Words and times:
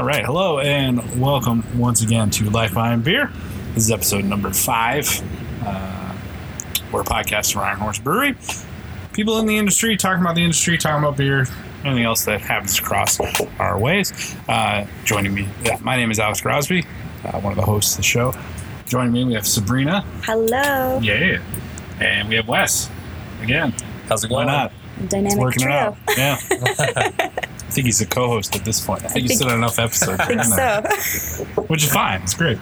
All 0.00 0.06
right, 0.06 0.24
hello 0.24 0.60
and 0.60 1.20
welcome 1.20 1.62
once 1.78 2.00
again 2.00 2.30
to 2.30 2.48
Life 2.48 2.72
Behind 2.72 3.04
Beer. 3.04 3.30
This 3.74 3.84
is 3.84 3.90
episode 3.90 4.24
number 4.24 4.50
five. 4.50 5.06
Uh, 5.62 6.16
we're 6.90 7.02
a 7.02 7.04
podcast 7.04 7.52
from 7.52 7.64
Iron 7.64 7.76
Horse 7.76 7.98
Brewery. 7.98 8.34
People 9.12 9.40
in 9.40 9.44
the 9.46 9.58
industry 9.58 9.98
talking 9.98 10.22
about 10.22 10.36
the 10.36 10.42
industry, 10.42 10.78
talking 10.78 11.04
about 11.04 11.18
beer, 11.18 11.44
anything 11.84 12.04
else 12.04 12.24
that 12.24 12.40
happens 12.40 12.76
to 12.76 12.82
cross 12.82 13.20
our 13.58 13.78
ways. 13.78 14.34
Uh, 14.48 14.86
joining 15.04 15.34
me, 15.34 15.46
yeah, 15.64 15.76
my 15.82 15.96
name 15.96 16.10
is 16.10 16.18
Alex 16.18 16.40
Crosby, 16.40 16.86
uh, 17.26 17.38
one 17.42 17.52
of 17.52 17.56
the 17.58 17.66
hosts 17.66 17.92
of 17.92 17.96
the 17.98 18.02
show. 18.02 18.32
Joining 18.86 19.12
me, 19.12 19.24
we 19.26 19.34
have 19.34 19.46
Sabrina. 19.46 20.00
Hello. 20.22 20.98
Yeah. 21.02 21.42
And 22.00 22.26
we 22.26 22.36
have 22.36 22.48
Wes. 22.48 22.88
Again, 23.42 23.74
How's 24.08 24.24
it 24.24 24.28
going? 24.28 24.46
why 24.46 24.70
going? 24.70 24.72
not? 25.00 25.10
Dynamic 25.10 25.38
Working 25.38 25.62
it 25.62 25.66
trio. 25.66 25.76
out. 25.76 25.96
Yeah. 26.16 27.30
I 27.70 27.72
think 27.72 27.84
he's 27.84 28.00
a 28.00 28.06
co-host 28.06 28.56
at 28.56 28.64
this 28.64 28.84
point. 28.84 29.04
I 29.04 29.08
think 29.08 29.28
he's 29.28 29.38
think- 29.38 29.48
done 29.48 29.58
enough 29.58 29.78
episodes. 29.78 30.18
I 30.20 30.26
think 30.26 30.42
so. 30.42 31.44
which 31.68 31.84
is 31.84 31.92
fine. 31.92 32.20
It's 32.22 32.34
great. 32.34 32.58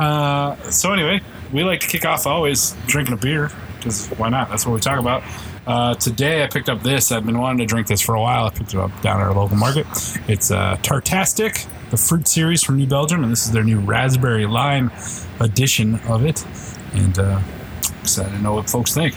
Uh, 0.00 0.56
so 0.70 0.90
anyway, 0.90 1.20
we 1.52 1.64
like 1.64 1.80
to 1.80 1.86
kick 1.86 2.06
off 2.06 2.26
always 2.26 2.74
drinking 2.86 3.12
a 3.12 3.18
beer 3.18 3.50
because 3.76 4.08
why 4.16 4.30
not? 4.30 4.48
That's 4.48 4.64
what 4.64 4.72
we 4.72 4.80
talk 4.80 4.98
about. 4.98 5.22
Uh, 5.66 5.94
today 5.96 6.42
I 6.42 6.46
picked 6.46 6.70
up 6.70 6.82
this. 6.82 7.12
I've 7.12 7.26
been 7.26 7.36
wanting 7.36 7.58
to 7.58 7.66
drink 7.66 7.88
this 7.88 8.00
for 8.00 8.14
a 8.14 8.22
while. 8.22 8.46
I 8.46 8.50
picked 8.50 8.72
it 8.72 8.80
up 8.80 8.90
down 9.02 9.20
at 9.20 9.26
our 9.26 9.34
local 9.34 9.58
market. 9.58 9.86
It's 10.28 10.50
uh, 10.50 10.78
Tartastic, 10.78 11.68
the 11.90 11.98
fruit 11.98 12.26
series 12.26 12.62
from 12.62 12.78
New 12.78 12.86
Belgium, 12.86 13.22
and 13.22 13.30
this 13.30 13.44
is 13.44 13.52
their 13.52 13.64
new 13.64 13.80
raspberry 13.80 14.46
lime 14.46 14.90
edition 15.40 15.96
of 16.08 16.24
it. 16.24 16.42
And 16.94 17.18
uh, 17.18 17.42
excited 18.00 18.30
to 18.32 18.38
know 18.38 18.54
what 18.54 18.70
folks 18.70 18.94
think. 18.94 19.14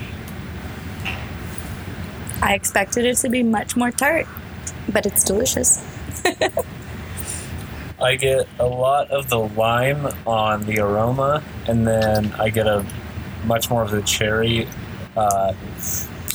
I 2.42 2.54
expected 2.54 3.06
it 3.06 3.16
to 3.20 3.30
be 3.30 3.44
much 3.44 3.78
more 3.78 3.92
tart, 3.92 4.28
but 4.92 5.06
it's 5.06 5.24
delicious. 5.24 5.84
I 8.02 8.16
get 8.18 8.48
a 8.60 8.66
lot 8.66 9.10
of 9.10 9.30
the 9.30 9.40
lime 9.40 10.08
on 10.28 10.66
the 10.66 10.80
aroma, 10.80 11.42
and 11.68 11.88
then 11.88 12.34
I 12.34 12.50
get 12.50 12.68
a 12.68 12.86
much 13.46 13.70
more 13.70 13.84
of 13.84 13.92
the 13.92 14.02
cherry 14.02 14.68
uh, 15.16 15.54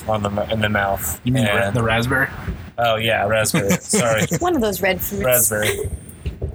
on 0.08 0.22
the 0.22 0.30
in 0.50 0.60
the 0.60 0.68
mouth. 0.70 1.20
You 1.24 1.32
mean 1.32 1.44
the, 1.44 1.50
And- 1.52 1.76
the 1.76 1.82
raspberry? 1.82 2.28
Oh 2.78 2.96
yeah, 2.96 3.26
raspberry. 3.26 3.70
Sorry, 3.80 4.22
One 4.38 4.54
of 4.54 4.62
those 4.62 4.80
red 4.80 5.02
fruits. 5.02 5.22
raspberry. 5.24 5.90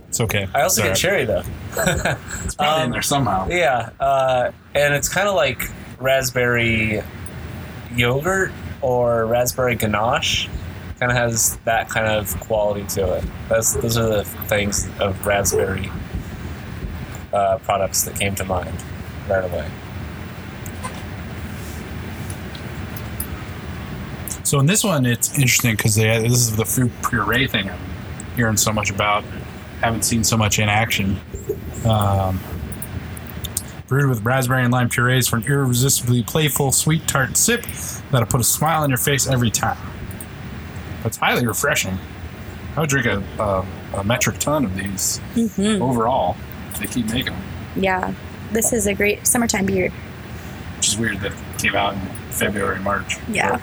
It's 0.07 0.19
okay. 0.21 0.47
I 0.55 0.61
also 0.63 0.81
It's 0.81 0.89
get 0.89 0.97
cherry 1.09 1.25
though. 1.25 1.43
It's 1.77 2.55
probably 2.55 2.79
in 2.81 2.85
um, 2.87 2.91
there 2.91 3.01
somehow. 3.03 3.47
Yeah, 3.49 3.89
uh, 3.99 4.51
and 4.73 4.93
it's 4.95 5.07
kind 5.09 5.27
of 5.27 5.35
like 5.35 5.69
raspberry 5.99 7.03
yogurt 7.95 8.51
or 8.81 9.27
raspberry 9.27 9.75
ganache. 9.75 10.49
Kind 10.99 11.11
of 11.11 11.17
has 11.17 11.57
that 11.65 11.89
kind 11.89 12.07
of 12.07 12.39
quality 12.39 12.85
to 12.95 13.15
it. 13.15 13.23
That's 13.49 13.73
those 13.73 13.97
are 13.97 14.07
the 14.07 14.23
things 14.23 14.87
of 14.99 15.25
raspberry 15.25 15.91
uh, 17.33 17.57
products 17.59 18.03
that 18.03 18.17
came 18.17 18.33
to 18.35 18.45
mind 18.45 18.81
right 19.27 19.43
away. 19.43 19.69
So 24.43 24.59
in 24.59 24.67
this 24.67 24.83
one, 24.83 25.05
it's 25.05 25.33
interesting 25.37 25.75
because 25.75 25.95
this 25.95 26.31
is 26.31 26.55
the 26.55 26.65
fruit 26.65 26.91
puree 27.09 27.47
thing 27.47 27.69
I'm 27.69 27.79
hearing 28.35 28.57
so 28.57 28.71
much 28.71 28.91
about. 28.91 29.23
Haven't 29.81 30.03
seen 30.03 30.23
so 30.23 30.37
much 30.37 30.59
in 30.59 30.69
action. 30.69 31.19
Um, 31.83 32.39
brewed 33.87 34.07
with 34.07 34.23
raspberry 34.23 34.63
and 34.63 34.71
lime 34.71 34.89
purees 34.89 35.27
for 35.27 35.37
an 35.37 35.43
irresistibly 35.43 36.23
playful, 36.23 36.71
sweet, 36.71 37.07
tart 37.07 37.37
sip 37.37 37.65
that'll 38.11 38.27
put 38.27 38.39
a 38.39 38.45
smile 38.45 38.83
on 38.83 38.89
your 38.89 38.97
face 38.97 39.27
every 39.27 39.51
time. 39.51 39.77
It's 41.05 41.17
highly 41.17 41.45
refreshing. 41.45 41.97
I 42.75 42.81
would 42.81 42.89
drink 42.89 43.05
a, 43.05 43.23
a, 43.41 43.65
a 43.99 44.03
metric 44.03 44.37
ton 44.39 44.65
of 44.65 44.75
these 44.75 45.19
hmm 45.35 45.81
overall 45.81 46.35
if 46.71 46.79
they 46.79 46.87
keep 46.87 47.05
making 47.07 47.33
them. 47.33 47.43
Yeah. 47.75 48.13
This 48.51 48.73
is 48.73 48.87
a 48.87 48.93
great 48.93 49.25
summertime 49.25 49.65
beer. 49.65 49.91
Which 50.77 50.89
is 50.89 50.97
weird 50.97 51.19
that 51.21 51.31
it 51.31 51.59
came 51.59 51.75
out 51.75 51.93
in 51.93 51.99
February, 52.31 52.79
March. 52.79 53.17
Yeah. 53.29 53.59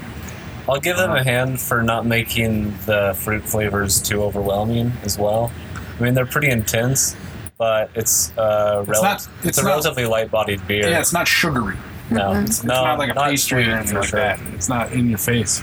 I'll 0.68 0.80
give 0.80 0.96
them 0.96 1.10
Uh-huh. 1.10 1.20
a 1.20 1.24
hand 1.24 1.60
for 1.60 1.82
not 1.82 2.06
making 2.06 2.70
the 2.86 3.14
fruit 3.18 3.42
flavors 3.44 4.00
too 4.00 4.22
overwhelming 4.22 4.92
as 5.02 5.18
well. 5.18 5.50
I 5.98 6.02
mean, 6.02 6.14
they're 6.14 6.24
pretty 6.26 6.48
intense, 6.50 7.14
but 7.58 7.90
it's 7.94 8.32
uh, 8.38 8.84
It's 8.88 9.02
not- 9.02 9.16
it's, 9.16 9.28
it's 9.44 9.58
a 9.58 9.62
not- 9.62 9.68
relatively 9.70 10.06
light-bodied 10.06 10.66
beer. 10.66 10.88
Yeah, 10.88 11.00
it's 11.00 11.12
not 11.12 11.26
sugary. 11.28 11.76
no, 12.10 12.30
Mhm. 12.30 12.46
It's 12.46 12.64
no, 12.64 12.84
not 12.84 12.98
like 12.98 13.10
a 13.10 13.14
pastry 13.14 13.64
sweet 13.64 13.72
or 13.72 13.76
anything 13.76 13.96
like 13.98 14.08
sure. 14.08 14.20
that. 14.20 14.40
It's 14.54 14.68
not 14.68 14.92
in 14.92 15.08
your 15.08 15.18
face. 15.18 15.62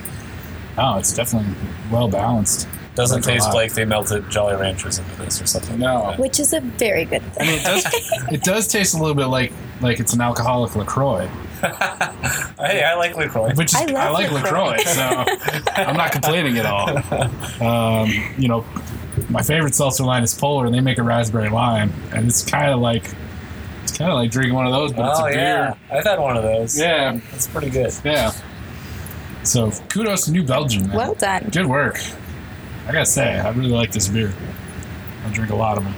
Oh, 0.80 0.98
it's 0.98 1.14
definitely 1.14 1.54
well 1.92 2.08
balanced. 2.08 2.68
Doesn't 2.96 3.26
Like 3.26 3.34
taste 3.36 3.54
like 3.54 3.74
they 3.74 3.86
melted 3.86 4.30
Jolly 4.30 4.56
Ranchers 4.56 4.98
into 5.00 5.16
this 5.18 5.42
or 5.42 5.46
something. 5.46 5.80
No. 5.80 6.04
like. 6.04 6.20
Which 6.20 6.40
is 6.40 6.54
a 6.54 6.60
very 6.60 7.06
good 7.06 7.22
thing. 7.34 7.48
I 7.50 7.58
thing. 7.58 7.74
mean, 7.74 7.78
it 7.78 7.84
does. 7.84 8.34
it 8.34 8.44
does 8.44 8.68
taste 8.68 8.94
a 8.94 8.98
little 8.98 9.16
bit 9.16 9.28
like 9.28 9.54
like 9.82 10.00
it's 10.00 10.14
an 10.14 10.22
alcoholic 10.22 10.76
Lacroix, 10.76 11.28
hey, 11.62 12.84
I 12.84 12.96
like 12.98 13.16
Lacroix. 13.16 13.54
which 13.56 13.74
is 13.74 13.76
I 13.76 13.84
I, 13.84 13.86
love 13.86 14.14
like 14.14 14.32
LaCroix. 14.32 14.78
Lacroix, 14.78 14.84
so 14.86 15.26
I'm 15.76 15.96
not 15.98 16.12
complaining 16.12 16.58
at 16.58 16.66
all. 16.66 16.90
Um, 17.66 18.10
you 18.38 18.48
know, 18.48 18.66
my 19.30 19.42
favorite 19.42 19.76
seltzer 19.76 20.04
line 20.04 20.24
is 20.24 20.34
Polar, 20.34 20.66
and 20.66 20.74
they 20.74 20.80
make 20.82 20.98
a 20.98 21.04
raspberry 21.04 21.50
lime, 21.50 21.94
and 22.14 22.28
it's 22.28 22.44
kind 22.46 22.72
of 22.72 22.80
like 22.80 23.06
it's 23.84 23.98
kind 23.98 24.10
of 24.12 24.16
like 24.18 24.32
drinking 24.32 24.54
one 24.56 24.68
of 24.68 24.72
those, 24.74 24.94
but 24.94 25.10
it's 25.10 25.20
oh 25.20 25.26
a 25.26 25.34
yeah. 25.34 25.74
I've 25.92 26.04
had 26.04 26.20
one 26.20 26.38
of 26.38 26.44
those. 26.44 26.78
Yeah, 26.80 27.20
it's 27.34 27.48
pretty 27.48 27.70
good. 27.70 27.94
yeah. 28.04 28.32
So 29.50 29.72
kudos 29.90 30.26
to 30.26 30.32
New 30.32 30.44
Belgium. 30.44 30.88
Man. 30.88 30.96
Well 30.96 31.16
done. 31.16 31.50
Good 31.52 31.66
work. 31.66 32.00
I 32.88 32.92
gotta 32.92 33.06
say, 33.06 33.40
I 33.40 33.50
really 33.50 33.72
like 33.72 33.92
this 33.92 34.08
beer. 34.08 34.32
I 35.26 35.30
drink 35.34 35.52
a 35.52 35.56
lot 35.56 35.78
of 35.80 35.84
them. 35.84 35.96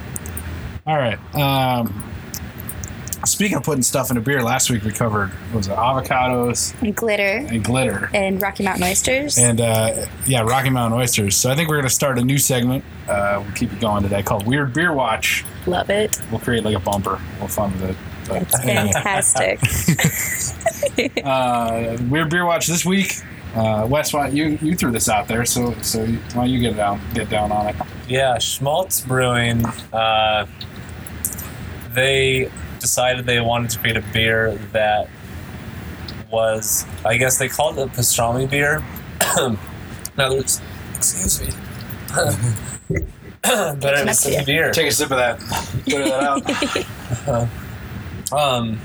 All 0.88 0.98
right. 0.98 1.20
Um, 1.36 2.02
speaking 3.26 3.58
of 3.58 3.64
putting 3.64 3.84
stuff 3.84 4.10
in 4.10 4.16
a 4.16 4.22
beer, 4.22 4.42
last 4.42 4.70
week 4.70 4.84
we 4.84 4.92
covered 4.92 5.30
what 5.52 5.58
was 5.58 5.68
it 5.68 5.76
avocados 5.76 6.82
And 6.82 6.96
glitter 6.96 7.46
and 7.50 7.62
glitter, 7.62 8.10
and 8.14 8.42
Rocky 8.42 8.64
Mountain 8.64 8.84
oysters. 8.86 9.38
and 9.38 9.60
uh, 9.60 10.06
yeah, 10.26 10.44
Rocky 10.44 10.70
Mountain 10.70 10.98
oysters. 10.98 11.36
So 11.36 11.52
I 11.52 11.56
think 11.56 11.68
we're 11.68 11.78
gonna 11.78 11.90
start 11.90 12.18
a 12.20 12.24
new 12.24 12.38
segment. 12.38 12.86
Uh, 13.10 13.42
we'll 13.44 13.54
keep 13.54 13.74
it 13.74 13.82
going 13.82 14.04
today 14.04 14.24
called 14.24 14.48
Weird 14.48 14.74
Beer 14.74 14.94
Watch. 14.94 15.44
Love 15.68 15.90
it. 15.90 16.18
We'll 16.32 16.40
create 16.40 16.64
like 16.64 16.78
a 16.78 16.80
bumper. 16.80 17.20
We'll 17.38 17.50
fun 17.50 17.74
with 17.82 17.90
it. 17.90 17.98
But 18.30 18.50
fantastic. 18.64 19.60
uh, 21.26 21.98
Weird 22.10 22.30
Beer 22.30 22.46
Watch 22.46 22.68
this 22.68 22.86
week. 22.86 23.22
Uh, 23.56 23.86
Wes, 23.90 24.14
why 24.14 24.28
you 24.30 24.58
you 24.62 24.76
threw 24.76 24.92
this 24.92 25.10
out 25.10 25.28
there? 25.28 25.44
So 25.46 25.74
so 25.82 26.06
why 26.06 26.46
don't 26.46 26.50
you 26.50 26.60
get 26.60 26.76
down 26.78 27.02
get 27.14 27.30
down 27.30 27.52
on 27.52 27.68
it? 27.68 27.76
Yeah, 28.08 28.38
Schmaltz 28.40 29.02
Brewing. 29.02 29.66
Uh, 29.92 30.46
they 31.94 32.50
decided 32.80 33.26
they 33.26 33.42
wanted 33.42 33.70
to 33.72 33.80
create 33.80 33.98
a 33.98 34.04
beer 34.14 34.56
that 34.72 35.10
was, 36.32 36.86
I 37.06 37.18
guess 37.18 37.38
they 37.38 37.50
called 37.50 37.78
it 37.78 37.90
pastrami 37.90 38.50
beer. 38.50 38.82
now 40.18 40.30
there's, 40.30 40.62
excuse 40.96 41.42
me. 41.42 41.50
but 43.44 43.94
it 44.00 44.06
was 44.08 44.26
Yeah. 44.30 44.42
a 44.42 44.46
beer. 44.46 44.72
Take 44.72 44.88
a 44.88 44.92
sip 44.92 45.12
of 45.12 45.18
that. 45.18 45.40
Put 45.86 46.06
that 46.06 47.28
out. 47.28 47.48
Um, 48.34 48.80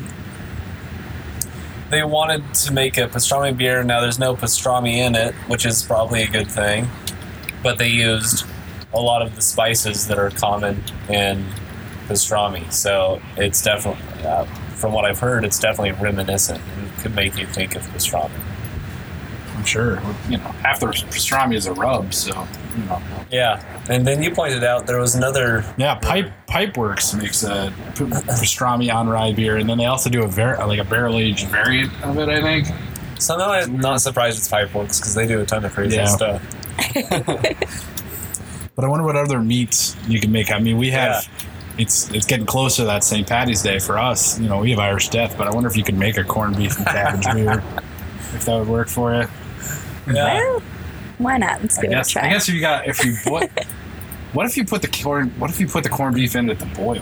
they 1.91 2.03
wanted 2.03 2.55
to 2.55 2.73
make 2.73 2.99
a 2.99 3.07
pastrami 3.07 3.57
beer. 3.57 3.83
Now 3.83 4.01
there's 4.01 4.19
no 4.19 4.35
pastrami 4.35 4.97
in 4.97 5.15
it, 5.15 5.35
which 5.49 5.65
is 5.67 5.83
probably 5.83 6.23
a 6.23 6.29
good 6.29 6.51
thing. 6.51 6.89
But 7.63 7.79
they 7.79 7.89
used 7.89 8.45
a 8.93 9.01
lot 9.01 9.23
of 9.23 9.35
the 9.35 9.43
spices 9.43 10.07
that 10.09 10.19
are 10.19 10.31
common 10.31 10.83
in 11.09 11.45
pastrami, 12.09 12.73
so 12.73 13.21
it's 13.37 13.63
definitely, 13.63 14.25
uh, 14.25 14.45
from 14.75 14.93
what 14.93 15.05
I've 15.05 15.19
heard, 15.19 15.45
it's 15.45 15.59
definitely 15.59 15.93
reminiscent 15.93 16.61
and 16.77 16.99
could 16.99 17.15
make 17.15 17.37
you 17.37 17.47
think 17.47 17.75
of 17.77 17.83
pastrami. 17.89 18.31
Sure. 19.67 20.01
You 20.29 20.39
know, 20.39 20.45
half 20.63 20.81
the 20.81 20.87
pastrami 20.87 21.55
is 21.57 21.67
a 21.67 21.73
rub, 21.75 22.15
so 22.15 22.47
you 22.77 22.85
know. 22.85 23.03
Yeah, 23.31 23.61
and 23.91 24.07
then 24.07 24.23
you 24.23 24.31
pointed 24.31 24.63
out 24.65 24.87
there 24.87 24.99
was 25.01 25.15
another. 25.15 25.65
Yeah, 25.77 25.97
Pipe 25.97 26.31
Pipeworks 26.49 27.17
makes 27.21 27.43
a 27.43 27.73
p- 27.97 28.05
pastrami 28.05 28.93
on 28.95 29.09
rye 29.09 29.33
beer, 29.33 29.57
and 29.57 29.69
then 29.69 29.79
they 29.79 29.87
also 29.87 30.09
do 30.09 30.23
a 30.23 30.29
var- 30.29 30.65
like 30.67 30.79
a 30.79 30.85
barrel 30.85 31.19
aged 31.19 31.49
variant 31.49 31.93
of 32.05 32.17
it. 32.19 32.29
I 32.29 32.41
think. 32.41 32.69
Somehow 33.19 33.51
I'm 33.53 33.79
not 33.81 34.01
surprised 34.03 34.39
it's 34.39 34.49
Pipeworks 34.49 35.01
because 35.01 35.15
they 35.15 35.27
do 35.27 35.41
a 35.41 35.47
ton 35.47 35.65
of 35.65 35.73
crazy 35.73 35.97
Yeah. 35.97 36.05
stuff. 36.07 36.43
But 38.77 38.85
I 38.85 38.89
wonder 38.89 39.07
what 39.07 39.17
other 39.17 39.41
meats 39.41 39.97
you 40.07 40.21
can 40.21 40.31
make. 40.31 40.53
I 40.53 40.59
mean, 40.59 40.77
we 40.77 40.91
have. 40.91 41.25
Yeah. 41.25 41.45
It's 41.79 42.11
it's 42.13 42.27
getting 42.27 42.45
closer 42.47 42.83
to 42.83 42.87
that 42.87 43.05
St. 43.05 43.27
Patty's 43.27 43.63
Day 43.63 43.79
for 43.79 43.99
us. 43.99 44.39
You 44.39 44.49
know, 44.51 44.61
we 44.61 44.71
have 44.71 44.79
Irish 44.79 45.09
Death, 45.09 45.37
but 45.39 45.47
I 45.47 45.51
wonder 45.51 45.69
if 45.69 45.77
you 45.79 45.83
could 45.83 45.97
make 45.97 46.17
a 46.19 46.25
corned 46.25 46.57
beef 46.57 46.77
and 46.77 46.87
cabbage 46.87 47.25
beer. 47.35 47.63
If 48.35 48.45
that 48.45 48.59
would 48.59 48.69
work 48.69 48.89
for 48.89 49.15
you. 49.15 49.29
Yeah. 50.15 50.35
Well, 50.41 50.63
why 51.19 51.39
not? 51.39 51.63
Let's 51.63 51.79
I 51.79 51.83
give 51.83 51.91
it 51.91 51.95
a 51.95 51.97
guess. 51.99 52.11
try. 52.11 52.27
I 52.27 52.31
guess 52.31 52.49
if 52.49 52.55
you 52.55 52.61
got 52.61 52.87
if 52.87 53.05
you 53.05 53.17
what. 53.27 53.51
What 54.33 54.45
if 54.45 54.57
you 54.57 54.65
put 54.67 54.83
the 54.83 54.89
corn? 54.89 55.31
What 55.39 55.49
if 55.51 55.59
you 55.61 55.67
put 55.67 55.83
the 55.83 55.89
corned 55.89 56.15
beef 56.17 56.37
in 56.37 56.51
at 56.51 56.59
the 56.59 56.67
boil? 56.67 57.01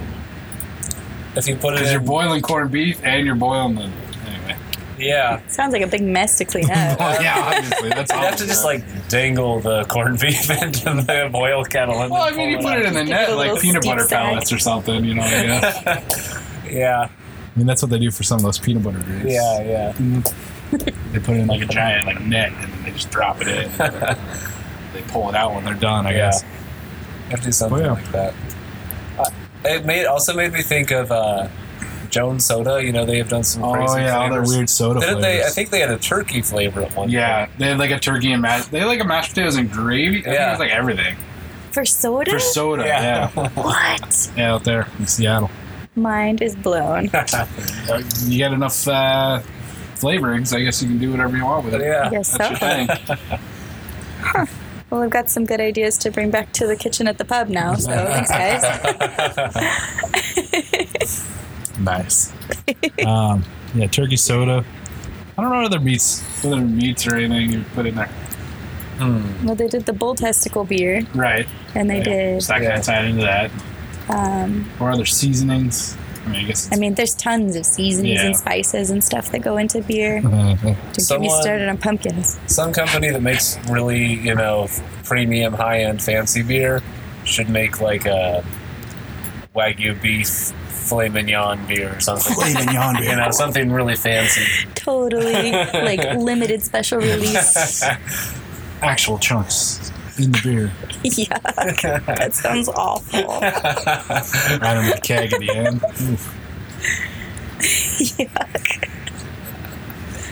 If 1.34 1.48
you 1.48 1.56
put 1.56 1.72
it 1.74 1.78
Because 1.78 1.90
you're 1.92 2.00
boiling 2.00 2.42
corned 2.42 2.70
beef 2.70 3.02
and 3.02 3.26
you're 3.26 3.34
boiling 3.34 3.74
the 3.74 3.90
anyway. 4.28 4.56
Yeah. 4.98 5.44
Sounds 5.48 5.72
like 5.72 5.82
a 5.82 5.88
big 5.88 6.02
mess 6.02 6.38
to 6.38 6.44
clean 6.44 6.64
up. 6.70 6.98
Well, 7.00 7.20
yeah, 7.20 7.54
obviously. 7.56 7.88
That's 7.88 8.12
You 8.12 8.18
have 8.18 8.36
to 8.36 8.46
just 8.46 8.64
like 8.64 8.84
dangle 9.08 9.58
the 9.58 9.84
corned 9.86 10.20
beef 10.20 10.48
into 10.62 10.84
the 10.84 11.28
boil 11.32 11.64
kettle. 11.64 12.00
And 12.02 12.10
Well, 12.12 12.22
I 12.22 12.30
mean, 12.30 12.50
you 12.50 12.58
put 12.58 12.78
it 12.78 12.86
in 12.86 12.94
the 12.94 13.02
net 13.04 13.34
like 13.36 13.60
peanut 13.60 13.82
butter 13.82 14.02
side. 14.04 14.10
pellets 14.30 14.52
or 14.52 14.58
something, 14.58 15.04
you 15.04 15.14
know. 15.14 15.22
I 15.22 15.28
guess. 15.28 16.40
Yeah, 16.70 17.08
I 17.08 17.58
mean, 17.58 17.66
that's 17.66 17.82
what 17.82 17.90
they 17.90 17.98
do 17.98 18.12
for 18.12 18.22
some 18.22 18.36
of 18.36 18.42
those 18.44 18.60
peanut 18.60 18.84
butter 18.84 19.00
beers. 19.00 19.24
yeah, 19.32 19.62
yeah. 19.62 19.92
Mm. 19.94 20.32
They 21.12 21.20
put 21.20 21.36
it 21.36 21.40
in 21.40 21.46
like 21.46 21.62
a 21.62 21.66
giant 21.66 22.06
like 22.06 22.20
net 22.22 22.52
and 22.58 22.72
they 22.84 22.90
just 22.90 23.10
drop 23.10 23.40
it 23.40 23.46
in. 23.48 23.70
they 24.92 25.02
pull 25.08 25.28
it 25.28 25.34
out 25.36 25.54
when 25.54 25.64
they're 25.64 25.74
done, 25.74 26.06
I 26.06 26.10
Yeah. 26.10 26.16
guess. 26.30 26.42
You 26.42 27.30
have 27.30 27.40
to 27.40 27.46
do 27.46 27.52
something 27.52 27.78
Oh, 27.80 27.84
yeah. 27.84 27.92
like 27.92 28.12
that. 28.12 28.34
Uh, 29.18 29.30
it 29.64 29.86
made 29.86 30.06
also 30.06 30.34
made 30.34 30.52
me 30.52 30.60
think 30.62 30.90
of 30.90 31.12
uh, 31.12 31.46
Jones 32.10 32.44
Soda. 32.44 32.82
You 32.84 32.90
know, 32.92 33.04
they 33.04 33.18
have 33.18 33.28
done 33.28 33.44
some 33.44 33.62
Oh 33.64 33.72
crazy 33.74 34.00
yeah, 34.02 34.16
all 34.18 34.28
their 34.30 34.42
weird 34.42 34.68
soda 34.68 34.98
Didn't 35.00 35.20
flavors. 35.20 35.22
they? 35.42 35.46
I 35.46 35.50
think 35.50 35.70
they 35.70 35.80
had 35.80 35.90
a 35.90 35.98
turkey 35.98 36.42
flavor 36.42 36.82
at 36.82 36.96
one. 36.96 37.08
Yeah, 37.10 37.48
they 37.58 37.68
had 37.68 37.78
like 37.78 37.92
a 37.92 37.98
turkey 38.00 38.32
and 38.32 38.42
mashed. 38.42 38.70
They 38.72 38.80
had 38.80 38.86
like 38.88 39.00
a 39.00 39.04
mashed 39.04 39.30
potatoes 39.30 39.54
and 39.56 39.70
gravy. 39.70 40.18
I 40.18 40.22
think 40.22 40.34
Yeah. 40.34 40.48
it 40.48 40.50
was 40.50 40.58
like 40.60 40.70
everything 40.72 41.16
For 41.70 41.84
soda? 41.84 42.32
for 42.32 42.38
soda. 42.40 42.84
Yeah. 42.84 43.30
Yeah, 43.36 43.48
what? 43.54 44.30
yeah, 44.36 44.52
out 44.52 44.64
there 44.64 44.88
in 44.98 45.06
Seattle. 45.06 45.50
Mind 45.96 46.42
is 46.42 46.56
blown. 46.56 47.04
You 47.04 48.38
got 48.40 48.52
enough 48.52 48.88
uh, 48.88 49.40
flavorings, 49.96 50.54
I 50.56 50.62
guess 50.62 50.80
you 50.82 50.88
can 50.88 50.98
do 50.98 51.10
whatever 51.10 51.36
you 51.36 51.44
want 51.44 51.64
with 51.64 51.74
it. 51.74 51.80
Yeah, 51.82 51.86
I 51.86 51.90
yeah. 52.04 52.10
guess 52.10 52.36
That's 52.36 52.60
so. 52.60 52.66
your 52.66 52.86
thing. 52.86 54.48
Well, 54.90 55.02
I've 55.02 55.10
got 55.10 55.28
some 55.28 55.44
good 55.44 55.60
ideas 55.60 55.98
to 55.98 56.10
bring 56.12 56.30
back 56.30 56.52
to 56.52 56.68
the 56.68 56.76
kitchen 56.76 57.08
at 57.08 57.18
the 57.18 57.24
pub 57.24 57.48
now. 57.48 57.74
So 57.74 57.90
thanks, 57.90 58.30
guys. 58.30 58.62
Nice. 61.80 62.32
um, 63.04 63.44
yeah, 63.74 63.88
turkey 63.88 64.16
soda. 64.16 64.64
I 65.36 65.42
don't 65.42 65.50
know 65.50 65.56
what 65.56 65.66
other 65.66 65.80
meats, 65.80 66.22
what 66.44 66.52
other 66.58 66.64
meats 66.64 67.08
or 67.08 67.16
anything 67.16 67.50
you 67.50 67.64
put 67.74 67.86
in 67.86 67.96
there. 67.96 68.06
Hmm. 68.98 69.44
Well, 69.44 69.56
they 69.56 69.66
did 69.66 69.84
the 69.84 69.92
bull 69.92 70.14
testicle 70.14 70.62
beer, 70.64 71.02
Right. 71.14 71.48
and 71.74 71.90
they 71.90 71.98
Yeah. 71.98 72.04
did. 72.04 72.42
So 72.44 72.52
that 72.52 72.60
kind 72.60 72.64
Yeah. 72.64 72.78
of 72.78 72.84
tied 72.84 73.04
into 73.06 73.22
that. 73.22 73.50
Um, 74.08 74.70
Or 74.78 74.92
other 74.92 75.06
seasonings. 75.06 75.96
I 76.24 76.28
mean, 76.28 76.40
I 76.40 76.44
guess. 76.44 76.72
I 76.72 76.76
mean, 76.76 76.94
there's 76.94 77.14
tons 77.14 77.56
of 77.56 77.66
seasonings 77.66 78.20
Yeah. 78.20 78.26
and 78.26 78.36
spices 78.36 78.90
and 78.90 79.02
stuff 79.04 79.30
that 79.32 79.40
go 79.40 79.56
into 79.58 79.82
beer. 79.82 80.20
It's, 80.24 81.08
Don't 81.08 81.20
get 81.20 81.30
me 81.30 81.40
started 81.42 81.68
on 81.68 81.78
pumpkins. 81.78 82.38
Some 82.46 82.72
company 82.72 83.10
that 83.10 83.22
makes 83.22 83.58
really, 83.68 84.14
you 84.14 84.34
know, 84.34 84.68
premium, 85.04 85.52
high 85.52 85.80
end, 85.82 86.02
fancy 86.02 86.42
beer 86.42 86.82
should 87.24 87.48
make 87.48 87.80
like 87.80 88.06
a 88.06 88.44
wagyu 89.54 90.00
beef 90.00 90.28
filet 90.68 91.08
mignon 91.08 91.66
beer 91.66 91.94
or 91.96 92.00
something. 92.00 92.34
Filet 92.34 92.54
mignon 92.66 92.96
beer. 92.96 93.10
You 93.10 93.16
know, 93.16 93.30
something 93.30 93.70
really 93.72 93.96
fancy. 93.96 94.42
Totally 94.74 95.52
like 95.52 96.00
limited 96.18 96.62
special 96.62 96.98
release. 96.98 97.82
actual 98.82 99.18
chunks 99.18 99.90
in 100.18 100.32
the 100.32 100.40
beer. 100.42 100.72
Yuck. 101.04 102.06
That 102.06 102.34
sounds 102.34 102.68
awful. 102.68 103.20
Right 104.60 104.76
on 104.76 104.86
the 104.86 105.00
keg 105.02 105.32
at 105.32 105.40
the 105.40 105.50
end. 105.50 105.82
Oof. 105.84 106.34
Yuck. 108.18 108.90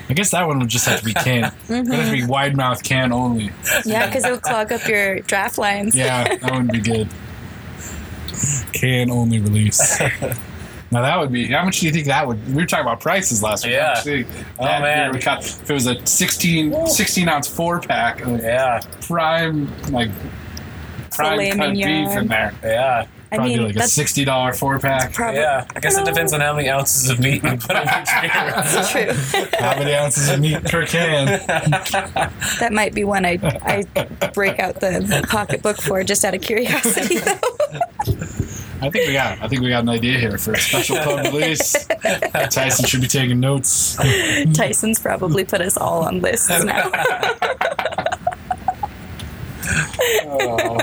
I 0.09 0.15
guess 0.15 0.31
that 0.33 0.47
one 0.47 0.59
would 0.59 0.69
just 0.69 0.87
have 0.87 0.99
to 0.99 1.05
be 1.05 1.15
can. 1.15 1.45
It 1.45 1.53
would 1.69 1.89
have 1.89 2.07
to 2.07 2.13
be 2.13 2.27
wide 2.27 2.57
mouth 2.57 2.83
can 2.83 3.13
only. 3.13 3.51
Yeah, 3.85 4.07
because 4.07 4.25
it 4.27 4.31
would 4.31 4.43
clog 4.43 4.71
up 4.71 4.87
your 4.87 5.21
draft 5.21 5.57
lines. 5.57 5.97
Yeah, 5.97 6.25
that 6.25 6.43
wouldn't 6.43 6.73
be 6.73 6.81
good. 6.81 7.09
Can 8.75 9.11
only 9.11 9.41
release. 9.41 9.99
Now 10.93 11.01
that 11.03 11.19
would 11.19 11.33
be. 11.33 11.47
How 11.47 11.65
much 11.65 11.81
do 11.81 11.87
you 11.87 11.93
think 11.93 12.07
that 12.07 12.27
would? 12.27 12.47
We 12.49 12.55
were 12.63 12.67
talking 12.67 12.85
about 12.85 13.01
prices 13.01 13.43
last 13.43 13.65
week. 13.65 13.75
How 13.75 13.81
Yeah. 13.81 13.95
much 13.95 14.05
do 14.05 14.17
you 14.19 14.27
Oh, 14.59 14.65
that 14.67 14.83
man. 14.83 15.11
beer 15.11 15.13
would 15.13 15.23
if 15.45 15.71
it 15.71 15.73
was 15.73 15.87
a 15.87 16.07
16, 16.07 16.87
16 16.87 17.29
ounce 17.29 17.49
four 17.49 17.81
pack 17.81 18.21
of 18.21 18.41
Yeah, 18.43 18.81
prime 19.01 19.73
like 19.91 20.11
prime 21.11 21.31
Filet 21.39 21.49
cut 21.51 21.59
mignon. 21.71 22.09
beef 22.09 22.17
in 22.19 22.29
there, 22.29 22.53
yeah, 22.63 23.05
I 23.31 23.37
probably 23.37 23.57
mean, 23.57 23.67
like 23.67 23.77
a 23.77 23.79
that's 23.81 23.93
sixty 23.95 24.25
dollar 24.27 24.53
four 24.53 24.79
pack. 24.79 25.13
probably 25.15 25.41
yeah. 25.41 25.65
I 25.75 25.81
guess 25.81 25.97
it 25.97 26.05
depends 26.05 26.33
on 26.35 26.41
how 26.41 26.55
many 26.55 26.69
ounces 26.71 27.09
of 27.11 27.19
meat 27.21 27.43
you 27.43 27.57
put 27.57 27.71
in 27.77 27.83
each 27.83 28.11
beer. 28.21 28.53
That's 28.55 28.91
true. 28.91 29.13
How 29.59 29.79
many 29.79 29.95
ounces 29.95 30.29
of 30.29 30.41
meat 30.41 30.63
per 30.65 30.85
can? 30.87 31.27
that 32.61 32.71
might 32.73 32.93
be 32.95 33.05
one 33.05 33.25
I 33.25 33.39
I 33.63 33.85
break 34.35 34.59
out 34.59 34.81
the 34.81 35.25
pocketbook 35.29 35.81
for 35.81 36.03
just 36.05 36.23
out 36.25 36.35
of 36.35 36.43
curiosity. 36.43 37.17
I 38.83 38.91
think 38.91 39.07
we 39.07 39.13
got. 39.13 39.41
I 39.41 39.49
think 39.49 39.63
we 39.63 39.69
got 39.69 39.83
an 39.83 39.89
idea 39.89 40.19
here 40.19 40.37
for 40.39 40.53
a 40.53 40.59
special 40.59 40.97
pub 40.99 41.25
release. 41.33 41.87
Tyson 42.51 42.85
should 42.87 43.01
be 43.01 43.07
taking 43.09 43.41
notes. 43.41 43.97
Tyson's 44.55 44.99
probably 44.99 45.45
put 45.45 45.61
us 45.61 45.77
all 45.77 46.03
on 46.03 46.21
lists 46.21 46.49
now. 46.65 46.91
Oh. 50.25 50.79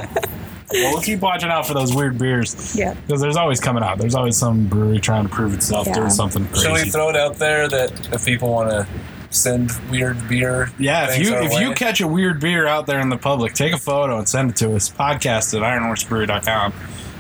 Well, 0.72 0.94
we'll 0.94 1.01
keep 1.01 1.19
watching 1.19 1.50
out 1.50 1.66
for 1.66 1.74
those 1.74 1.96
weird 1.96 2.18
beers 2.19 2.75
Yeah. 2.75 2.94
because 2.94 3.19
there's 3.22 3.36
always 3.36 3.60
coming 3.60 3.81
out. 3.84 3.98
There's 3.98 4.13
always 4.16 4.38
some 4.38 4.68
brewery 4.68 5.00
trying 5.00 5.24
to 5.24 5.30
prove 5.30 5.54
itself 5.56 5.88
Yeah. 5.88 5.95
doing 5.95 6.10
something 6.12 6.45
crazy. 6.48 6.62
Should 6.68 6.74
we 6.74 6.90
throw 6.92 7.10
it 7.10 7.16
out 7.16 7.36
there 7.38 7.68
that 7.68 8.13
if 8.13 8.24
people 8.25 8.52
want 8.52 8.69
to 8.69 8.88
send 9.31 9.72
weird 9.90 10.28
beer, 10.30 10.72
Yeah, 10.78 11.12
if 11.12 11.25
you 11.28 11.34
our 11.34 11.42
if 11.42 11.60
you 11.60 11.74
catch 11.74 12.02
a 12.02 12.07
weird 12.07 12.40
beer 12.40 12.68
out 12.68 12.86
there 12.86 13.00
in 13.00 13.10
the 13.10 13.18
public, 13.18 13.54
take 13.54 13.74
a 13.74 13.78
photo 13.80 14.19
and 14.19 14.30
send 14.30 14.52
it 14.52 14.56
to 14.57 14.75
us. 14.75 14.90
Podcast 14.92 15.56
at 15.56 15.63
ironhorsebrewery.com. 15.63 16.74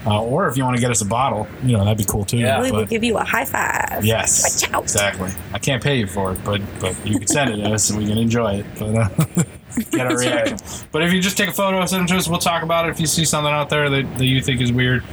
Uh, 0.05 0.23
or 0.23 0.47
if 0.47 0.55
you 0.55 0.63
want 0.63 0.77
to 0.77 0.81
get 0.81 0.91
us 0.91 1.01
a 1.01 1.05
bottle, 1.05 1.45
you 1.63 1.75
know 1.75 1.83
that'd 1.83 1.97
be 1.97 2.05
cool 2.05 2.23
too. 2.23 2.37
Yeah. 2.37 2.61
We 2.61 2.71
will 2.71 2.85
give 2.85 3.03
you 3.03 3.17
a 3.17 3.23
high 3.23 3.43
five. 3.45 4.05
Yes, 4.05 4.63
Watch 4.63 4.73
out. 4.73 4.83
exactly. 4.83 5.31
I 5.53 5.59
can't 5.59 5.83
pay 5.83 5.97
you 5.99 6.07
for 6.07 6.31
it, 6.31 6.39
but 6.45 6.61
but 6.79 6.95
you 7.05 7.19
can 7.19 7.27
send 7.27 7.51
it 7.51 7.57
to 7.57 7.73
us 7.73 7.89
and 7.89 7.99
we 7.99 8.05
can 8.05 8.17
enjoy 8.17 8.59
it. 8.59 8.65
But 8.79 8.95
uh, 8.95 9.43
get 9.91 10.11
a 10.11 10.15
reaction. 10.15 10.57
But 10.91 11.03
if 11.03 11.11
you 11.11 11.21
just 11.21 11.37
take 11.37 11.49
a 11.49 11.53
photo, 11.53 11.85
send 11.85 12.05
it 12.05 12.13
to 12.13 12.15
us. 12.17 12.29
We'll 12.29 12.39
talk 12.39 12.63
about 12.63 12.87
it. 12.87 12.91
If 12.91 12.99
you 13.01 13.07
see 13.07 13.25
something 13.25 13.51
out 13.51 13.69
there 13.69 13.89
that, 13.89 14.17
that 14.17 14.25
you 14.25 14.41
think 14.41 14.61
is 14.61 14.71
weird, 14.71 15.03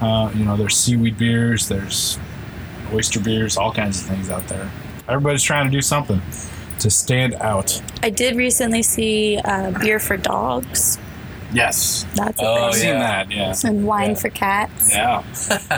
uh, 0.00 0.30
you 0.34 0.44
know, 0.44 0.56
there's 0.56 0.76
seaweed 0.76 1.18
beers, 1.18 1.68
there's 1.68 2.18
oyster 2.92 3.20
beers, 3.20 3.56
all 3.56 3.72
kinds 3.72 4.00
of 4.00 4.06
things 4.06 4.30
out 4.30 4.46
there. 4.46 4.70
Everybody's 5.08 5.42
trying 5.42 5.66
to 5.66 5.72
do 5.72 5.82
something 5.82 6.22
to 6.78 6.90
stand 6.90 7.34
out. 7.34 7.80
I 8.02 8.10
did 8.10 8.36
recently 8.36 8.82
see 8.82 9.38
uh, 9.44 9.72
beer 9.80 9.98
for 9.98 10.16
dogs. 10.16 10.98
Yes, 11.56 12.04
That's 12.14 12.38
a 12.40 12.44
Oh. 12.44 12.66
I've 12.68 12.74
seen 12.74 12.98
that. 12.98 13.30
Yeah, 13.30 13.54
And 13.64 13.86
wine 13.86 14.10
Yeah. 14.10 14.14
for 14.16 14.28
cats. 14.28 14.90
yeah. 14.94 15.22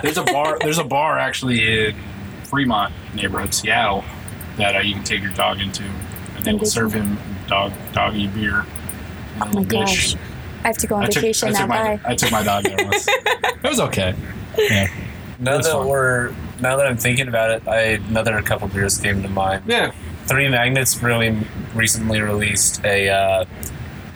There's 0.03 0.19
a 0.19 0.25
bar. 0.25 0.59
There's 0.63 0.79
a 0.79 0.85
bar 0.85 1.19
actually 1.19 1.89
in 1.89 1.95
Fremont 2.45 2.93
neighborhood, 3.15 3.55
Seattle, 3.55 4.03
that 4.57 4.75
uh, 4.75 4.81
you 4.81 4.95
can 4.95 5.05
take 5.05 5.23
your 5.23 5.33
dog 5.33 5.61
into, 5.61 5.85
and 6.37 6.45
they 6.45 6.53
will 6.53 6.65
serve 6.67 6.93
him 6.95 7.17
dog 7.47 7.73
doggy 7.93 8.27
beer. 8.27 8.65
Oh 8.67 9.39
my 9.39 9.47
little 9.47 9.65
dish. 9.65 10.15
gosh. 10.15 10.23
I 10.65 10.69
have 10.69 10.79
to 10.79 10.87
go 10.89 10.97
on 10.97 11.05
I 11.05 11.07
took, 11.07 11.21
vacation 11.23 11.49
I 11.49 11.53
now. 11.53 11.59
took 11.61 11.69
my 11.69 11.97
Bye. 11.97 12.01
I 12.05 12.15
took 12.17 12.33
my 12.33 12.43
dog 12.43 12.65
there 12.65 12.85
once. 12.85 13.07
it 13.09 13.63
was 13.63 13.79
okay. 13.81 14.15
Yeah. 14.59 14.89
Now 15.39 15.53
That's 15.53 15.69
that 15.69 15.75
fun. 15.75 15.87
we're 15.87 16.35
now 16.61 16.77
that 16.77 16.87
I'm 16.89 16.97
thinking 16.97 17.29
about 17.29 17.51
it, 17.53 17.69
I 17.69 17.81
another 18.11 18.43
couple 18.43 18.67
beers 18.67 18.99
came 18.99 19.23
to 19.23 19.29
mind. 19.29 19.63
Yeah. 19.69 19.93
Three 20.27 20.49
Magnets 20.49 21.01
really 21.01 21.39
recently 21.75 22.21
released 22.21 22.85
a 22.85 23.09
uh, 23.09 23.45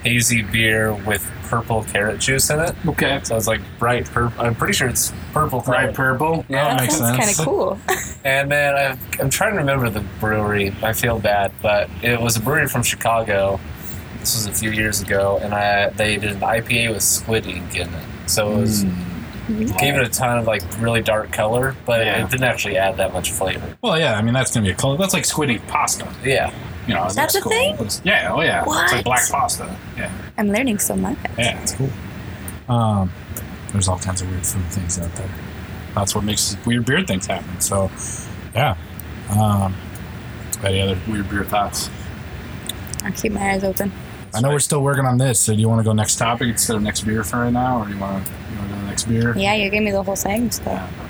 hazy 0.02 0.42
beer 0.42 0.94
with 0.94 1.30
purple 1.44 1.84
carrot 1.84 2.18
juice 2.18 2.48
in 2.50 2.60
it. 2.60 2.74
Okay. 2.86 3.20
So 3.24 3.36
it's 3.36 3.46
like 3.46 3.60
bright 3.78 4.06
purple. 4.06 4.42
I'm 4.42 4.54
pretty 4.54 4.72
sure 4.72 4.88
it's 4.88 5.12
purple. 5.32 5.60
Bright 5.60 5.94
purple. 5.94 6.44
Yeah. 6.48 6.64
that 6.64 6.78
That 6.78 6.80
makes 6.80 6.96
sounds 6.96 7.18
kind 7.18 7.30
of 7.30 7.44
cool. 7.44 7.78
And 8.24 8.50
then 8.50 8.74
I've, 8.74 9.20
I'm 9.20 9.30
trying 9.30 9.52
to 9.52 9.58
remember 9.58 9.90
the 9.90 10.00
brewery. 10.20 10.74
I 10.82 10.92
feel 10.92 11.18
bad, 11.18 11.52
but 11.60 11.90
it 12.02 12.20
was 12.20 12.36
a 12.36 12.40
brewery 12.40 12.68
from 12.68 12.82
Chicago. 12.82 13.60
This 14.20 14.34
was 14.34 14.46
a 14.46 14.52
few 14.52 14.70
years 14.70 15.02
ago, 15.02 15.40
and 15.42 15.52
I 15.52 15.90
they 15.90 16.16
did 16.16 16.32
an 16.32 16.40
IPA 16.40 16.92
with 16.92 17.02
squid 17.02 17.46
ink 17.46 17.74
in 17.74 17.92
it. 17.92 18.04
So 18.26 18.52
it 18.52 18.60
was 18.60 18.82
hmm. 18.84 19.66
gave 19.78 19.96
it 19.96 20.06
a 20.06 20.08
ton 20.08 20.38
of 20.38 20.46
like 20.46 20.62
really 20.80 21.02
dark 21.02 21.32
color, 21.32 21.74
but 21.84 22.06
Yeah. 22.06 22.24
it 22.24 22.30
didn't 22.30 22.44
actually 22.44 22.76
add 22.76 22.96
that 22.98 23.12
much 23.12 23.32
flavor. 23.32 23.76
Well, 23.82 23.98
yeah. 23.98 24.16
I 24.16 24.22
mean, 24.22 24.32
that's 24.32 24.54
gonna 24.54 24.64
be 24.64 24.72
a 24.72 24.76
color. 24.76 24.96
That's 24.96 25.12
like 25.12 25.24
squid 25.24 25.50
ink 25.50 25.66
pasta. 25.66 26.08
Yeah, 26.24 26.54
You 26.92 26.98
know, 26.98 27.04
That's 27.04 27.14
that's 27.16 27.34
a 27.36 27.40
cool. 27.40 27.52
thing? 27.52 27.74
It's- 27.74 28.00
yeah. 28.04 28.30
Oh, 28.32 28.40
yeah. 28.42 28.58
It's 28.60 28.66
What? 28.68 28.92
like 28.92 29.04
black 29.04 29.28
pasta. 29.30 29.76
Yeah. 29.96 30.10
I'm 30.36 30.48
learning 30.52 30.78
so 30.78 30.94
much. 30.94 31.16
Yeah. 31.38 31.58
It's 31.62 31.72
cool. 31.72 31.90
Um, 32.68 33.10
there's 33.72 33.88
all 33.88 33.98
kinds 33.98 34.20
of 34.20 34.30
weird 34.30 34.46
food 34.46 34.64
things 34.66 34.98
out 34.98 35.14
there. 35.16 35.30
That's 35.94 36.14
what 36.14 36.24
makes 36.24 36.56
weird 36.66 36.84
beer 36.86 37.02
things 37.04 37.26
happen. 37.26 37.60
So, 37.60 37.90
yeah. 38.54 38.76
Um, 39.30 39.74
any 40.62 40.80
other 40.82 40.98
weird 41.08 41.30
beer 41.30 41.44
thoughts? 41.44 41.88
I'll 43.04 43.12
keep 43.12 43.32
my 43.32 43.52
eyes 43.52 43.64
open. 43.64 43.90
I 44.34 44.40
know 44.40 44.50
we're 44.50 44.58
still 44.60 44.82
working 44.82 45.04
on 45.06 45.18
this. 45.18 45.38
So, 45.40 45.54
do 45.54 45.60
you 45.60 45.68
want 45.68 45.80
to 45.80 45.84
go 45.84 45.92
next 45.92 46.16
topic 46.16 46.48
instead 46.48 46.76
of 46.76 46.82
next 46.82 47.02
beer 47.02 47.22
for 47.24 47.38
right 47.40 47.52
now, 47.52 47.82
or 47.82 47.86
do 47.86 47.92
you 47.94 47.98
want 48.00 48.24
to 48.26 48.32
you 48.32 48.58
want 48.58 48.68
to 48.70 48.74
go 48.74 48.80
to 48.80 48.86
next 48.86 49.04
beer? 49.04 49.36
Yeah, 49.36 49.54
you 49.54 49.70
gave 49.70 49.82
me 49.82 49.90
the 49.90 50.02
whole 50.02 50.16
thing, 50.16 50.50
so 50.50 50.62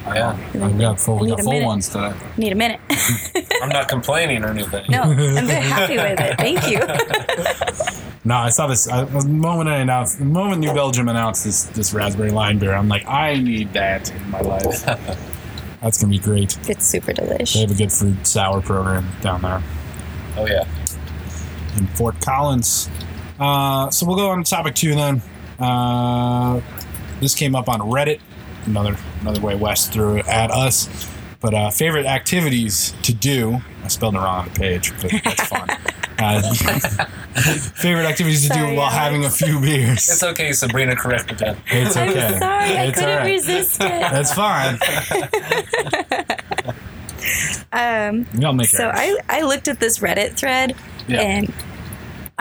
I 0.07 0.15
Yeah. 0.17 0.37
know. 0.55 0.69
We 0.69 0.81
got 0.81 1.01
full. 1.01 1.19
We 1.19 1.29
I 1.33 1.37
got 1.37 1.41
full 1.45 1.53
minute. 1.53 1.67
ones 1.67 1.89
today. 1.89 2.13
need 2.37 2.53
a 2.53 2.57
minute. 2.57 2.81
I'm 3.63 3.69
not 3.69 3.89
complaining 3.89 4.43
or 4.45 4.49
anything. 4.51 4.85
no, 4.91 5.03
I'm 5.03 5.17
very 5.47 5.63
happy 5.63 5.97
with 5.97 6.21
it. 6.21 6.37
Thank 6.39 6.69
you. 6.71 6.81
No, 8.25 8.37
I 8.37 8.51
saw 8.51 8.69
this. 8.69 8.87
I, 8.89 9.03
the 9.05 9.25
moment 9.27 9.69
I 9.69 9.79
announced, 9.79 10.21
the 10.21 10.25
moment 10.25 10.61
New 10.61 10.73
Belgium 10.73 11.09
announced 11.09 11.43
this 11.43 11.65
this 11.65 11.93
raspberry 11.93 12.31
lime 12.31 12.57
beer, 12.61 12.73
I'm 12.73 12.87
like, 12.89 13.05
I 13.09 13.35
need 13.35 13.73
that 13.73 14.13
in 14.15 14.31
my 14.31 14.41
life. 14.43 14.85
That's 15.81 16.01
gonna 16.01 16.13
be 16.13 16.21
great. 16.21 16.57
It's 16.71 16.87
super 16.87 17.13
delicious. 17.13 17.55
They 17.55 17.61
have 17.63 17.73
a 17.73 17.75
good 17.75 17.91
fruit 17.91 18.25
sour 18.25 18.61
program 18.63 19.09
down 19.23 19.43
there. 19.43 19.61
Oh 20.37 20.47
yeah. 20.47 20.69
in 21.77 21.89
Fort 21.97 22.21
Collins. 22.21 22.89
Uh, 23.43 23.91
so 23.91 24.07
we'll 24.07 24.17
go 24.17 24.31
on 24.31 24.43
to 24.45 24.49
topic 24.51 24.75
two 24.75 24.95
then. 24.95 25.21
Uh, 25.59 26.61
this 27.21 27.35
came 27.35 27.55
up 27.57 27.69
on 27.69 27.81
Reddit. 27.81 28.21
Another 28.67 28.97
another 29.23 29.41
way 29.41 29.55
Wes 29.57 29.89
threw 29.89 30.19
it 30.19 30.29
at 30.29 30.51
us. 30.51 30.89
But 31.41 31.55
uh, 31.55 31.71
favorite 31.71 32.07
activities 32.07 32.95
to 33.03 33.13
do. 33.13 33.61
I 33.83 33.89
spelled 33.89 34.15
it 34.15 34.19
wrong 34.19 34.43
on 34.47 34.49
the 34.49 34.61
page, 34.61 34.93
but 35.03 35.11
that's 35.25 35.45
fun. 35.49 35.69
Uh, 36.19 36.41
favorite 37.75 38.05
activities 38.05 38.47
to 38.47 38.55
do 38.55 38.61
while 38.77 38.83
Alex. 38.83 38.95
having 38.95 39.25
a 39.25 39.31
few 39.31 39.61
beers. 39.61 40.09
It's 40.09 40.23
okay, 40.23 40.53
Sabrina 40.53 40.95
corrected 40.95 41.39
that. 41.39 41.57
It's 41.67 41.97
okay. 41.97 42.05
I'm 42.05 42.11
okay. 42.11 42.39
sorry, 42.39 42.65
I 42.79 42.85
It's 42.85 42.99
couldn't 43.01 43.11
all 43.15 43.17
right. 43.23 43.33
resist 43.33 43.75
it. 43.81 43.89
That's 43.89 44.33
fine. 44.33 44.79
Um, 47.73 48.27
We 48.37 48.45
all 48.45 48.53
make 48.53 48.69
so 48.69 48.85
errors. 48.89 49.19
I, 49.29 49.39
I 49.39 49.43
looked 49.43 49.67
at 49.69 49.81
this 49.81 49.99
Reddit 50.01 50.35
thread 50.37 50.77
Yeah. 51.09 51.21
and 51.23 51.53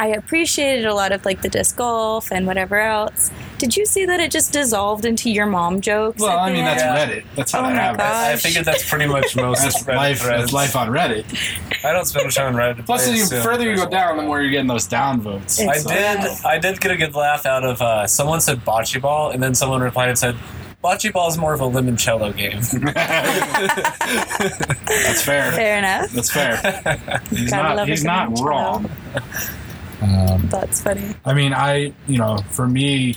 I 0.02 0.08
appreciated 0.08 0.86
a 0.88 0.96
lot 0.96 1.12
of 1.12 1.26
like 1.26 1.44
the 1.44 1.48
disc 1.48 1.78
golf 1.78 2.32
and 2.32 2.48
whatever 2.48 2.80
else. 2.80 3.30
Did 3.60 3.78
you 3.78 3.86
see 3.86 4.04
that 4.08 4.20
it 4.20 4.32
just 4.32 4.52
dissolved 4.52 5.06
into 5.06 5.30
your 5.30 5.46
mom 5.46 5.80
jokes? 5.80 6.20
Well, 6.20 6.40
I 6.40 6.50
the 6.50 6.56
mean 6.56 6.66
that's? 6.66 6.82
Reddit. 6.82 7.24
That's 7.36 7.52
how 7.52 7.60
Oh 7.60 7.64
that 7.66 7.70
my 7.76 7.76
happens. 7.76 7.98
God. 8.00 8.16
I 8.16 8.32
Gosh. 8.34 8.42
figured 8.42 8.66
that's 8.66 8.90
pretty 8.90 9.06
much 9.06 9.36
most 9.36 9.62
That's 9.62 9.84
Reddit 9.84 9.96
life. 9.96 10.24
That's 10.24 10.54
life 10.54 10.76
on 10.76 10.90
Reddit. 10.90 11.86
I 11.86 11.92
don't 11.94 12.06
spend 12.06 12.26
much 12.26 12.36
time 12.36 12.56
on 12.56 12.60
Reddit. 12.60 12.84
Plus, 12.88 13.06
the 13.06 13.14
assume 13.14 13.44
further 13.44 13.70
you 13.70 13.76
go 13.76 13.88
down, 13.88 14.18
the 14.18 14.24
more 14.24 14.42
you're 14.42 14.50
getting 14.50 14.66
those 14.66 14.88
down 14.88 15.22
votes. 15.22 15.62
I 15.62 15.78
So- 15.78 15.90
did. 15.90 16.20
I 16.46 16.58
did 16.58 16.82
get 16.82 16.90
a 16.90 16.98
good 16.98 17.14
laugh 17.14 17.46
out 17.46 17.64
of 17.64 17.80
uh, 17.80 18.08
someone 18.08 18.42
said 18.42 18.66
bocce 18.66 19.00
ball, 19.00 19.30
and 19.30 19.44
then 19.44 19.54
someone 19.54 19.82
replied 19.82 20.10
and 20.10 20.18
said, 20.18 20.36
"Bocce 20.84 21.14
ball 21.14 21.30
is 21.30 21.38
more 21.38 21.54
of 21.54 21.62
a 21.62 21.66
limoncello 21.66 22.36
game." 22.36 22.58
That's 24.88 25.22
fair. 25.22 25.52
Fair 25.52 25.78
enough. 25.78 26.10
That's 26.12 26.32
fair. 26.32 26.56
He's 27.30 27.52
Gotta 27.52 27.64
not. 27.70 27.76
love 27.78 27.88
He's 27.88 28.04
a 28.04 28.08
not 28.08 28.40
wrong. 28.40 28.90
Um, 30.02 30.48
That's 30.50 30.82
funny. 30.82 31.16
I 31.26 31.34
mean, 31.34 31.54
I 31.54 31.94
you 32.08 32.18
know, 32.18 32.38
for 32.50 32.68
me, 32.68 33.16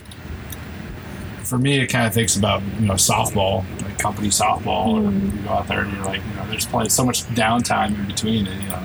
for 1.42 1.58
me, 1.58 1.80
it 1.80 1.86
kind 1.88 2.06
of 2.06 2.14
thinks 2.14 2.36
about 2.36 2.62
you 2.78 2.86
know 2.86 2.94
softball, 2.94 3.64
like 3.82 3.98
company 3.98 4.28
softball, 4.28 5.04
or 5.04 5.12
you 5.12 5.42
go 5.42 5.50
out 5.50 5.68
there 5.68 5.80
and 5.80 5.92
you're 5.92 6.04
like, 6.04 6.22
you 6.24 6.34
know, 6.34 6.46
there's 6.48 6.66
plenty 6.66 6.90
so 6.90 7.04
much 7.04 7.24
downtime 7.28 7.98
in 7.98 8.06
between 8.06 8.46
it. 8.46 8.62
You 8.62 8.68
know, 8.68 8.82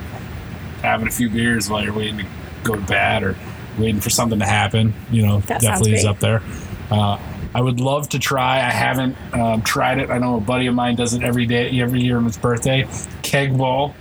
having 0.82 1.08
a 1.08 1.12
few 1.12 1.30
beers 1.30 1.70
while 1.70 1.84
you're 1.84 1.94
waiting 1.94 2.18
to 2.20 2.26
go 2.64 2.76
to 2.76 2.82
bed 2.82 3.24
or 3.24 3.36
waiting 3.78 4.02
for 4.02 4.10
something 4.10 4.40
to 4.40 4.46
happen. 4.46 4.94
You 5.12 5.26
know, 5.26 5.40
That 5.42 5.62
definitely 5.62 5.96
is 5.96 6.06
up 6.06 6.20
there. 6.20 6.42
Uh, 6.90 7.20
I 7.54 7.62
would 7.62 7.80
love 7.80 8.10
to 8.10 8.20
try. 8.20 8.58
I 8.58 8.70
haven't 8.70 9.16
um, 9.34 9.62
tried 9.64 10.00
it. 10.00 10.10
I 10.10 10.20
know 10.20 10.38
a 10.38 10.42
buddy 10.42 10.68
of 10.68 10.76
mine 10.76 10.96
does 10.96 11.14
it 11.14 11.24
every 11.24 11.46
day, 11.46 11.80
every 11.82 12.02
year 12.02 12.18
on 12.18 12.26
his 12.26 12.38
birthday. 12.38 12.88
Keg 13.24 13.58
ball. 13.58 13.96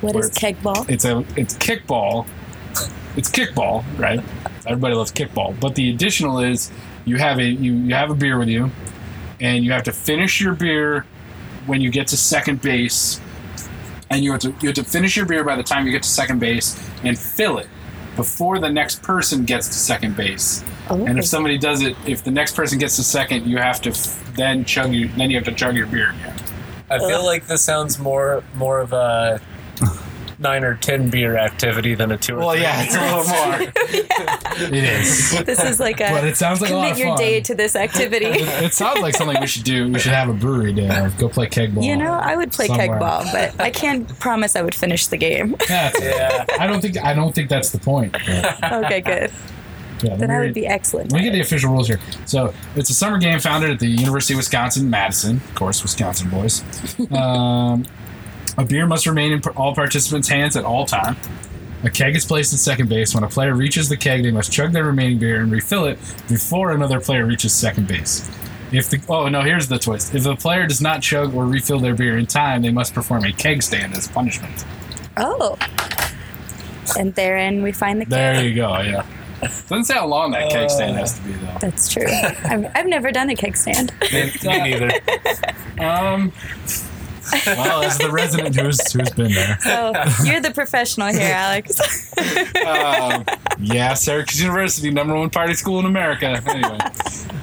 What 0.00 0.16
is 0.16 0.30
keg 0.30 0.60
ball? 0.62 0.84
It's 0.88 1.04
a 1.04 1.24
it's 1.36 1.54
kickball. 1.54 2.26
It's 3.18 3.28
kickball, 3.28 3.84
right? 3.98 4.20
Everybody 4.64 4.94
loves 4.94 5.10
kickball. 5.10 5.58
But 5.58 5.74
the 5.74 5.90
additional 5.90 6.38
is 6.38 6.70
you 7.04 7.16
have 7.16 7.38
a 7.40 7.44
you, 7.44 7.74
you 7.74 7.94
have 7.94 8.12
a 8.12 8.14
beer 8.14 8.38
with 8.38 8.48
you, 8.48 8.70
and 9.40 9.64
you 9.64 9.72
have 9.72 9.82
to 9.84 9.92
finish 9.92 10.40
your 10.40 10.54
beer 10.54 11.04
when 11.66 11.80
you 11.80 11.90
get 11.90 12.06
to 12.08 12.16
second 12.16 12.62
base, 12.62 13.20
and 14.08 14.22
you 14.22 14.30
have 14.30 14.40
to 14.42 14.54
you 14.60 14.68
have 14.68 14.76
to 14.76 14.84
finish 14.84 15.16
your 15.16 15.26
beer 15.26 15.42
by 15.42 15.56
the 15.56 15.64
time 15.64 15.84
you 15.84 15.90
get 15.90 16.04
to 16.04 16.08
second 16.08 16.38
base 16.38 16.78
and 17.02 17.18
fill 17.18 17.58
it 17.58 17.66
before 18.14 18.60
the 18.60 18.70
next 18.70 19.02
person 19.02 19.44
gets 19.44 19.66
to 19.66 19.74
second 19.74 20.16
base. 20.16 20.62
Oh, 20.88 21.04
And 21.04 21.18
if 21.18 21.26
somebody 21.26 21.58
does 21.58 21.82
it, 21.82 21.96
if 22.06 22.22
the 22.22 22.30
next 22.30 22.54
person 22.54 22.78
gets 22.78 22.94
to 22.96 23.02
second, 23.02 23.46
you 23.46 23.58
have 23.58 23.82
to 23.82 23.90
f- 23.90 24.32
then 24.36 24.64
chug 24.64 24.94
your 24.94 25.08
then 25.16 25.28
you 25.30 25.36
have 25.38 25.44
to 25.46 25.52
chug 25.54 25.76
your 25.76 25.88
beer 25.88 26.10
again. 26.10 26.36
I 26.88 26.98
feel 27.00 27.24
like 27.24 27.48
this 27.48 27.62
sounds 27.62 27.98
more 27.98 28.44
more 28.54 28.78
of 28.78 28.92
a 28.92 29.40
nine 30.38 30.62
or 30.64 30.76
ten 30.76 31.10
beer 31.10 31.36
activity 31.36 31.94
than 31.94 32.12
a 32.12 32.16
two 32.16 32.36
or 32.36 32.38
Well, 32.38 32.50
three. 32.52 32.62
yeah, 32.62 32.82
it's 32.84 32.94
a 32.94 33.00
little 33.00 33.24
more. 33.24 33.72
It 34.60 34.74
is. 34.84 35.38
this 35.44 35.62
is 35.62 35.78
like 35.78 36.00
a 36.00 36.10
But 36.10 36.24
it 36.24 36.36
sounds 36.36 36.60
like 36.60 36.70
a 36.70 36.74
lot 36.74 36.86
commit 36.88 36.98
your 36.98 37.08
fun. 37.08 37.18
day 37.18 37.40
to 37.42 37.54
this 37.54 37.76
activity. 37.76 38.26
It, 38.26 38.64
it 38.64 38.74
sounds 38.74 39.00
like 39.00 39.14
something 39.14 39.40
we 39.40 39.46
should 39.46 39.62
do. 39.64 39.88
We 39.92 39.98
should 40.00 40.10
have 40.12 40.28
a 40.28 40.32
brewery 40.32 40.72
day. 40.72 40.88
Or 40.88 41.10
go 41.10 41.28
play 41.28 41.46
keg 41.46 41.74
ball. 41.74 41.84
You 41.84 41.96
know, 41.96 42.12
I 42.12 42.34
would 42.36 42.50
play 42.50 42.66
Somewhere. 42.66 42.88
keg 42.88 42.98
ball, 42.98 43.24
but 43.32 43.58
I 43.60 43.70
can't 43.70 44.08
promise 44.18 44.56
I 44.56 44.62
would 44.62 44.74
finish 44.74 45.06
the 45.06 45.16
game. 45.16 45.56
Yeah, 45.70 45.92
Yeah. 46.00 46.44
I 46.58 46.66
don't 46.66 46.80
think 46.80 46.98
I 46.98 47.14
don't 47.14 47.32
think 47.34 47.48
that's 47.48 47.70
the 47.70 47.78
point. 47.78 48.12
but, 48.12 48.72
okay, 48.84 49.00
good. 49.00 49.30
yeah, 50.02 50.16
Then 50.16 50.28
me 50.30 50.34
I 50.34 50.38
would 50.40 50.54
be 50.54 50.66
excellent. 50.66 51.12
Let 51.12 51.18
me 51.18 51.24
get 51.24 51.32
the 51.34 51.40
official 51.40 51.70
rules 51.70 51.86
here. 51.86 52.00
So 52.26 52.52
it's 52.74 52.90
a 52.90 52.94
summer 52.94 53.18
game 53.18 53.38
founded 53.38 53.70
at 53.70 53.78
the 53.78 53.86
University 53.88 54.34
of 54.34 54.38
Wisconsin 54.38 54.90
Madison, 54.90 55.36
of 55.36 55.54
course, 55.54 55.82
Wisconsin 55.82 56.30
boys. 56.30 56.64
Um, 57.12 57.84
a 58.58 58.64
beer 58.64 58.86
must 58.86 59.06
remain 59.06 59.32
in 59.32 59.40
all 59.56 59.74
participants' 59.74 60.28
hands 60.28 60.56
at 60.56 60.64
all 60.64 60.84
time. 60.84 61.16
A 61.84 61.90
keg 61.90 62.16
is 62.16 62.26
placed 62.26 62.52
at 62.52 62.58
second 62.58 62.88
base. 62.88 63.14
When 63.14 63.22
a 63.22 63.28
player 63.28 63.54
reaches 63.54 63.88
the 63.88 63.96
keg, 63.96 64.24
they 64.24 64.32
must 64.32 64.52
chug 64.52 64.72
their 64.72 64.84
remaining 64.84 65.18
beer 65.18 65.40
and 65.40 65.50
refill 65.50 65.84
it 65.84 65.96
before 66.28 66.72
another 66.72 67.00
player 67.00 67.24
reaches 67.24 67.54
second 67.54 67.86
base. 67.86 68.28
If 68.72 68.90
the 68.90 69.00
oh 69.08 69.28
no, 69.28 69.42
here's 69.42 69.68
the 69.68 69.78
twist: 69.78 70.12
if 70.12 70.24
the 70.24 70.34
player 70.34 70.66
does 70.66 70.80
not 70.80 71.02
chug 71.02 71.34
or 71.34 71.46
refill 71.46 71.78
their 71.78 71.94
beer 71.94 72.18
in 72.18 72.26
time, 72.26 72.62
they 72.62 72.70
must 72.70 72.92
perform 72.94 73.24
a 73.24 73.32
keg 73.32 73.62
stand 73.62 73.94
as 73.94 74.08
punishment. 74.08 74.64
Oh. 75.16 75.56
And 76.98 77.14
therein 77.14 77.62
we 77.62 77.70
find 77.70 78.00
the 78.00 78.06
keg. 78.06 78.10
There 78.10 78.44
you 78.44 78.54
go. 78.56 78.80
Yeah. 78.80 79.06
Doesn't 79.40 79.84
say 79.84 79.94
how 79.94 80.06
long 80.06 80.32
that 80.32 80.50
keg 80.50 80.68
stand 80.68 80.96
has 80.96 81.16
to 81.16 81.22
be 81.24 81.32
though. 81.32 81.56
That's 81.60 81.88
true. 81.88 82.08
I've, 82.08 82.70
I've 82.74 82.86
never 82.86 83.12
done 83.12 83.30
a 83.30 83.36
keg 83.36 83.56
stand. 83.56 83.92
Me, 84.12 84.32
me 84.42 84.70
neither. 84.70 84.90
Um. 85.78 86.32
Well, 87.46 87.82
as 87.82 87.98
the 87.98 88.10
resident 88.10 88.56
who's 88.56 88.92
who's 88.92 89.10
been 89.10 89.32
there, 89.32 89.58
So 89.60 89.92
you're 90.24 90.40
the 90.40 90.52
professional 90.52 91.08
here, 91.08 91.32
Alex. 91.32 91.78
um, 92.66 93.24
yeah, 93.60 93.94
Syracuse 93.94 94.40
University, 94.40 94.90
number 94.90 95.14
one 95.14 95.30
party 95.30 95.54
school 95.54 95.80
in 95.80 95.86
America. 95.86 96.42
Anyway, 96.46 96.78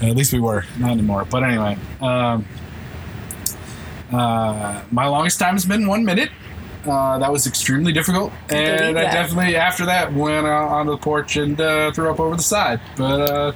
at 0.01 0.15
least 0.15 0.33
we 0.33 0.39
were, 0.39 0.65
not 0.77 0.91
anymore. 0.91 1.25
But 1.25 1.43
anyway, 1.43 1.77
um, 2.01 2.45
uh, 4.11 4.83
my 4.91 5.07
longest 5.07 5.39
time 5.39 5.53
has 5.53 5.65
been 5.65 5.87
one 5.87 6.05
minute. 6.05 6.29
Uh, 6.87 7.17
that 7.17 7.31
was 7.31 7.47
extremely 7.47 7.91
difficult, 7.91 8.31
and 8.49 8.97
I 8.97 9.03
definitely 9.11 9.55
after 9.55 9.85
that 9.87 10.13
went 10.13 10.45
out 10.45 10.69
onto 10.69 10.91
the 10.91 10.97
porch 10.97 11.35
and 11.35 11.59
uh, 11.59 11.91
threw 11.91 12.11
up 12.11 12.19
over 12.19 12.35
the 12.35 12.43
side. 12.43 12.79
But 12.95 13.55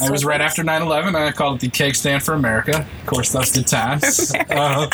uh, 0.00 0.06
it 0.06 0.10
was 0.10 0.24
right 0.24 0.40
after 0.40 0.62
9-11. 0.62 1.14
I 1.14 1.32
called 1.32 1.56
it 1.56 1.60
the 1.60 1.68
Keg 1.68 1.94
Stand 1.94 2.22
for 2.22 2.34
America. 2.34 2.86
Of 3.00 3.06
course, 3.06 3.32
that's 3.32 3.52
good 3.52 3.66
times. 3.66 4.32
Uh, 4.50 4.88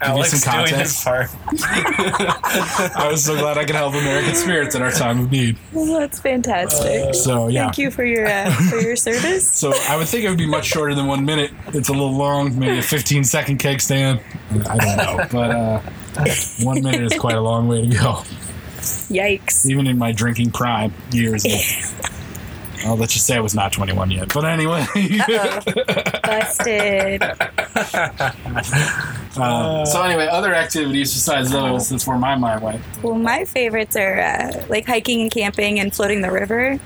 Alex 0.00 0.40
some 0.40 0.64
doing 0.66 0.78
his 0.78 1.02
part. 1.02 1.28
I 1.62 3.08
was 3.10 3.24
so 3.24 3.36
glad 3.36 3.58
I 3.58 3.64
could 3.64 3.74
help 3.74 3.94
American 3.94 4.34
spirits 4.34 4.74
in 4.74 4.82
our 4.82 4.90
time 4.90 5.20
of 5.20 5.30
need. 5.30 5.56
That's 5.72 6.20
fantastic. 6.20 7.14
So 7.14 7.48
yeah. 7.48 7.64
Thank 7.64 7.78
you 7.78 7.90
for 7.90 8.04
your 8.04 8.26
uh, 8.26 8.50
for 8.68 8.78
your 8.80 8.96
service. 9.08 9.50
So 9.50 9.72
I 9.88 9.96
would 9.96 10.08
think 10.08 10.24
it 10.24 10.28
would 10.28 10.38
be 10.38 10.46
much 10.46 10.66
shorter 10.66 10.94
than 10.94 11.06
one 11.06 11.24
minute. 11.24 11.52
It's 11.68 11.88
a 11.88 11.92
little 11.92 12.12
long, 12.12 12.58
maybe 12.58 12.78
a 12.78 12.82
15 12.82 13.24
second 13.24 13.58
keg 13.58 13.80
stand. 13.80 14.20
I 14.68 14.76
don't 14.76 14.96
know, 14.96 15.26
but 15.30 15.50
uh, 15.50 15.80
one 16.62 16.82
minute 16.82 17.12
is 17.12 17.18
quite 17.18 17.36
a 17.36 17.40
long 17.40 17.68
way 17.68 17.82
to 17.82 17.86
go, 17.88 18.22
Yikes. 19.08 19.66
even 19.66 19.86
in 19.86 19.98
my 19.98 20.12
drinking 20.12 20.50
prime 20.50 20.92
years. 21.10 21.44
I'll 22.84 22.96
let 22.96 23.14
you 23.14 23.20
say 23.20 23.36
I 23.36 23.40
was 23.40 23.54
not 23.54 23.72
21 23.72 24.10
yet, 24.10 24.32
but 24.32 24.44
anyway. 24.44 24.84
Busted. 26.22 27.22
uh, 29.36 29.84
so 29.84 30.02
anyway, 30.02 30.26
other 30.26 30.54
activities 30.54 31.12
besides 31.12 31.50
those. 31.50 31.88
That's 31.88 32.06
where 32.06 32.18
my 32.18 32.34
mind 32.34 32.62
went. 32.62 32.82
Well, 33.02 33.14
my 33.14 33.44
favorites 33.44 33.96
are 33.96 34.20
uh, 34.20 34.64
like 34.68 34.86
hiking 34.86 35.22
and 35.22 35.30
camping 35.30 35.80
and 35.80 35.94
floating 35.94 36.22
the 36.22 36.30
river. 36.30 36.78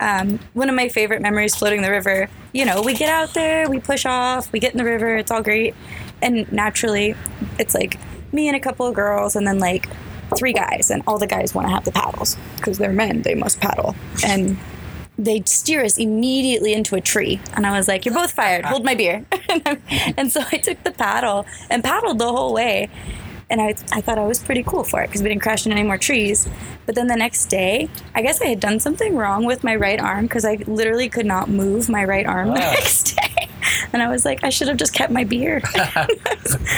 Um, 0.00 0.40
one 0.54 0.68
of 0.68 0.74
my 0.74 0.88
favorite 0.88 1.22
memories 1.22 1.54
floating 1.54 1.82
the 1.82 1.90
river, 1.90 2.28
you 2.52 2.64
know, 2.64 2.82
we 2.82 2.94
get 2.94 3.08
out 3.08 3.32
there, 3.32 3.70
we 3.70 3.78
push 3.78 4.04
off, 4.04 4.50
we 4.52 4.58
get 4.58 4.72
in 4.72 4.78
the 4.78 4.84
river, 4.84 5.16
it's 5.16 5.30
all 5.30 5.42
great. 5.42 5.74
And 6.20 6.50
naturally, 6.52 7.14
it's 7.58 7.74
like 7.74 7.98
me 8.32 8.48
and 8.48 8.56
a 8.56 8.60
couple 8.60 8.86
of 8.86 8.94
girls, 8.94 9.36
and 9.36 9.46
then 9.46 9.60
like 9.60 9.88
three 10.36 10.52
guys, 10.52 10.90
and 10.90 11.02
all 11.06 11.18
the 11.18 11.26
guys 11.26 11.54
want 11.54 11.68
to 11.68 11.72
have 11.72 11.84
the 11.84 11.92
paddles 11.92 12.36
because 12.56 12.78
they're 12.78 12.92
men, 12.92 13.22
they 13.22 13.34
must 13.34 13.60
paddle. 13.60 13.94
And 14.24 14.58
they 15.18 15.42
steer 15.46 15.84
us 15.84 15.98
immediately 15.98 16.72
into 16.72 16.96
a 16.96 17.00
tree. 17.00 17.40
And 17.54 17.66
I 17.66 17.76
was 17.76 17.88
like, 17.88 18.04
You're 18.04 18.14
both 18.14 18.32
fired, 18.32 18.64
hold 18.64 18.84
my 18.84 18.94
beer. 18.94 19.24
and 20.16 20.30
so 20.30 20.42
I 20.52 20.58
took 20.58 20.82
the 20.84 20.92
paddle 20.92 21.46
and 21.70 21.82
paddled 21.84 22.18
the 22.18 22.30
whole 22.30 22.52
way. 22.52 22.88
And 23.50 23.60
I, 23.60 23.74
I 23.92 24.00
thought 24.00 24.18
I 24.18 24.24
was 24.24 24.42
pretty 24.42 24.62
cool 24.62 24.84
for 24.84 25.02
it 25.02 25.08
because 25.08 25.22
we 25.22 25.28
didn't 25.28 25.42
crash 25.42 25.66
into 25.66 25.76
any 25.78 25.86
more 25.86 25.98
trees. 25.98 26.48
But 26.86 26.94
then 26.94 27.06
the 27.08 27.16
next 27.16 27.46
day, 27.46 27.88
I 28.14 28.22
guess 28.22 28.40
I 28.40 28.46
had 28.46 28.58
done 28.60 28.80
something 28.80 29.16
wrong 29.16 29.44
with 29.44 29.62
my 29.62 29.76
right 29.76 30.00
arm 30.00 30.24
because 30.24 30.44
I 30.44 30.54
literally 30.66 31.08
could 31.08 31.26
not 31.26 31.48
move 31.48 31.88
my 31.88 32.04
right 32.04 32.26
arm 32.26 32.48
the 32.48 32.54
Ah. 32.62 32.72
next 32.72 33.16
day. 33.16 33.48
And 33.94 34.02
I 34.02 34.08
was 34.08 34.24
like, 34.24 34.42
I 34.44 34.50
should 34.50 34.68
have 34.68 34.76
just 34.76 34.92
kept 34.92 35.10
my 35.12 35.24
beer. 35.24 35.62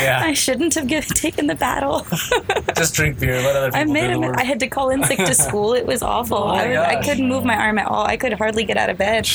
Yeah. 0.00 0.20
I 0.22 0.34
shouldn't 0.34 0.74
have 0.74 0.86
give, 0.86 1.06
taken 1.06 1.46
the 1.46 1.54
battle. 1.54 2.06
Just 2.76 2.94
drink 2.94 3.18
beer. 3.18 3.40
Let 3.40 3.56
other 3.56 3.70
I 3.76 3.84
made 3.84 4.02
do 4.08 4.14
him. 4.14 4.20
the 4.20 4.26
work. 4.28 4.36
I 4.38 4.44
had 4.44 4.60
to 4.60 4.68
call 4.68 4.90
in 4.90 5.02
sick 5.04 5.18
to 5.18 5.34
school. 5.34 5.72
It 5.74 5.84
was 5.86 6.02
awful. 6.02 6.36
Oh 6.36 6.46
I, 6.48 6.68
was, 6.68 6.76
I 6.78 7.02
couldn't 7.02 7.26
move 7.26 7.44
my 7.44 7.56
arm 7.56 7.78
at 7.78 7.86
all. 7.86 8.04
I 8.06 8.16
could 8.16 8.34
hardly 8.34 8.64
get 8.64 8.76
out 8.76 8.90
of 8.90 8.98
bed. 8.98 9.26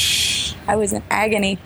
I 0.68 0.76
was 0.76 0.94
in 0.94 1.04
agony. 1.10 1.58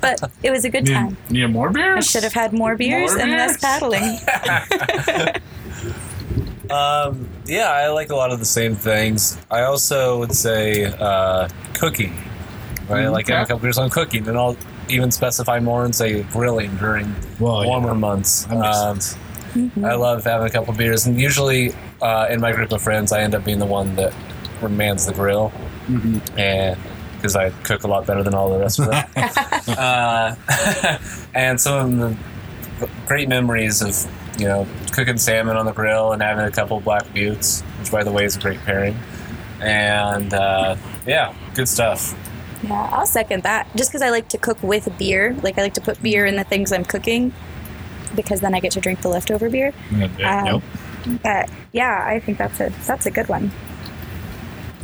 But 0.00 0.30
it 0.42 0.50
was 0.50 0.64
a 0.64 0.70
good 0.70 0.84
Need, 0.84 0.92
time. 0.94 1.16
need 1.30 1.46
more 1.46 1.70
beers? 1.70 1.96
I 1.98 2.00
should 2.00 2.22
have 2.24 2.32
had 2.32 2.52
more 2.52 2.76
beers 2.76 3.12
More 3.12 3.20
and 3.20 3.30
less 3.32 3.58
paddling. 3.60 4.18
Um, 6.70 7.28
yeah, 7.46 7.68
I 7.70 7.88
like 7.88 8.10
a 8.10 8.14
lot 8.14 8.30
of 8.30 8.38
the 8.38 8.44
same 8.44 8.76
things. 8.76 9.36
I 9.50 9.62
also 9.62 10.20
would 10.20 10.32
say 10.32 10.84
uh, 10.84 11.48
cooking. 11.74 12.12
Right, 12.88 13.06
Mm, 13.06 13.12
like 13.12 13.26
okay. 13.26 13.32
having 13.34 13.44
a 13.44 13.48
couple 13.48 13.62
beers 13.62 13.78
on 13.78 13.90
cooking, 13.90 14.28
and 14.28 14.36
I'll 14.38 14.56
even 14.88 15.10
specify 15.10 15.58
more 15.58 15.84
and 15.84 15.92
say 15.94 16.22
grilling 16.24 16.76
during 16.76 17.12
Well, 17.40 17.62
yeah. 17.62 17.68
warmer 17.68 17.94
months. 17.94 18.44
That 18.44 18.58
makes 18.58 19.16
Um. 19.56 19.84
I 19.84 19.94
love 19.94 20.22
having 20.24 20.46
a 20.46 20.50
couple 20.50 20.72
beers, 20.74 21.06
and 21.06 21.20
usually 21.20 21.74
uh, 22.00 22.28
in 22.30 22.40
my 22.40 22.52
group 22.52 22.70
of 22.70 22.80
friends, 22.80 23.10
I 23.10 23.20
end 23.22 23.34
up 23.34 23.44
being 23.44 23.58
the 23.58 23.66
one 23.66 23.96
that 23.96 24.12
mans 24.68 25.06
the 25.06 25.12
grill, 25.12 25.50
Mhm. 25.88 26.20
and 26.38 26.78
because 27.20 27.36
I 27.36 27.50
cook 27.62 27.84
a 27.84 27.86
lot 27.86 28.06
better 28.06 28.22
than 28.22 28.34
all 28.34 28.50
the 28.52 28.58
rest 28.58 28.78
of 28.78 28.86
them. 28.90 29.04
uh, 29.78 30.34
and 31.34 31.60
some 31.60 32.00
of 32.00 32.18
the 32.80 32.88
great 33.06 33.28
memories 33.28 33.82
of 33.82 34.10
you 34.40 34.46
know 34.48 34.66
cooking 34.92 35.18
salmon 35.18 35.56
on 35.56 35.66
the 35.66 35.72
grill 35.72 36.12
and 36.12 36.22
having 36.22 36.44
a 36.46 36.50
couple 36.50 36.80
black 36.80 37.04
buttes, 37.12 37.62
which 37.78 37.90
by 37.90 38.02
the 38.02 38.10
way 38.10 38.24
is 38.24 38.36
a 38.36 38.40
great 38.40 38.58
pairing. 38.60 38.96
And 39.60 40.32
uh, 40.32 40.76
yeah, 41.06 41.34
good 41.54 41.68
stuff. 41.68 42.14
Yeah, 42.62 42.88
I'll 42.92 43.06
second 43.06 43.42
that. 43.42 43.68
Just 43.76 43.90
because 43.90 44.02
I 44.02 44.10
like 44.10 44.28
to 44.30 44.38
cook 44.38 44.62
with 44.62 44.88
beer, 44.98 45.36
like 45.42 45.58
I 45.58 45.62
like 45.62 45.74
to 45.74 45.80
put 45.80 46.02
beer 46.02 46.24
in 46.26 46.36
the 46.36 46.44
things 46.44 46.72
I'm 46.72 46.84
cooking, 46.84 47.32
because 48.14 48.40
then 48.40 48.54
I 48.54 48.60
get 48.60 48.72
to 48.72 48.80
drink 48.80 49.02
the 49.02 49.08
leftover 49.08 49.50
beer. 49.50 49.72
Yeah, 49.92 50.08
yeah, 50.18 50.38
Um, 50.38 50.44
nope. 50.44 50.62
But 51.22 51.50
yeah, 51.72 52.04
I 52.06 52.20
think 52.20 52.38
that's 52.38 52.60
a 52.60 52.70
that's 52.86 53.06
a 53.06 53.10
good 53.10 53.28
one. 53.28 53.50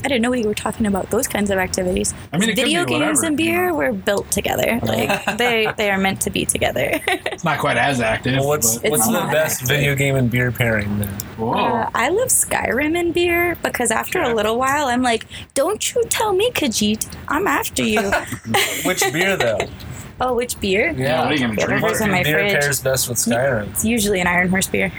I 0.07 0.09
didn't 0.09 0.23
know 0.23 0.31
we 0.31 0.45
were 0.47 0.55
talking 0.55 0.87
about 0.87 1.11
those 1.11 1.27
kinds 1.27 1.51
of 1.51 1.59
activities. 1.59 2.15
I 2.33 2.39
mean, 2.39 2.55
video 2.55 2.85
be 2.85 2.91
games 2.93 3.01
whatever, 3.19 3.27
and 3.27 3.37
beer 3.37 3.65
you 3.65 3.71
know. 3.71 3.75
were 3.75 3.93
built 3.93 4.31
together. 4.31 4.79
Like 4.87 5.37
they 5.37 5.67
they 5.77 5.91
are 5.91 5.99
meant 5.99 6.21
to 6.23 6.31
be 6.31 6.45
together. 6.45 7.01
It's 7.09 7.43
not 7.43 7.59
quite 7.59 7.77
as 7.77 8.01
active. 8.01 8.39
Well, 8.39 8.47
what's 8.47 8.79
but- 8.79 8.93
what's 8.93 9.07
the 9.09 9.13
best 9.33 9.63
active. 9.63 9.69
video 9.69 9.97
game 9.97 10.15
and 10.15 10.31
beer 10.31 10.53
pairing 10.53 11.01
then? 11.01 11.13
Uh, 11.41 11.91
I 11.93 12.09
love 12.11 12.29
Skyrim 12.29 12.97
and 12.97 13.13
beer 13.13 13.57
because 13.65 13.91
after 13.91 14.21
Okay. 14.21 14.31
a 14.31 14.35
little 14.35 14.57
while, 14.59 14.87
I'm 14.87 15.03
like, 15.03 15.27
don't 15.55 15.93
you 15.93 16.05
tell 16.09 16.33
me, 16.33 16.53
Khajiit. 16.53 17.13
I'm 17.27 17.49
after 17.49 17.83
you. 17.83 18.01
Which 18.85 19.03
beer 19.13 19.37
though? 19.37 19.59
oh, 20.21 20.35
which 20.35 20.59
beer? 20.61 20.93
yeah, 20.97 21.23
what 21.25 21.33
are 21.33 21.35
you 21.35 21.41
gonna 21.41 21.57
drink? 21.57 21.83
Whatever's 21.83 22.01
in 22.01 22.13
my 22.13 22.23
beer 22.23 22.39
fridge. 22.39 22.53
pairs 22.53 22.81
best 22.81 23.09
with 23.09 23.19
Skyrim? 23.19 23.69
It's 23.71 23.85
usually 23.85 24.21
an 24.21 24.29
Iron 24.29 24.51
Horse 24.51 24.69
beer. 24.69 24.93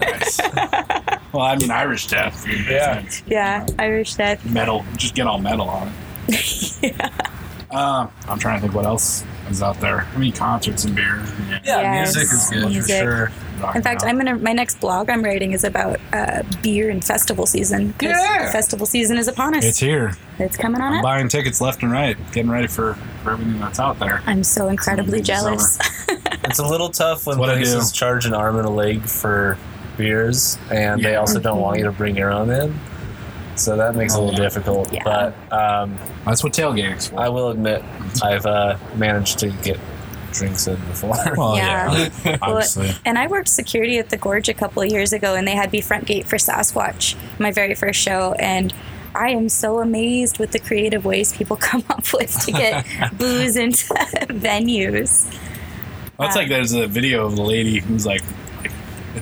Nice. 0.00 0.40
Well, 1.32 1.42
I 1.44 1.56
mean, 1.56 1.70
Irish 1.70 2.06
Death. 2.06 2.46
would 2.46 2.58
Yeah. 2.66 2.94
sense. 3.02 3.22
yeah, 3.26 3.66
Irish 3.78 4.14
Death. 4.14 4.44
Metal. 4.50 4.84
Just 4.96 5.14
get 5.14 5.26
all 5.26 5.38
metal 5.38 5.68
on 5.68 5.92
it. 6.28 6.74
yeah. 6.82 7.08
Um, 7.70 8.10
I'm 8.28 8.38
trying 8.38 8.56
to 8.58 8.60
think 8.62 8.74
what 8.74 8.84
else 8.84 9.24
is 9.48 9.62
out 9.62 9.80
there. 9.80 10.06
I 10.14 10.18
mean, 10.18 10.32
concerts 10.32 10.84
and 10.84 10.94
beer. 10.94 11.16
Yeah. 11.48 11.58
Yeah, 11.64 11.80
Yes, 11.80 12.14
music 12.14 12.32
is 12.34 12.50
good 12.50 12.68
music. 12.70 12.96
for 12.98 13.02
sure. 13.02 13.72
In 13.74 13.82
fact, 13.82 14.02
I'm 14.04 14.16
gonna. 14.18 14.36
My 14.38 14.52
next 14.52 14.80
blog 14.80 15.08
I'm 15.08 15.22
writing 15.22 15.52
is 15.52 15.62
about 15.62 16.00
uh, 16.12 16.42
beer 16.62 16.90
and 16.90 17.02
festival 17.02 17.46
season. 17.46 17.94
Yeah. 18.00 18.50
festival 18.50 18.86
season 18.86 19.16
is 19.18 19.28
upon 19.28 19.54
us. 19.54 19.64
It's 19.64 19.78
here. 19.78 20.16
It's 20.40 20.56
coming 20.56 20.80
on 20.80 20.92
I'm 20.94 20.98
up. 20.98 21.02
buying 21.04 21.28
tickets 21.28 21.60
left 21.60 21.82
and 21.84 21.92
right, 21.92 22.16
getting 22.32 22.50
ready 22.50 22.66
for, 22.66 22.94
for 23.22 23.30
everything 23.32 23.60
that's 23.60 23.78
out 23.78 24.00
there. 24.00 24.20
I'm 24.26 24.42
so 24.42 24.68
incredibly 24.68 25.20
It's 25.20 25.28
jealous. 25.28 25.78
It's 26.44 26.58
a 26.58 26.66
little 26.66 26.88
tough 26.90 27.24
when 27.26 27.38
What 27.38 27.50
places 27.50 27.92
charge 27.92 28.26
an 28.26 28.34
arm 28.34 28.56
and 28.56 28.66
a 28.66 28.70
leg 28.70 29.02
for 29.02 29.56
beers, 29.96 30.58
and 30.70 31.02
they 31.04 31.16
also 31.16 31.38
don't 31.40 31.60
want 31.60 31.78
you 31.78 31.84
to 31.84 31.92
bring 31.92 32.16
your 32.16 32.30
own 32.30 32.50
in. 32.50 32.78
So 33.56 33.76
that 33.76 33.94
makes 33.94 34.14
it 34.14 34.18
a 34.18 34.20
Oh, 34.20 34.24
little 34.24 34.40
yeah. 34.40 34.48
difficult. 34.48 34.92
Yeah. 34.92 35.02
But 35.04 35.52
um, 35.52 35.98
That's 36.24 36.42
what 36.42 36.52
tailgating's 36.54 37.08
for. 37.08 37.20
I 37.20 37.28
will 37.28 37.50
admit, 37.50 37.84
I've 38.22 38.46
uh, 38.46 38.78
managed 38.96 39.38
to 39.40 39.50
get 39.62 39.78
drinks 40.32 40.66
in 40.66 40.76
before. 40.76 41.14
well, 41.36 41.56
Yeah. 41.56 42.08
yeah, 42.24 42.38
obviously. 42.40 42.90
and 43.04 43.18
I 43.18 43.26
worked 43.26 43.48
security 43.48 43.98
at 43.98 44.08
the 44.08 44.16
Gorge 44.16 44.48
a 44.48 44.54
couple 44.54 44.82
of 44.82 44.90
years 44.90 45.12
ago, 45.12 45.34
and 45.34 45.46
they 45.46 45.54
had 45.54 45.70
me 45.72 45.82
front 45.82 46.06
gate 46.06 46.26
for 46.26 46.36
Sasquatch, 46.36 47.14
my 47.38 47.50
very 47.52 47.74
first 47.74 48.00
show, 48.00 48.32
and. 48.38 48.72
I 49.14 49.28
am 49.32 49.50
so 49.50 49.80
amazed 49.80 50.38
with 50.38 50.52
the 50.52 50.58
creative 50.58 51.04
ways 51.04 51.34
people 51.34 51.56
come 51.60 51.84
up 51.90 52.02
with 52.14 52.34
to 52.46 52.50
get 52.50 52.86
booze 53.18 53.56
into 53.56 53.84
venues. 54.30 55.30
Well, 56.18 56.28
it's 56.28 56.36
like 56.36 56.48
there's 56.48 56.72
a 56.72 56.86
video 56.86 57.26
of 57.26 57.36
the 57.36 57.42
lady 57.42 57.80
who's 57.80 58.06
like, 58.06 58.22
like, 58.22 58.30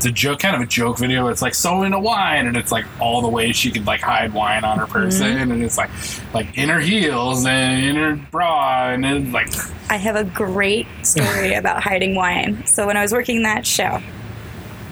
it's 0.00 0.06
a 0.06 0.12
joke, 0.12 0.38
kind 0.38 0.56
of 0.56 0.62
a 0.62 0.66
joke 0.66 0.96
video. 0.96 1.26
It's 1.26 1.42
like 1.42 1.54
so 1.54 1.82
into 1.82 1.98
wine, 1.98 2.46
and 2.46 2.56
it's 2.56 2.72
like 2.72 2.86
all 2.98 3.20
the 3.20 3.28
ways 3.28 3.54
she 3.54 3.70
could 3.70 3.84
like 3.84 4.00
hide 4.00 4.32
wine 4.32 4.64
on 4.64 4.78
her 4.78 4.86
person, 4.86 5.52
and 5.52 5.62
it's 5.62 5.76
like, 5.76 5.90
like 6.32 6.56
in 6.56 6.70
her 6.70 6.80
heels 6.80 7.44
and 7.44 7.84
in 7.84 7.96
her 7.96 8.16
bra, 8.30 8.92
and 8.92 9.04
then 9.04 9.30
like, 9.30 9.48
I 9.90 9.96
have 9.96 10.16
a 10.16 10.24
great 10.24 10.86
story 11.02 11.52
about 11.62 11.82
hiding 11.82 12.14
wine. 12.14 12.64
So 12.66 12.86
when 12.86 12.96
I 12.96 13.02
was 13.02 13.12
working 13.12 13.42
that 13.42 13.66
show, 13.66 14.00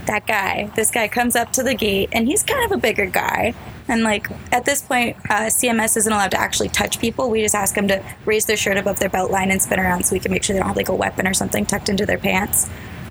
that 0.05 0.27
guy, 0.27 0.71
this 0.77 0.91
guy 0.91 1.09
comes 1.09 1.37
up 1.37 1.53
to 1.53 1.63
the 1.63 1.75
gate, 1.75 2.11
and 2.13 2.29
he's 2.29 2.43
kind 2.43 2.63
of 2.67 2.73
a 2.73 2.79
bigger 2.79 3.07
guy. 3.07 3.55
And 3.89 4.03
like 4.03 4.29
at 4.53 4.67
this 4.67 4.83
point, 4.83 5.17
uh, 5.31 5.47
CMS 5.47 5.97
isn't 5.97 6.13
allowed 6.13 6.33
to 6.33 6.39
actually 6.39 6.69
touch 6.69 7.01
people. 7.01 7.31
We 7.31 7.41
just 7.41 7.55
ask 7.55 7.75
them 7.75 7.89
to 7.89 8.05
raise 8.27 8.45
their 8.45 8.59
shirt 8.59 8.77
above 8.77 8.99
their 8.99 9.09
belt 9.09 9.31
line 9.31 9.51
and 9.51 9.63
spin 9.63 9.81
around, 9.81 10.05
so 10.05 10.13
we 10.15 10.21
can 10.21 10.33
make 10.33 10.43
sure 10.43 10.53
they 10.53 10.61
don't 10.61 10.69
have 10.69 10.77
like 10.77 10.91
a 10.91 10.95
weapon 10.95 11.27
or 11.27 11.33
something 11.33 11.65
tucked 11.65 11.89
into 11.89 12.05
their 12.05 12.19
pants. 12.19 12.69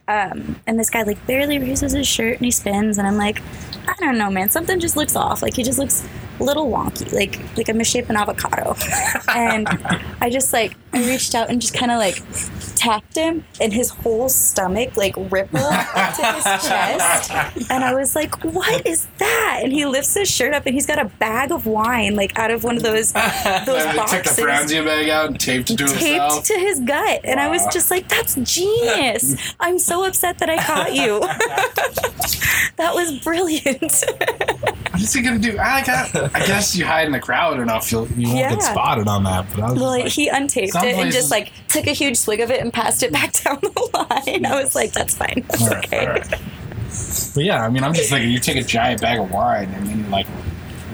Um, 0.08 0.60
and 0.66 0.80
this 0.80 0.90
guy 0.90 1.04
like 1.04 1.26
barely 1.28 1.60
raises 1.60 1.92
his 1.92 2.08
shirt 2.08 2.38
and 2.38 2.46
he 2.46 2.52
spins, 2.52 2.98
and 2.98 3.08
I'm 3.08 3.18
like, 3.18 3.42
I 3.88 3.94
don't 4.00 4.18
know, 4.18 4.30
man. 4.30 4.50
Something 4.50 4.80
just 4.80 4.96
looks 4.96 5.16
off. 5.16 5.42
Like 5.42 5.56
he 5.56 5.64
just 5.64 5.80
looks 5.80 6.08
a 6.40 6.44
little 6.44 6.70
wonky, 6.70 7.12
like 7.14 7.40
like 7.58 7.70
a 7.70 7.74
misshapen 7.74 8.16
avocado. 8.16 8.76
and 9.36 9.68
I 10.22 10.30
just 10.30 10.54
like 10.54 10.76
I 10.94 11.06
reached 11.06 11.36
out 11.36 11.50
and 11.50 11.62
just 11.62 11.74
kind 11.74 11.92
of 11.92 11.98
like 11.98 12.22
tapped 12.88 13.16
him, 13.16 13.44
and 13.60 13.74
his 13.74 13.90
whole 13.90 14.30
stomach 14.30 14.96
like 14.98 15.16
rippled 15.18 15.64
up 15.64 16.16
to 16.16 16.26
his 16.34 16.44
chest. 16.68 17.32
And 17.70 17.84
I 17.84 17.94
was 17.94 18.16
like, 18.16 18.44
"What 18.44 18.86
is 18.86 19.08
that?" 19.18 19.62
And 19.64 19.72
he 19.72 19.86
lifts 19.86 20.14
his 20.16 20.30
shirt 20.30 20.54
up, 20.54 20.66
and 20.66 20.74
he's 20.74 20.86
got 20.86 21.00
a 21.00 21.06
bag 21.06 21.52
of 21.52 21.66
wine 21.66 22.16
like 22.16 22.38
out 22.38 22.52
of 22.52 22.64
one 22.64 22.78
of 22.78 22.84
those 22.84 23.14
those 23.14 23.14
they 23.14 23.64
took 23.66 23.92
the 23.92 23.96
boxes 23.96 24.38
Franzia 24.38 24.86
bag 24.86 25.10
out 25.10 25.28
and 25.30 25.40
taped 25.40 25.70
it 25.70 25.78
to 25.78 25.86
taped 25.86 26.00
himself. 26.02 26.44
to 26.46 26.54
his 26.54 26.80
gut. 26.80 27.22
And 27.24 27.40
I 27.40 27.50
was 27.50 27.66
just 27.72 27.92
like, 27.92 28.08
that's 28.08 28.36
genius. 28.36 29.36
I'm 29.60 29.80
so 29.80 30.06
upset 30.06 30.40
that 30.40 30.50
I 30.50 30.58
caught 30.64 30.94
you. 30.94 31.20
that 32.78 32.94
was 32.94 33.20
brilliant. 33.20 34.04
What 34.92 35.02
is 35.02 35.14
he 35.14 35.22
gonna 35.22 35.40
do? 35.40 35.58
I, 35.60 35.84
got, 35.84 36.16
I 36.36 36.46
guess 36.46 36.76
you 36.76 36.86
hide 36.86 37.06
in 37.06 37.12
the 37.12 37.20
crowd 37.20 37.60
enough, 37.60 37.92
you'll, 37.92 38.08
you 38.10 38.28
won't 38.28 38.40
Yeah. 38.40 38.50
get 38.52 38.64
spotted 38.64 39.08
on 39.08 39.24
that. 39.24 39.46
But 39.54 39.60
I 39.64 39.72
was 39.72 39.80
well, 39.80 39.90
like, 39.92 40.08
he 40.08 40.30
untaped 40.30 40.76
it 40.84 40.96
and 40.98 41.12
just 41.12 41.32
like 41.32 41.52
took 41.68 41.88
a 41.88 41.92
huge 41.94 42.18
swig 42.18 42.40
of 42.40 42.52
it 42.52 42.62
and 42.62 42.72
passed 42.74 43.04
it 43.04 43.12
back 43.12 43.34
down 43.44 43.60
the 43.62 43.90
line. 43.94 44.46
I 44.46 44.62
was 44.62 44.76
like, 44.76 44.92
that's 44.94 45.16
fine. 45.16 45.46
That's 45.50 45.62
all 45.64 45.78
okay. 45.78 46.08
right. 46.08 46.30
But 47.36 47.44
yeah, 47.44 47.64
I 47.66 47.70
mean, 47.70 47.84
I'm 47.84 47.94
just 47.94 48.10
thinking, 48.10 48.32
you 48.32 48.40
take 48.40 48.58
a 48.58 48.64
giant 48.64 49.02
bag 49.02 49.20
of 49.20 49.30
wine 49.32 49.70
and 49.74 49.88
then 49.88 50.10
like 50.12 50.26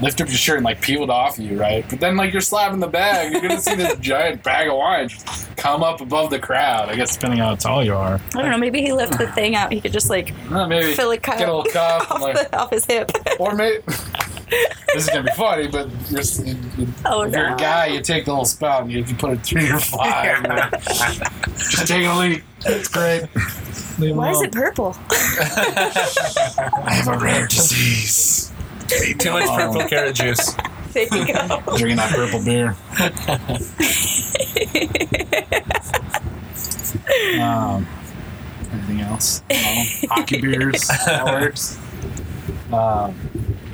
lift 0.04 0.22
up 0.22 0.28
your 0.28 0.38
shirt 0.38 0.58
and 0.58 0.66
like 0.66 0.82
peel 0.82 1.04
it 1.04 1.10
off 1.10 1.40
you, 1.40 1.60
right? 1.60 1.86
But 1.90 2.00
then 2.00 2.16
like 2.16 2.32
you're 2.34 2.42
slapping 2.42 2.80
the 2.80 2.88
bag, 2.88 3.32
you're 3.32 3.42
gonna 3.42 3.60
see 3.62 3.76
this 3.76 3.96
giant 4.00 4.44
bag 4.44 4.68
of 4.68 4.76
wine 4.78 5.10
come 5.58 5.82
up 5.84 6.02
above 6.02 6.30
the 6.30 6.40
crowd. 6.40 6.90
I 6.90 6.96
guess 6.96 7.16
depending 7.16 7.42
on 7.42 7.50
how 7.50 7.56
tall 7.56 7.84
you 7.84 7.96
are. 7.96 8.16
I 8.36 8.42
don't 8.42 8.52
know. 8.52 8.58
Maybe 8.58 8.82
he 8.82 8.92
left 8.92 9.18
the 9.18 9.28
thing 9.32 9.56
out. 9.56 9.72
He 9.72 9.80
could 9.82 9.94
just 9.94 10.10
like 10.10 10.34
Uh, 10.52 10.68
maybe 10.68 10.94
fill 10.94 11.12
a 11.12 11.18
cup 11.18 11.38
get 11.38 11.50
a 11.50 11.56
little 11.56 11.72
cup, 11.72 12.12
off, 12.12 12.22
like, 12.22 12.36
the, 12.36 12.58
off 12.58 12.70
his 12.72 12.86
hip. 12.86 13.12
or 13.40 13.56
maybe. 13.56 13.82
this 14.94 15.06
is 15.06 15.10
gonna 15.10 15.24
be 15.24 15.32
funny, 15.32 15.68
but 15.68 15.90
you're, 16.10 16.22
Oh, 17.06 17.22
if 17.24 17.34
you're 17.34 17.50
no. 17.50 17.56
a 17.56 17.58
guy, 17.58 17.88
you 17.88 18.02
take 18.02 18.26
the 18.26 18.32
little 18.32 18.46
spout 18.46 18.84
and 18.84 18.92
you 18.92 19.04
can 19.04 19.16
put 19.18 19.32
it 19.32 19.44
through 19.44 19.62
your 19.64 19.80
five. 19.80 20.44
just 21.58 21.88
take 21.88 22.06
a 22.06 22.14
leak. 22.14 22.44
It's 22.66 22.88
great. 22.88 23.24
Leave 24.00 24.12
'em 24.12 24.18
Why 24.18 24.32
is 24.32 24.42
it 24.42 24.52
purple? 24.52 24.96
I 25.10 26.94
have 26.94 27.08
a 27.08 27.18
rare 27.18 27.48
disease. 27.48 28.53
Too 29.18 29.32
much 29.32 29.46
purple 29.48 29.88
carrot 29.88 30.16
juice. 30.16 30.56
There 30.94 31.06
you 31.06 31.26
go. 31.34 31.64
Drinking 31.76 31.96
that 31.98 32.14
purple 32.14 32.44
beer. 32.46 32.76
um, 37.42 37.88
anything 38.72 39.02
else? 39.02 39.42
No. 39.50 39.84
Hockey 40.10 40.40
beers. 40.42 40.88
That 41.08 41.26
works. 41.26 41.80
Um, 42.72 43.16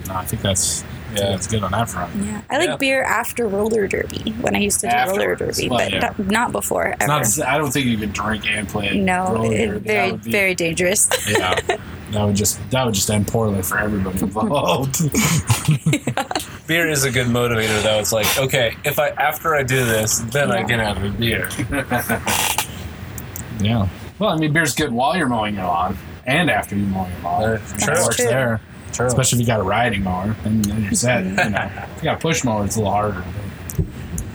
no, 0.08 0.14
I 0.16 0.26
think 0.26 0.42
that's 0.42 0.86
yeah, 1.16 1.30
that's 1.30 1.48
good 1.48 1.64
on 1.64 1.72
that 1.72 1.90
front. 1.90 2.14
Yeah, 2.16 2.42
I 2.50 2.58
like 2.58 2.70
Yeah. 2.70 2.76
beer 2.78 3.04
after 3.04 3.48
roller 3.48 3.88
derby 3.88 4.32
when 4.42 4.56
I 4.56 4.60
used 4.60 4.80
to 4.82 4.90
do 4.90 4.96
roller 5.12 5.36
derby, 5.36 5.70
Well, 5.70 5.80
but 5.80 5.92
yeah. 5.92 6.00
not, 6.00 6.20
not 6.20 6.52
before 6.52 6.96
ever. 7.00 7.08
not. 7.08 7.40
I 7.42 7.58
don't 7.58 7.72
think 7.72 7.86
you 7.88 7.98
can 7.98 8.12
drink 8.12 8.46
and 8.48 8.68
play. 8.68 9.00
no, 9.00 9.34
roller 9.34 9.54
it, 9.54 9.66
derby. 9.68 9.80
That 9.80 9.86
very 9.88 10.12
would 10.12 10.24
be- 10.24 10.32
very 10.32 10.56
dangerous. 10.56 11.10
Yeah, 11.30 11.56
that 12.12 12.24
would 12.26 12.36
just 12.36 12.60
that 12.72 12.86
would 12.86 12.94
just 12.96 13.10
end 13.10 13.28
poorly 13.28 13.62
for 13.62 13.78
everybody 13.80 14.20
involved. 14.20 14.98
Beer 16.68 16.88
is 16.90 17.04
a 17.04 17.12
good 17.12 17.28
motivator, 17.28 17.82
though. 17.82 18.00
It's 18.00 18.12
like, 18.14 18.28
okay, 18.38 18.76
if 18.86 19.00
I 19.00 19.10
after 19.10 19.56
I 19.56 19.64
do 19.64 19.84
this, 19.86 20.20
then 20.20 20.52
I 20.52 20.60
Yeah. 20.60 20.66
can 20.68 20.80
have 20.80 21.04
a 21.04 21.10
beer. 21.10 21.50
yeah. 23.60 23.88
Well, 24.20 24.30
I 24.32 24.36
mean, 24.38 24.54
beer's 24.54 24.76
good 24.76 24.92
while 24.92 25.16
you're 25.18 25.28
mowing 25.30 25.56
your 25.56 25.66
lawn 25.66 25.98
and 26.26 26.50
after 26.52 26.76
you 26.76 26.86
mow 26.86 27.08
your 27.08 27.22
lawn. 27.24 27.44
Uh, 27.44 27.60
It 27.78 27.88
works 27.88 28.16
true. 28.18 28.26
there. 28.28 28.62
True. 29.00 29.08
especially 29.08 29.38
if 29.38 29.42
you 29.42 29.48
got 29.48 29.62
a 29.62 29.64
riding 29.64 30.04
mower 30.04 30.36
and 30.44 30.66
then 30.66 30.84
you're 30.84 30.92
set. 30.92 31.24
you 31.24 31.32
know, 31.32 31.44
if 31.46 31.98
you 31.98 32.04
got 32.04 32.18
a 32.18 32.20
push 32.20 32.44
mower, 32.44 32.66
it's 32.66 32.76
a 32.76 32.80
little 32.80 32.94
harder. 32.94 33.24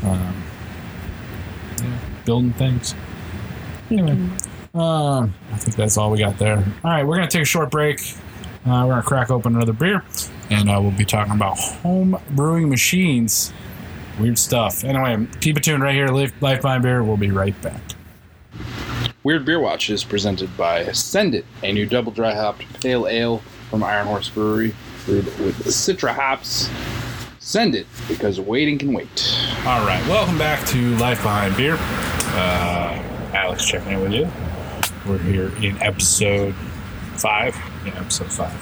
But, 0.03 0.09
um, 0.09 0.45
building 2.25 2.53
things. 2.55 2.95
Anyway, 3.91 4.13
um, 4.75 5.35
I 5.53 5.57
think 5.59 5.77
that's 5.77 5.99
all 5.99 6.11
we 6.11 6.19
got 6.19 6.39
there. 6.39 6.57
All 6.83 6.91
right, 6.91 7.05
we're 7.05 7.17
gonna 7.17 7.29
take 7.29 7.43
a 7.43 7.47
short 7.47 7.71
break. 7.71 8.01
Uh, 8.67 8.85
we're 8.87 8.95
gonna 8.95 9.03
crack 9.03 9.31
open 9.31 9.55
another 9.55 9.75
beer, 9.75 10.03
and 10.49 10.71
uh, 10.71 10.79
we'll 10.81 10.91
be 10.91 11.05
talking 11.05 11.35
about 11.35 11.59
home 11.59 12.19
brewing 12.31 12.71
machines. 12.71 13.53
Weird 14.19 14.39
stuff. 14.39 14.83
Anyway, 14.83 15.27
keep 15.41 15.59
it 15.59 15.65
tuned 15.65 15.83
right 15.83 15.95
here. 15.95 16.09
Life, 16.09 16.33
Life 16.41 16.63
by 16.63 16.79
Beer. 16.79 17.05
We'll 17.05 17.19
be 17.19 17.31
right 17.31 17.61
back. 17.61 17.83
Weird 19.25 19.45
Beer 19.45 19.61
Watch 19.61 19.91
is 19.91 20.05
presented 20.05 20.57
by 20.57 20.91
Send 20.93 21.35
It, 21.35 21.45
a 21.63 21.73
new 21.73 21.85
double 21.85 22.13
dry 22.13 22.35
hopped 22.35 22.65
pale 22.81 23.07
ale 23.07 23.43
from 23.75 23.83
Iron 23.83 24.07
Horse 24.07 24.29
Brewery, 24.29 24.73
brewed 25.05 25.25
with 25.41 25.57
Citra 25.65 26.15
hops. 26.15 26.71
Send 27.41 27.75
it 27.75 27.89
because 28.07 28.41
waiting 28.41 28.79
can 28.79 28.93
wait. 28.93 29.37
All 29.67 29.85
right, 29.85 30.01
welcome 30.09 30.39
back 30.39 30.65
to 30.69 30.97
Life 30.99 31.21
Behind 31.25 31.57
Beer. 31.57 31.77
Uh, 31.77 33.03
Alex 33.35 33.67
checking 33.67 33.95
in 33.95 34.01
with 34.01 34.13
you. 34.13 34.31
We're 35.05 35.19
here 35.19 35.51
in 35.61 35.77
episode 35.83 36.55
five. 37.17 37.57
Yeah, 37.85 37.99
episode 37.99 38.31
five. 38.31 38.55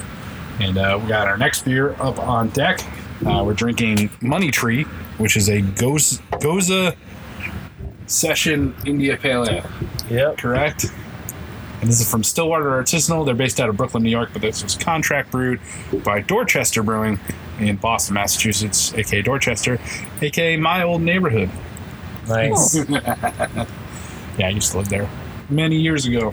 And 0.63 0.79
uh, 0.79 0.99
we 1.03 1.09
got 1.11 1.29
our 1.29 1.37
next 1.37 1.67
beer 1.67 1.93
up 2.01 2.19
on 2.19 2.49
deck. 2.49 2.81
Uh, 3.27 3.43
we're 3.45 3.53
drinking 3.53 4.09
Money 4.23 4.51
Tree, 4.51 4.85
which 5.19 5.37
is 5.37 5.51
a 5.51 5.61
Goz- 5.61 6.23
Gose 6.41 6.97
Session 8.07 8.75
India 8.87 9.19
Pale 9.19 9.51
Ale. 9.51 9.71
Yep. 10.09 10.39
correct? 10.39 10.87
And 11.83 11.91
this 11.91 12.01
is 12.01 12.09
from 12.09 12.23
Stillwater 12.23 12.71
Artisanal. 12.71 13.27
They're 13.27 13.35
based 13.35 13.59
out 13.61 13.69
of 13.69 13.77
Brooklyn, 13.77 14.05
New 14.05 14.11
York, 14.11 14.31
but 14.33 14.41
this 14.41 14.63
was 14.63 14.77
contract 14.77 15.33
brewed 15.33 15.61
by 16.05 16.21
Dorchester 16.21 16.81
Brewing 16.85 17.19
in 17.59 17.75
Boston, 17.75 18.15
Massachusetts, 18.15 18.95
aka 18.95 19.21
Dorchester, 19.21 19.81
aka 20.21 20.57
my 20.57 20.85
old 20.85 21.03
neighborhood. 21.03 21.51
Nice. 22.29 22.79
Yeah, 24.39 24.47
I 24.47 24.51
used 24.51 24.73
to 24.73 24.79
live 24.79 24.89
there 24.89 25.11
many 25.51 25.77
years 25.77 26.07
ago. 26.07 26.33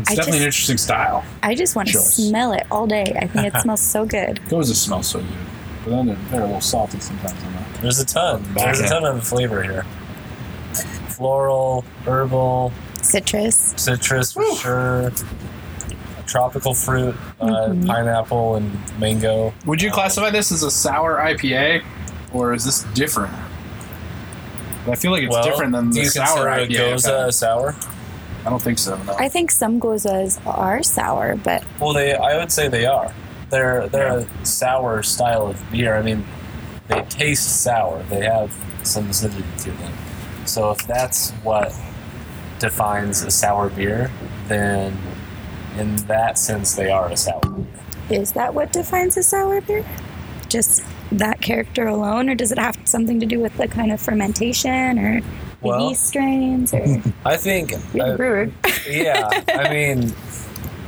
It's 0.00 0.10
I 0.10 0.14
definitely 0.14 0.38
an 0.38 0.44
interesting 0.46 0.78
style. 0.78 1.24
I 1.42 1.54
just 1.54 1.76
want 1.76 1.88
to 1.88 1.92
Choice. 1.94 2.14
smell 2.14 2.52
it 2.52 2.66
all 2.70 2.86
day. 2.86 3.14
I 3.20 3.26
think 3.26 3.54
it 3.54 3.60
smells 3.60 3.82
so 3.82 4.06
good. 4.06 4.38
Those 4.48 4.70
just 4.70 4.82
smell 4.82 5.02
so 5.02 5.20
good, 5.20 5.28
but 5.84 5.90
then 5.90 6.06
they're, 6.06 6.16
they're 6.30 6.40
a 6.40 6.46
little 6.46 6.62
salty 6.62 7.00
sometimes. 7.00 7.32
On 7.44 7.52
that. 7.52 7.82
There's 7.82 8.00
a 8.00 8.06
ton. 8.06 8.42
There's 8.54 8.80
a 8.80 8.88
ton 8.88 9.04
of 9.04 9.26
flavor 9.26 9.62
here. 9.62 9.84
Floral, 11.10 11.84
herbal, 12.06 12.72
Citrus. 13.02 13.74
citrus 13.76 14.32
for 14.32 14.44
sure. 14.56 15.12
Tropical 16.26 16.72
fruit, 16.72 17.14
uh, 17.40 17.46
Mhm. 17.46 17.86
pineapple 17.86 18.54
and 18.56 18.70
mango. 18.98 19.52
Would 19.66 19.82
you 19.82 19.88
Um, 19.90 19.94
classify 19.94 20.30
this 20.30 20.50
as 20.52 20.62
a 20.62 20.70
sour 20.70 21.20
IPA, 21.20 21.82
or 22.32 22.54
is 22.54 22.64
this 22.64 22.84
different? 22.94 23.34
I 24.90 24.94
feel 24.94 25.10
like 25.12 25.22
it's 25.24 25.32
well, 25.32 25.42
different 25.44 25.72
than 25.72 25.90
do 25.90 25.94
the 25.98 26.00
you 26.04 26.10
sour 26.10 26.26
consider 26.26 26.48
a 26.48 26.52
IPA. 26.66 26.92
I've 26.94 26.98
Gose 27.00 27.32
sour? 27.34 27.74
I 28.46 28.50
don't 28.50 28.62
think 28.62 28.78
so. 28.78 28.96
No. 29.06 29.14
I 29.18 29.28
think 29.28 29.50
some 29.50 29.78
goses 29.78 30.40
are 30.46 30.82
sour, 30.82 31.36
but 31.36 31.62
Well, 31.78 31.92
they. 31.92 32.14
I 32.14 32.36
would 32.38 32.50
say 32.50 32.66
they 32.68 32.86
are. 32.86 33.12
They're 33.50 33.86
they're 33.88 34.18
a 34.20 34.26
sour 34.44 35.02
style 35.02 35.46
of 35.48 35.70
beer. 35.70 35.94
I 35.96 36.02
mean, 36.02 36.24
they 36.88 37.02
taste 37.10 37.62
sour. 37.62 38.02
They 38.10 38.24
have 38.24 38.50
some 38.82 39.10
acidity 39.10 39.44
to 39.58 39.70
them. 39.70 39.92
So 40.46 40.70
if 40.70 40.84
that's 40.86 41.30
what 41.44 41.72
defines 42.62 43.22
a 43.22 43.30
sour 43.30 43.68
beer, 43.68 44.10
then 44.48 44.96
in 45.76 45.96
that 46.06 46.38
sense 46.38 46.74
they 46.74 46.90
are 46.90 47.10
a 47.10 47.16
sour 47.16 47.40
beer. 47.40 47.66
is 48.20 48.32
that 48.32 48.54
what 48.54 48.72
defines 48.72 49.16
a 49.18 49.22
sour 49.22 49.60
beer? 49.60 49.84
Just 50.48 50.82
that 51.10 51.40
character 51.42 51.86
alone, 51.88 52.28
or 52.30 52.34
does 52.34 52.52
it 52.52 52.58
have 52.58 52.78
something 52.84 53.20
to 53.20 53.26
do 53.26 53.38
with 53.40 53.54
the 53.58 53.68
kind 53.68 53.92
of 53.92 54.00
fermentation 54.00 54.98
or 54.98 55.20
Well- 55.60 55.88
yeast 55.90 56.06
strains 56.06 56.72
or 56.72 57.02
I 57.26 57.36
think. 57.36 57.74
uh, 58.00 58.16
brewer? 58.16 58.50
yeah, 58.88 59.28
I 59.48 59.68
mean, 59.70 60.14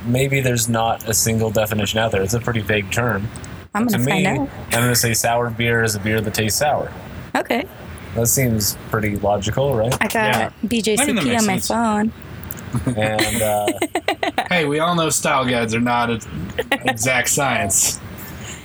maybe 0.06 0.40
there's 0.40 0.68
not 0.68 1.08
a 1.08 1.12
single 1.14 1.50
definition 1.50 1.98
out 1.98 2.12
there. 2.12 2.22
It's 2.22 2.34
a 2.34 2.40
pretty 2.40 2.60
vague 2.60 2.90
term. 2.90 3.28
I'm 3.74 3.88
to 3.88 3.94
gonna 3.98 4.04
me, 4.04 4.24
find 4.24 4.38
I'm 4.48 4.70
going 4.70 4.88
to 4.88 4.94
say 4.94 5.14
sour 5.14 5.50
beer 5.50 5.82
is 5.82 5.96
a 5.96 6.00
beer 6.00 6.20
that 6.20 6.32
tastes 6.34 6.60
sour. 6.60 6.92
Okay, 7.34 7.64
That 8.14 8.26
seems 8.28 8.76
pretty 8.90 9.16
logical, 9.16 9.74
right? 9.74 9.92
I 10.00 10.06
got 10.06 10.14
Yeah. 10.14 10.50
I 10.62 10.66
mean, 10.66 10.82
BJCP 10.82 11.38
on 11.38 11.46
my 11.46 11.58
sense. 11.58 11.68
phone. 11.68 12.12
And 12.96 13.42
uh, 13.42 13.66
Hey, 14.48 14.64
we 14.66 14.78
all 14.80 14.94
know 14.94 15.08
style 15.10 15.44
guides 15.44 15.74
are 15.74 15.80
not 15.80 16.10
an 16.10 16.20
exact 16.84 17.28
science. 17.28 18.00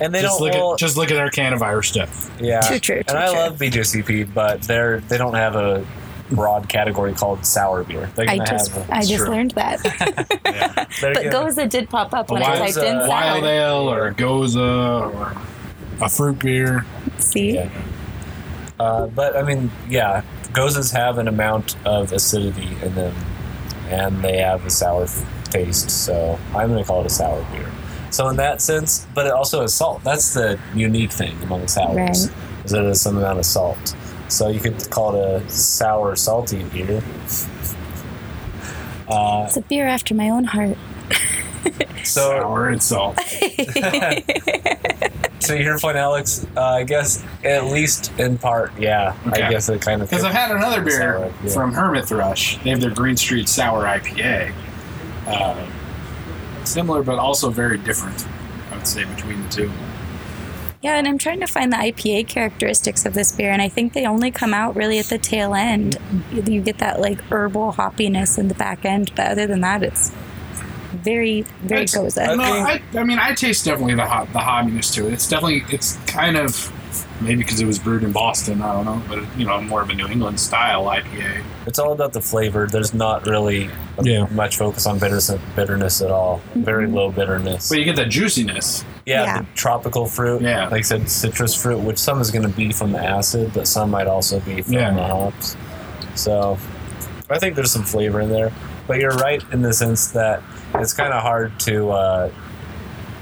and 0.01 0.13
they 0.13 0.21
just 0.21 0.39
don't 0.39 0.47
look 0.47 0.53
well, 0.55 0.73
at 0.73 0.79
just 0.79 0.97
look 0.97 1.11
at 1.11 1.17
our 1.17 1.29
can 1.29 1.53
of 1.53 1.61
Irish 1.61 1.89
stuff. 1.91 2.29
yeah. 2.39 2.61
True, 2.61 2.79
true, 2.79 3.01
and 3.07 3.17
I 3.17 3.27
true. 3.29 3.37
love 3.39 3.57
BJCP, 3.59 4.33
but 4.33 4.61
they're 4.63 4.99
they 5.01 5.17
don't 5.17 5.33
have 5.35 5.55
a 5.55 5.85
broad 6.31 6.69
category 6.69 7.13
called 7.13 7.43
sour 7.45 7.83
beer. 7.83 8.09
I 8.17 8.37
just 8.45 8.71
have. 8.71 8.89
I 8.89 9.01
just 9.01 9.15
true. 9.25 9.29
learned 9.29 9.51
that. 9.51 9.81
they're 11.01 11.13
but 11.13 11.31
gonna- 11.31 11.51
Gose 11.51 11.69
did 11.69 11.89
pop 11.89 12.13
up 12.13 12.29
A 12.29 12.33
when 12.33 12.43
I 12.43 12.55
typed 12.57 12.77
in 12.77 12.95
uh, 12.97 12.99
sour. 13.01 13.07
wild 13.09 13.43
ale 13.45 13.89
or 13.91 14.07
a 14.07 14.13
gose 14.13 14.55
or 14.55 15.35
a 16.03 16.09
fruit 16.09 16.39
beer. 16.39 16.85
See, 17.17 17.55
Yeah. 17.55 17.69
Uh, 18.79 19.07
but 19.07 19.35
I 19.35 19.43
mean, 19.43 19.71
yeah, 19.89 20.23
goses 20.53 20.91
have 20.91 21.17
an 21.17 21.27
amount 21.27 21.75
of 21.85 22.11
acidity 22.13 22.69
in 22.81 22.95
them, 22.95 23.13
and 23.89 24.21
they 24.23 24.37
have 24.37 24.65
a 24.65 24.69
sour 24.69 25.07
taste. 25.45 25.89
So 25.89 26.39
I'm 26.55 26.69
going 26.69 26.81
to 26.81 26.87
call 26.87 27.01
it 27.01 27.07
a 27.07 27.09
sour 27.09 27.45
beer. 27.51 27.69
So 28.11 28.27
in 28.29 28.37
that 28.37 28.61
sense, 28.61 29.05
but 29.13 29.27
it 29.27 29.33
also 29.33 29.61
has 29.61 29.73
salt. 29.73 30.03
That's 30.03 30.33
the 30.33 30.59
unique 30.73 31.11
thing 31.11 31.35
among 31.43 31.67
sours, 31.67 31.95
Right. 31.95 32.09
is 32.65 32.71
that 32.71 32.83
it 32.83 32.87
has 32.87 33.01
some 33.01 33.17
amount 33.17 33.39
of 33.39 33.45
salt. 33.45 33.95
So 34.29 34.47
you 34.49 34.59
could 34.59 34.89
call 34.89 35.15
it 35.15 35.43
a 35.43 35.49
sour, 35.49 36.15
salty 36.15 36.63
beer. 36.63 37.03
Uh, 39.07 39.43
it's 39.47 39.57
a 39.57 39.61
beer 39.61 39.87
after 39.87 40.13
my 40.13 40.29
own 40.29 40.43
heart. 40.45 40.77
so 42.03 42.29
Sour 42.39 42.69
and 42.69 42.81
salt. 42.81 43.17
to 45.57 45.63
your 45.63 45.79
point, 45.79 45.97
Alex, 45.97 46.45
uh, 46.55 46.61
I 46.61 46.83
guess 46.83 47.23
at 47.43 47.65
least 47.65 48.11
in 48.19 48.37
part, 48.37 48.71
yeah. 48.79 49.15
Okay. 49.27 49.43
I 49.43 49.49
guess 49.49 49.69
it 49.69 49.81
kind 49.81 50.01
of 50.01 50.09
Because 50.09 50.23
I've 50.23 50.33
had 50.33 50.51
another 50.51 50.81
beer 50.81 50.99
Sour, 50.99 51.33
yeah. 51.43 51.53
from 51.53 51.73
Hermit 51.73 52.07
Thrush. 52.07 52.57
They 52.63 52.69
have 52.69 52.81
their 52.81 52.93
Green 52.93 53.17
Street 53.17 53.49
Sour 53.49 53.83
IPA. 53.83 54.53
Uh, 55.27 55.67
similar, 56.65 57.03
but 57.03 57.19
also 57.19 57.49
very 57.49 57.77
different. 57.77 58.25
I 58.71 58.77
would 58.77 58.87
say 58.87 59.03
between 59.05 59.41
the 59.43 59.49
two. 59.49 59.71
Yeah, 60.81 60.97
and 60.97 61.07
I'm 61.07 61.17
trying 61.17 61.41
to 61.41 61.47
find 61.47 61.73
the 61.73 61.77
IPA 61.77 62.29
characteristics 62.29 63.05
of 63.05 63.13
this 63.13 63.33
beer, 63.33 63.51
and 63.51 63.61
I 63.61 63.67
think 63.67 63.91
they 63.91 64.05
only 64.05 64.31
come 64.31 64.53
out 64.53 64.77
really 64.77 64.97
at 64.97 65.07
the 65.07 65.17
tail 65.17 65.53
end. 65.53 65.97
You 66.31 66.61
get 66.61 66.77
that 66.77 67.01
like 67.01 67.19
herbal 67.23 67.73
hoppiness 67.73 68.37
in 68.37 68.47
the 68.47 68.55
back 68.55 68.85
end, 68.85 69.11
but 69.13 69.27
other 69.27 69.45
than 69.45 69.59
that, 69.59 69.83
it's 69.83 70.11
very, 70.91 71.41
very 71.63 71.83
It's- 71.83 71.95
gose. 71.95 72.17
No, 72.37 72.43
I, 72.43 72.81
I 72.95 73.03
mean, 73.03 73.19
I 73.19 73.33
taste 73.33 73.65
definitely 73.65 73.95
the 73.95 74.05
hot, 74.05 74.31
the 74.33 74.39
hoppiness 74.39 74.93
to 74.95 75.07
it. 75.07 75.13
It's 75.13 75.27
definitely, 75.27 75.63
it's 75.69 75.97
kind 76.07 76.35
of 76.37 76.71
maybe 77.21 77.35
because 77.43 77.59
it 77.59 77.65
was 77.65 77.77
brewed 77.77 78.03
in 78.03 78.11
Boston. 78.11 78.61
I 78.61 78.71
don't 78.73 78.85
know, 78.85 79.01
but 79.07 79.23
you 79.37 79.45
know, 79.45 79.61
more 79.61 79.81
of 79.81 79.89
a 79.89 79.93
New 79.93 80.07
England 80.07 80.39
style 80.39 80.85
IPA. 80.85 81.43
It's 81.67 81.77
all 81.77 81.91
about 81.91 82.13
the 82.13 82.21
flavor. 82.21 82.65
There's 82.67 82.93
not 82.93 83.27
really 83.27 83.69
Yeah. 84.01 84.25
much 84.31 84.57
focus 84.57 84.85
on 84.87 84.97
bitterness, 84.99 85.29
bitterness 85.55 86.01
at 86.01 86.09
all. 86.09 86.37
Mm-hmm. 86.49 86.63
Very 86.63 86.87
low 86.87 87.11
bitterness. 87.11 87.69
But 87.69 87.77
you 87.79 87.85
get 87.85 87.95
that 87.97 88.09
juiciness. 88.09 88.83
yeah, 89.05 89.23
Yeah. 89.23 89.37
the 89.41 89.47
tropical 89.55 90.05
fruit. 90.07 90.41
Yeah. 90.41 90.63
like 90.69 90.79
I 90.79 90.81
said, 90.81 91.09
citrus 91.09 91.53
fruit, 91.53 91.79
which 91.79 91.97
some 91.97 92.19
is 92.21 92.31
going 92.31 92.43
to 92.43 92.55
be 92.55 92.71
from 92.71 92.91
the 92.91 92.99
acid, 93.03 93.51
but 93.53 93.67
some 93.67 93.91
might 93.91 94.07
also 94.07 94.39
be 94.39 94.61
from 94.61 94.73
Yeah. 94.73 94.93
the 94.93 95.03
hops. 95.03 95.55
So, 96.15 96.57
I 97.29 97.37
think 97.37 97.55
there's 97.55 97.71
some 97.71 97.83
flavor 97.83 98.21
in 98.21 98.29
there. 98.29 98.51
But 98.87 98.99
you're 98.99 99.11
right 99.17 99.43
in 99.51 99.61
the 99.61 99.71
sense 99.73 100.07
that 100.11 100.41
it's 100.75 100.93
kind 100.93 101.13
of 101.13 101.21
hard 101.21 101.59
to, 101.61 101.89
uh, 101.91 102.31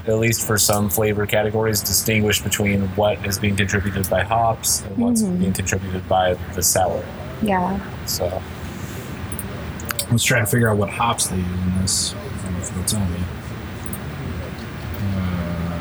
at 0.06 0.18
least 0.18 0.46
for 0.46 0.56
some 0.58 0.88
flavor 0.88 1.26
categories, 1.26 1.80
distinguish 1.80 2.40
between 2.42 2.82
what 2.96 3.24
is 3.26 3.38
being 3.38 3.56
contributed 3.56 4.08
by 4.08 4.22
hops 4.22 4.82
and 4.84 4.96
what's 4.96 5.22
Mhm. 5.22 5.38
being 5.40 5.52
contributed 5.52 6.08
by 6.08 6.34
the 6.54 6.62
sour. 6.62 7.02
Yeah. 7.42 7.78
So. 8.06 8.42
Let's 10.10 10.24
try 10.24 10.40
to 10.40 10.46
figure 10.46 10.70
out 10.70 10.78
what 10.78 10.88
hops 10.88 11.26
they 11.26 11.36
use 11.36 11.46
in 11.46 11.82
this. 11.82 12.14
I 12.14 12.44
don't 12.44 12.52
know 12.54 12.58
if 12.60 12.74
they'll 12.74 12.84
tell 12.84 13.00
me. 13.08 13.18
Uh, 15.00 15.78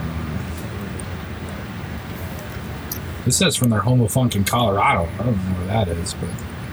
this 3.25 3.38
says 3.38 3.56
from 3.56 3.69
their 3.69 3.80
home 3.80 4.01
of 4.01 4.12
funk 4.12 4.36
in 4.36 4.43
Colorado. 4.43 5.08
I 5.19 5.23
don't 5.23 5.38
know 5.38 5.53
where 5.60 5.67
that 5.67 5.88
is, 5.88 6.13
but 6.15 6.30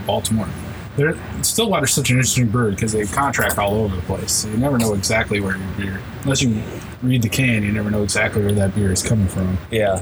Baltimore. 0.06 0.48
They're 0.96 1.16
Stillwater's 1.42 1.92
such 1.92 2.10
an 2.10 2.16
interesting 2.16 2.48
brewery 2.48 2.72
because 2.72 2.92
they 2.92 3.04
contract 3.06 3.58
all 3.58 3.74
over 3.74 3.96
the 3.96 4.02
place. 4.02 4.30
So 4.32 4.48
you 4.48 4.56
never 4.58 4.78
know 4.78 4.94
exactly 4.94 5.40
where 5.40 5.56
your 5.56 5.68
beer, 5.76 6.00
unless 6.22 6.40
you 6.42 6.62
read 7.02 7.22
the 7.22 7.28
can, 7.28 7.62
you 7.64 7.72
never 7.72 7.90
know 7.90 8.02
exactly 8.04 8.42
where 8.42 8.52
that 8.52 8.74
beer 8.74 8.92
is 8.92 9.02
coming 9.02 9.26
from. 9.28 9.58
Yeah, 9.70 10.00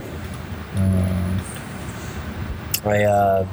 Uh, 0.76 1.38
I 2.84 3.04
uh, 3.04 3.46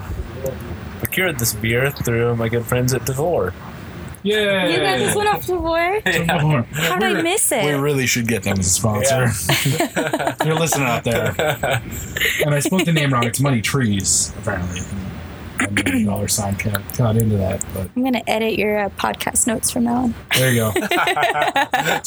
procured 0.99 1.39
this 1.39 1.53
beer 1.53 1.91
through 1.91 2.35
my 2.35 2.49
good 2.49 2.65
friends 2.65 2.93
at 2.93 3.05
Devore. 3.05 3.53
yeah, 4.23 4.67
You 4.67 4.77
guys 4.79 4.99
this 4.99 5.15
one 5.15 5.27
off 5.27 5.45
the 5.47 5.55
board? 5.55 6.03
Devore. 6.03 6.63
How 6.73 6.97
did 6.99 7.17
I 7.17 7.21
miss 7.21 7.51
it? 7.51 7.63
We 7.63 7.71
really 7.71 8.05
should 8.07 8.27
get 8.27 8.43
them 8.43 8.59
as 8.59 8.65
a 8.67 8.69
sponsor. 8.69 9.29
You're 10.45 10.55
listening 10.59 10.87
out 10.87 11.03
there. 11.03 11.33
And 12.45 12.53
I 12.55 12.59
spelled 12.59 12.85
the 12.85 12.91
name 12.93 13.13
wrong. 13.13 13.23
It's 13.25 13.39
Money 13.39 13.61
Trees, 13.61 14.33
apparently. 14.39 14.81
A 15.61 15.71
million 15.71 16.05
dollar 16.07 16.27
sign 16.27 16.55
cut, 16.55 16.81
cut 16.93 17.17
into 17.17 17.37
that. 17.37 17.63
But 17.73 17.89
I'm 17.95 18.03
gonna 18.03 18.23
edit 18.27 18.57
your 18.57 18.85
uh, 18.85 18.89
podcast 18.89 19.47
notes 19.47 19.71
from 19.71 19.85
now 19.85 20.03
on. 20.03 20.15
there 20.35 20.51
you 20.51 20.59
go. 20.59 20.71
Too 20.73 20.81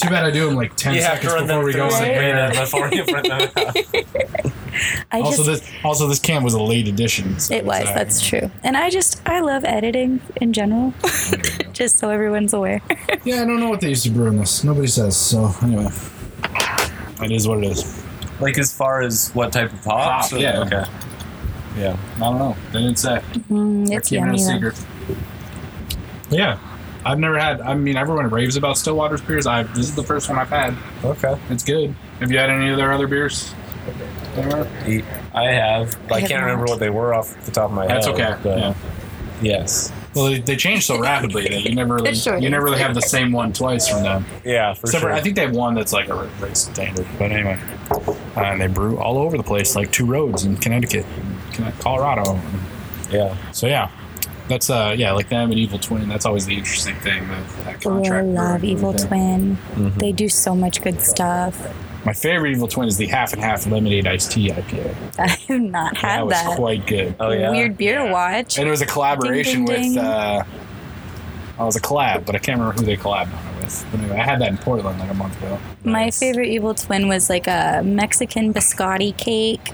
bad 0.09 0.25
I 0.25 0.31
do 0.31 0.47
them 0.47 0.55
like 0.57 0.75
ten 0.77 0.95
You 0.95 1.03
seconds 1.03 1.33
before 1.43 1.65
we 1.65 1.73
go 1.73 1.85
on 1.85 1.91
the 1.91 1.97
Sabrina 1.97 2.23
air. 2.23 2.51
before 2.51 2.89
you 2.93 3.05
them. 3.05 4.53
I 5.13 5.21
Also, 5.21 5.45
just 5.45 5.63
this 5.65 5.71
also 5.85 6.07
this 6.09 6.19
can 6.19 6.43
was 6.43 6.55
a 6.55 6.63
late 6.63 6.89
edition. 6.89 7.39
So 7.39 7.55
it 7.55 7.65
was 7.65 7.81
it's, 7.83 7.91
uh, 7.91 7.95
that's 7.95 8.27
true, 8.27 8.51
and 8.63 8.77
I 8.77 8.89
just 8.91 9.21
I 9.29 9.41
love 9.41 9.65
editing 9.65 10.21
in 10.41 10.53
general, 10.53 10.95
just 11.73 11.99
so 11.99 12.09
everyone's 12.11 12.55
aware. 12.55 12.81
Yeah, 13.25 13.43
I 13.43 13.45
don't 13.45 13.61
know 13.61 13.69
what 13.69 13.81
they 13.81 13.91
used 13.91 14.05
to 14.05 14.11
brew 14.11 14.29
in 14.29 14.37
this. 14.39 14.65
Nobody 14.65 14.87
says. 14.87 15.17
So 15.17 15.53
anyway, 15.63 15.89
it 17.23 17.31
is 17.33 17.47
what 17.47 17.59
it 17.59 17.65
is. 17.65 18.03
Like 18.41 18.59
as 18.59 18.73
far 18.75 19.03
as 19.03 19.31
what 19.35 19.53
type 19.53 19.73
of 19.73 19.85
hops? 19.85 20.31
Hop, 20.31 20.41
yeah. 20.41 20.61
Okay. 20.61 20.85
Yeah. 21.77 21.97
I 22.17 22.21
don't 22.21 22.39
know. 22.39 22.57
They 22.73 22.81
didn't 22.81 22.99
say. 22.99 23.23
Mm, 23.51 23.91
it's 23.91 24.09
keeping 24.09 24.29
it 24.29 24.35
a 24.35 24.39
secret. 24.39 24.85
Yeah, 26.31 26.59
I've 27.05 27.19
never 27.19 27.39
had. 27.39 27.61
I 27.61 27.75
mean, 27.75 27.97
everyone 27.97 28.29
raves 28.31 28.57
about 28.57 28.79
Stillwater's 28.79 29.21
beers. 29.21 29.47
I 29.47 29.65
this 29.65 29.89
is 29.89 29.95
the 29.95 30.03
first 30.03 30.29
one 30.29 30.39
I've 30.39 30.49
had. 30.49 30.75
Okay. 31.05 31.37
It's 31.51 31.65
good. 31.65 31.95
Have 32.21 32.31
you 32.31 32.39
had 32.39 32.51
any 32.51 32.71
of 32.71 32.77
their 32.77 32.93
other 32.93 33.07
beers? 33.07 33.55
Anywhere? 34.37 34.67
I 35.35 35.45
have. 35.45 35.97
But 36.09 36.15
I, 36.15 36.19
I 36.19 36.21
can't 36.27 36.43
remember 36.43 36.65
what 36.67 36.79
they 36.79 36.91
were 36.91 37.15
off 37.15 37.35
the 37.45 37.51
top 37.51 37.71
of 37.71 37.77
my 37.77 37.87
That's 37.87 38.07
head. 38.07 38.17
That's 38.17 38.47
okay. 38.47 38.61
Yeah. 38.61 38.75
Yes. 39.43 39.93
Well, 40.15 40.27
they, 40.27 40.41
they 40.41 40.57
change 40.57 40.87
so 40.87 41.01
rapidly 41.01 41.49
that 41.49 41.63
you 41.63 41.75
never 41.75 41.95
really 41.97 42.15
Sure 42.15 42.39
you 42.39 42.51
never 42.51 42.65
really 42.65 42.79
have 42.79 42.95
the 42.95 43.03
same 43.03 43.33
one 43.33 43.53
twice 43.53 43.89
from 43.89 44.03
them. 44.03 44.25
Yeah, 44.45 44.75
for 44.75 44.87
Except 44.87 45.03
for. 45.03 45.13
I 45.13 45.21
think 45.21 45.37
they 45.37 45.43
have 45.43 45.57
one 45.57 45.75
that's 45.75 45.93
like 45.93 46.09
a 46.09 46.15
race 46.41 46.61
standard. 46.71 47.07
But 47.19 47.33
anyway, 47.33 47.59
uh, 47.91 48.41
and 48.41 48.61
they 48.61 48.67
brew 48.67 48.99
all 48.99 49.19
over 49.19 49.37
the 49.37 49.43
place, 49.43 49.75
like 49.75 49.91
two 49.91 50.07
roads 50.07 50.45
in 50.45 50.57
Connecticut, 50.59 51.05
Conne- 51.05 51.32
Colorado. 51.81 52.39
yeah. 53.11 53.37
So 53.53 53.67
yeah, 53.67 53.91
that's 54.49 54.71
uh 54.71 54.95
yeah 54.97 55.13
like 55.13 55.29
them 55.29 55.51
and 55.51 55.59
Evil 55.59 55.79
Twin. 55.79 56.09
That's 56.09 56.27
always 56.27 56.47
the 56.47 56.57
interesting 56.57 56.97
thing. 56.97 57.27
That, 57.29 57.49
that 57.65 57.87
Oh, 57.87 58.05
I 58.05 58.21
love 58.23 58.65
Evil 58.65 58.93
thing. 58.93 59.07
Twin. 59.09 59.59
Mhm. 59.75 59.99
They 59.99 60.13
do 60.13 60.29
so 60.29 60.55
much 60.55 60.83
good 60.83 61.01
stuff. 61.01 61.57
My 62.05 62.13
favorite 62.13 62.51
Evil 62.53 62.67
Twin 62.67 62.89
is 62.89 62.97
the 62.97 63.07
half 63.07 63.33
and 63.33 63.41
half 63.41 63.65
lemonade 63.67 64.07
iced 64.09 64.33
tea 64.33 64.49
IPA. 64.51 64.95
I 65.19 65.29
have 65.29 65.61
not 65.61 65.97
had 65.97 66.03
that 66.03 66.11
had 66.17 66.23
was 66.25 66.33
that. 66.33 66.47
Was 66.49 66.57
quite 66.57 66.87
good. 66.87 67.15
Oh 67.21 67.31
yeah. 67.31 67.51
Weird 67.51 67.77
beer 67.77 67.99
to 67.99 68.05
Yeah. 68.05 68.13
watch. 68.13 68.59
And 68.59 68.67
it 68.67 68.71
was 68.71 68.81
a 68.83 68.87
collaboration 68.87 69.65
Ding, 69.65 69.67
ding, 69.67 69.95
with. 69.95 69.95
ding. 69.95 69.99
uh 70.05 70.45
it 71.61 71.65
was 71.65 71.77
a 71.77 71.81
collab, 71.81 72.25
but 72.27 72.35
I 72.35 72.39
can't 72.39 72.59
remember 72.59 72.81
who 72.81 72.85
they 72.85 72.97
collabed 72.97 73.33
on 73.33 73.55
it 73.55 73.63
with. 73.63 73.87
But 73.93 74.01
anyway, 74.01 74.17
I 74.19 74.25
had 74.25 74.41
that 74.41 74.49
in 74.49 74.59
Portland 74.59 74.99
like 74.99 75.11
a 75.11 75.15
month 75.15 75.39
ago. 75.41 75.57
My 75.85 76.05
Nice. 76.07 76.19
favorite 76.19 76.49
Evil 76.49 76.75
Twin 76.75 77.07
was 77.07 77.31
like 77.31 77.47
a 77.47 77.83
Mexican 77.85 78.53
biscotti 78.53 79.17
cake. 79.17 79.71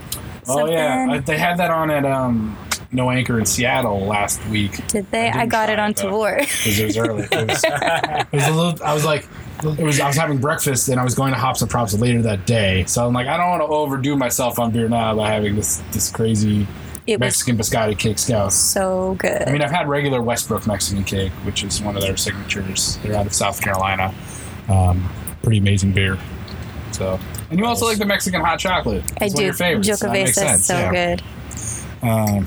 Oh 0.48 0.66
yeah, 0.66 1.06
something. 1.06 1.22
They 1.22 1.38
had 1.38 1.58
that 1.58 1.70
on 1.70 1.90
at 1.90 2.04
um, 2.04 2.56
No 2.92 3.10
Anchor 3.10 3.38
in 3.38 3.46
Seattle 3.46 4.00
last 4.06 4.44
week. 4.46 4.86
Did 4.88 5.10
they? 5.10 5.28
I 5.30 5.42
I, 5.42 5.46
got 5.46 5.70
it 5.70 5.78
on 5.78 5.94
tour. 5.94 6.36
because 6.38 6.78
it 6.78 6.86
was 6.86 6.96
early. 6.98 7.22
It 7.30 7.48
was, 7.48 7.64
it 7.66 8.32
was 8.32 8.46
a 8.46 8.52
little. 8.52 8.82
I 8.84 8.94
was 8.94 9.04
like, 9.04 9.26
it 9.62 9.82
was. 9.84 10.00
I 10.00 10.06
was 10.06 10.16
having 10.16 10.38
breakfast 10.38 10.88
and 10.88 10.98
I 11.00 11.04
was 11.04 11.14
going 11.14 11.32
to 11.32 11.38
Hops 11.38 11.60
and 11.62 11.70
Props 11.70 11.94
later 11.94 12.22
that 12.22 12.46
day. 12.46 12.84
So 12.86 13.06
I'm 13.06 13.12
like, 13.12 13.26
I 13.26 13.36
don't 13.36 13.48
want 13.50 13.62
to 13.62 13.66
overdo 13.66 14.16
myself 14.16 14.58
on 14.58 14.70
beer 14.70 14.88
now 14.88 15.14
by 15.14 15.30
having 15.30 15.56
this 15.56 15.82
this 15.92 16.10
crazy 16.10 16.66
It 17.06 17.20
Mexican 17.20 17.56
biscotti 17.58 17.98
cake 17.98 18.18
scouse. 18.18 18.54
so 18.54 19.16
good. 19.18 19.48
I 19.48 19.52
mean, 19.52 19.62
I've 19.62 19.70
had 19.70 19.88
regular 19.88 20.22
Westbrook 20.22 20.66
Mexican 20.66 21.04
cake, 21.04 21.32
which 21.44 21.64
is 21.64 21.80
one 21.82 21.96
of 21.96 22.02
their 22.02 22.16
signatures. 22.16 22.98
They're 23.02 23.14
out 23.16 23.26
of 23.26 23.32
South 23.34 23.60
Carolina. 23.60 24.14
Um, 24.68 25.08
pretty 25.42 25.58
amazing 25.58 25.92
beer. 25.92 26.18
So, 26.98 27.18
and 27.50 27.58
you 27.58 27.64
also 27.64 27.86
like 27.86 27.98
the 27.98 28.04
Mexican 28.04 28.40
hot 28.40 28.58
chocolate. 28.58 29.02
I 29.20 29.26
It's 29.26 29.34
one 29.34 29.34
of 29.34 29.34
do. 29.36 29.44
your 29.44 29.54
favorites. 29.54 29.98
so 30.00 30.06
that 30.06 30.12
makes 30.12 30.30
is 30.30 30.34
sense, 30.36 30.66
so 30.66 30.74
yeah. 30.78 30.90
good. 30.90 31.22
Um, 32.08 32.46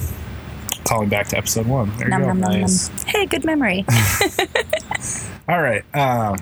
calling 0.86 1.10
back 1.10 1.28
to 1.30 1.38
episode 1.38 1.66
one. 1.68 1.90
There 1.98 2.10
you 2.10 2.18
go. 2.18 2.26
nom, 2.26 2.40
nom, 2.42 2.60
nom. 2.62 2.70
Hey, 3.08 3.26
good 3.26 3.46
memory. 3.46 3.86
All 5.50 5.62
right. 5.62 5.84
Um, 5.96 6.38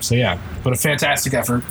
so 0.00 0.14
yeah, 0.14 0.38
but 0.62 0.72
a 0.72 0.76
fantastic 0.76 1.34
effort. 1.34 1.62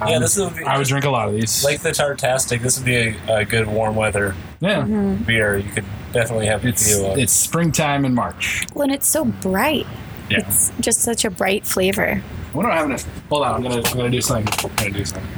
Yeah, 0.00 0.16
Um, 0.16 0.22
this 0.22 0.36
would 0.36 0.56
be 0.56 0.64
I 0.64 0.76
would 0.78 0.86
drink 0.88 1.04
a 1.04 1.10
lot 1.10 1.28
of 1.28 1.34
these. 1.34 1.64
like 1.64 1.80
the 1.80 1.90
Tartastic. 1.90 2.60
This 2.60 2.76
would 2.78 2.84
be 2.86 2.96
a, 2.96 3.36
a 3.36 3.44
good 3.44 3.66
warm 3.68 3.94
weather 3.96 4.34
yeah, 4.60 4.82
Mm-hmm. 4.82 5.22
beer. 5.24 5.56
You 5.58 5.70
could 5.70 5.84
definitely 6.12 6.46
have 6.46 6.64
a 6.64 6.68
it's 6.68 6.92
few. 6.96 7.06
Uh, 7.06 7.14
it's 7.16 7.32
springtime 7.32 8.04
in 8.04 8.14
March. 8.14 8.64
When 8.72 8.90
it's 8.90 9.06
so 9.06 9.24
bright. 9.24 9.86
Yeah. 10.28 10.38
It's 10.40 10.72
just 10.80 11.00
such 11.00 11.24
a 11.24 11.30
bright 11.30 11.66
flavor. 11.66 12.22
Wonder 12.54 12.68
what 12.70 12.78
happened. 12.78 12.98
to- 12.98 13.06
Hold 13.28 13.42
on, 13.44 13.54
I'm 13.54 13.62
gonna 13.62 13.76
I'm 13.76 13.96
gonna 13.96 14.10
do 14.10 14.20
something. 14.20 14.52
I'm 14.70 14.76
gonna 14.76 14.90
do 14.90 15.04
something. 15.04 15.28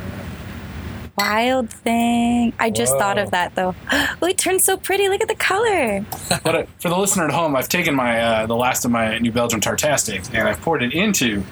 Wild 1.16 1.70
thing. 1.70 2.52
I 2.58 2.68
just 2.68 2.92
Whoa. 2.92 2.98
thought 2.98 3.18
of 3.18 3.30
that 3.30 3.54
though. 3.54 3.74
Oh, 4.22 4.26
it 4.26 4.38
turns 4.38 4.64
so 4.64 4.76
pretty. 4.76 5.08
Look 5.08 5.20
at 5.22 5.28
the 5.28 5.34
color. 5.34 6.04
But 6.44 6.54
uh, 6.54 6.64
for 6.78 6.88
the 6.88 6.96
listener 6.96 7.24
at 7.26 7.30
home, 7.32 7.54
I've 7.56 7.68
taken 7.68 7.94
my 7.94 8.20
uh, 8.20 8.46
the 8.46 8.56
last 8.56 8.84
of 8.84 8.90
my 8.90 9.18
New 9.18 9.32
Belgium 9.32 9.60
Tartastic 9.60 10.28
and 10.34 10.46
I've 10.48 10.60
poured 10.60 10.82
it 10.82 10.92
into 10.92 11.42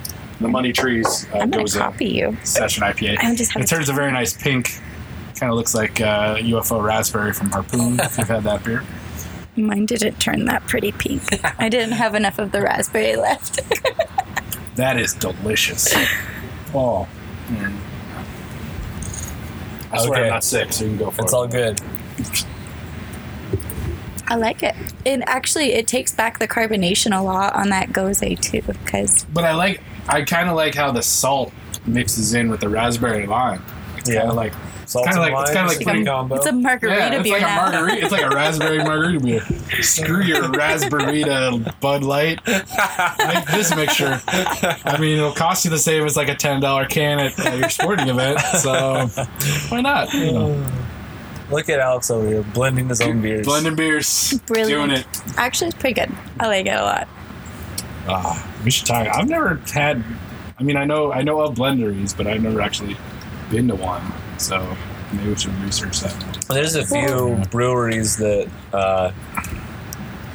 the 0.41 0.49
Money 0.49 0.73
Trees 0.73 1.27
uh, 1.33 1.39
I'm 1.39 1.51
gonna 1.51 1.65
Gose 1.65 1.79
copy 1.79 2.07
you. 2.07 2.37
Session 2.43 2.83
IPA. 2.83 3.37
Just 3.37 3.57
it 3.57 3.67
turns 3.67 3.89
a 3.89 3.93
very 3.93 4.13
nice 4.13 4.35
pink. 4.37 4.73
Kind 5.37 5.51
of 5.51 5.57
looks 5.57 5.75
like 5.75 6.01
uh, 6.01 6.37
UFO 6.37 6.83
raspberry 6.83 7.33
from 7.33 7.51
Harpoon. 7.51 7.99
if 8.01 8.19
you've 8.19 8.29
had 8.29 8.45
that 8.45 8.63
beer. 8.65 8.83
Mine 9.57 9.87
didn't 9.87 10.19
turn 10.21 10.45
that 10.47 10.67
pretty 10.67 10.93
pink. 10.93 11.23
I 11.61 11.69
didn't 11.69 11.93
have 11.93 12.15
enough 12.15 12.39
of 12.39 12.51
the 12.53 12.61
raspberry 12.61 13.17
left. 13.17 13.61
That 14.77 14.99
is 14.99 15.15
delicious. 15.15 15.93
Oh. 16.77 17.07
mm. 17.47 17.73
I 19.93 19.99
swear 20.05 20.11
Okay. 20.19 20.23
I'm 20.25 20.31
not 20.31 20.43
sick, 20.43 20.73
so 20.73 20.83
you 20.85 20.91
can 20.91 20.99
go 20.99 21.11
for 21.13 21.23
it's 21.23 21.23
it. 21.23 21.25
It's 21.27 21.33
all 21.33 21.47
good. 21.47 21.81
I 24.27 24.35
like 24.35 24.65
it. 24.65 24.75
And 25.07 25.23
actually, 25.29 25.75
it 25.75 25.87
takes 25.87 26.13
back 26.13 26.41
the 26.41 26.49
carbonation 26.49 27.17
a 27.17 27.23
lot 27.23 27.55
on 27.55 27.69
that 27.69 27.91
Gose 27.91 28.41
too, 28.41 28.63
because 28.63 29.25
But 29.33 29.45
I 29.45 29.53
like, 29.55 29.81
I 30.09 30.23
kind 30.23 30.49
of 30.49 30.57
like 30.57 30.75
how 30.75 30.91
the 30.91 31.03
salt 31.03 31.53
mixes 31.87 32.35
in 32.35 32.51
with 32.51 32.59
the 32.59 32.69
raspberry 32.69 33.27
lime. 33.27 33.63
It's 33.99 34.11
Yeah. 34.11 34.21
kind 34.21 34.31
of 34.31 34.37
like, 34.37 34.53
Salt 34.95 35.07
kinda 35.07 35.23
and 35.23 35.33
like- 35.35 35.43
it's 35.43 35.51
kinda 35.53 35.69
like 35.69 35.77
a 35.77 35.79
good 35.81 35.85
putting- 35.87 36.07
combo. 36.07 36.35
it's 36.37 36.47
a 36.47 36.53
margarita 36.53 36.97
yeah, 36.99 37.13
it's 37.15 37.23
beer 37.23 37.33
like 37.33 37.43
now. 37.43 37.67
a 37.67 37.71
margarita. 37.73 38.03
It's 38.03 38.13
like 38.13 38.23
a 38.23 38.31
raspberry 38.31 38.79
margarita 38.79 39.21
beer. 39.21 39.83
Screw 39.83 40.23
your 40.23 40.49
raspberry 40.51 41.25
Bud 41.81 42.03
Light. 42.03 42.41
Make 42.47 43.47
this 43.53 43.75
mixture. 43.77 44.21
I 44.29 44.97
mean, 45.01 45.17
it'll 45.19 45.33
cost 45.33 45.65
you 45.65 45.71
the 45.71 45.79
same 45.79 46.05
as 46.05 46.17
like 46.17 46.29
a 46.29 46.35
ten 46.35 46.61
dollar 46.61 46.87
can 46.87 47.21
at, 47.21 47.39
at 47.39 47.59
your 47.59 47.69
sporting 47.71 48.09
event. 48.09 48.41
So 48.59 49.07
why 49.69 49.81
not? 49.81 50.13
You 50.15 50.33
know, 50.33 50.67
Look 51.51 51.69
at 51.69 51.79
Alex 51.79 52.11
over 52.11 52.27
here 52.27 52.43
blending 52.55 52.89
his 52.89 53.01
own 53.03 53.21
beers. 53.21 53.45
blending 53.47 53.75
beers, 53.77 54.33
Brilliant. 54.47 54.71
doing 54.71 54.91
it. 54.91 55.07
Actually, 55.37 55.69
it's 55.69 55.77
pretty 55.79 56.01
good. 56.01 56.11
I 56.41 56.47
like 56.47 56.65
it 56.67 56.71
a 56.71 56.83
lot. 56.83 57.07
Ah, 58.09 58.51
we 58.65 58.71
should 58.71 58.87
talk. 58.87 59.07
I've 59.09 59.29
never 59.29 59.61
had. 59.73 60.03
I 60.59 60.63
mean, 60.63 60.77
I 60.77 60.85
know 60.85 61.13
I 61.13 61.23
know 61.23 61.41
of 61.41 61.55
blenderies, 61.55 62.17
but 62.17 62.27
I've 62.27 62.43
never 62.43 62.61
actually 62.63 62.97
been 63.51 63.69
to 63.69 63.75
one. 63.75 64.01
So 64.39 64.77
maybe 65.13 65.31
we 65.31 65.37
should 65.37 65.55
research 65.61 66.01
that. 66.01 66.47
There's 66.49 66.75
a 66.75 66.85
few 66.85 67.41
breweries 67.51 68.17
that 68.19 68.49
uh, 68.73 69.13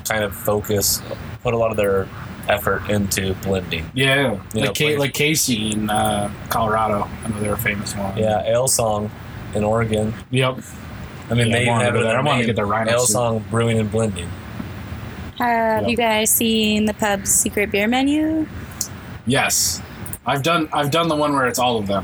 kind 0.06 0.24
of 0.24 0.36
focus, 0.36 1.02
put 1.44 1.54
a 1.54 1.58
lot 1.58 1.72
of 1.72 1.78
their 1.78 2.08
effort 2.48 2.90
into 2.90 3.34
blending. 3.44 3.90
Yeah, 3.94 4.32
You 4.32 4.32
like 4.32 4.54
know, 4.56 4.62
Ca- 4.68 4.74
place- 4.74 5.00
like 5.00 5.14
Casey 5.14 5.72
in 5.72 5.90
uh, 5.90 6.32
Colorado. 6.50 7.08
I 7.24 7.28
know 7.30 7.40
they're 7.40 7.54
a 7.54 7.58
famous 7.58 7.96
one. 7.96 8.18
Yeah, 8.18 8.44
Alesong 8.56 9.10
in 9.54 9.64
Oregon. 9.64 10.14
Yep. 10.32 10.60
I 11.30 11.36
mean, 11.36 11.48
Yeah, 11.48 11.54
they 11.54 11.60
I 11.60 11.62
even 11.62 11.74
have 11.82 11.82
to 11.82 11.88
it 11.90 11.92
go 11.94 12.00
in 12.00 12.04
there. 12.08 12.10
I 12.10 12.14
their 12.14 12.24
wanted 12.24 12.42
to 12.42 12.48
get 12.48 12.56
the 12.56 12.66
Rhino 12.66 12.92
Ale. 12.92 13.00
Song 13.06 13.46
Brewing 13.52 13.80
and 13.80 13.92
Blending. 13.92 14.30
Have 15.38 15.84
Yep. 15.84 15.92
you 15.92 15.96
guys 15.98 16.32
seen 16.32 16.86
the 16.86 16.94
pub's 16.96 17.30
secret 17.30 17.70
beer 17.72 17.88
menu? 17.88 18.48
Yes, 19.28 19.82
I've 20.26 20.42
done. 20.44 20.68
I've 20.74 20.90
done 20.92 21.08
the 21.08 21.16
one 21.16 21.34
where 21.34 21.46
it's 21.48 21.60
all 21.60 21.78
of 21.78 21.86
them. 21.88 22.04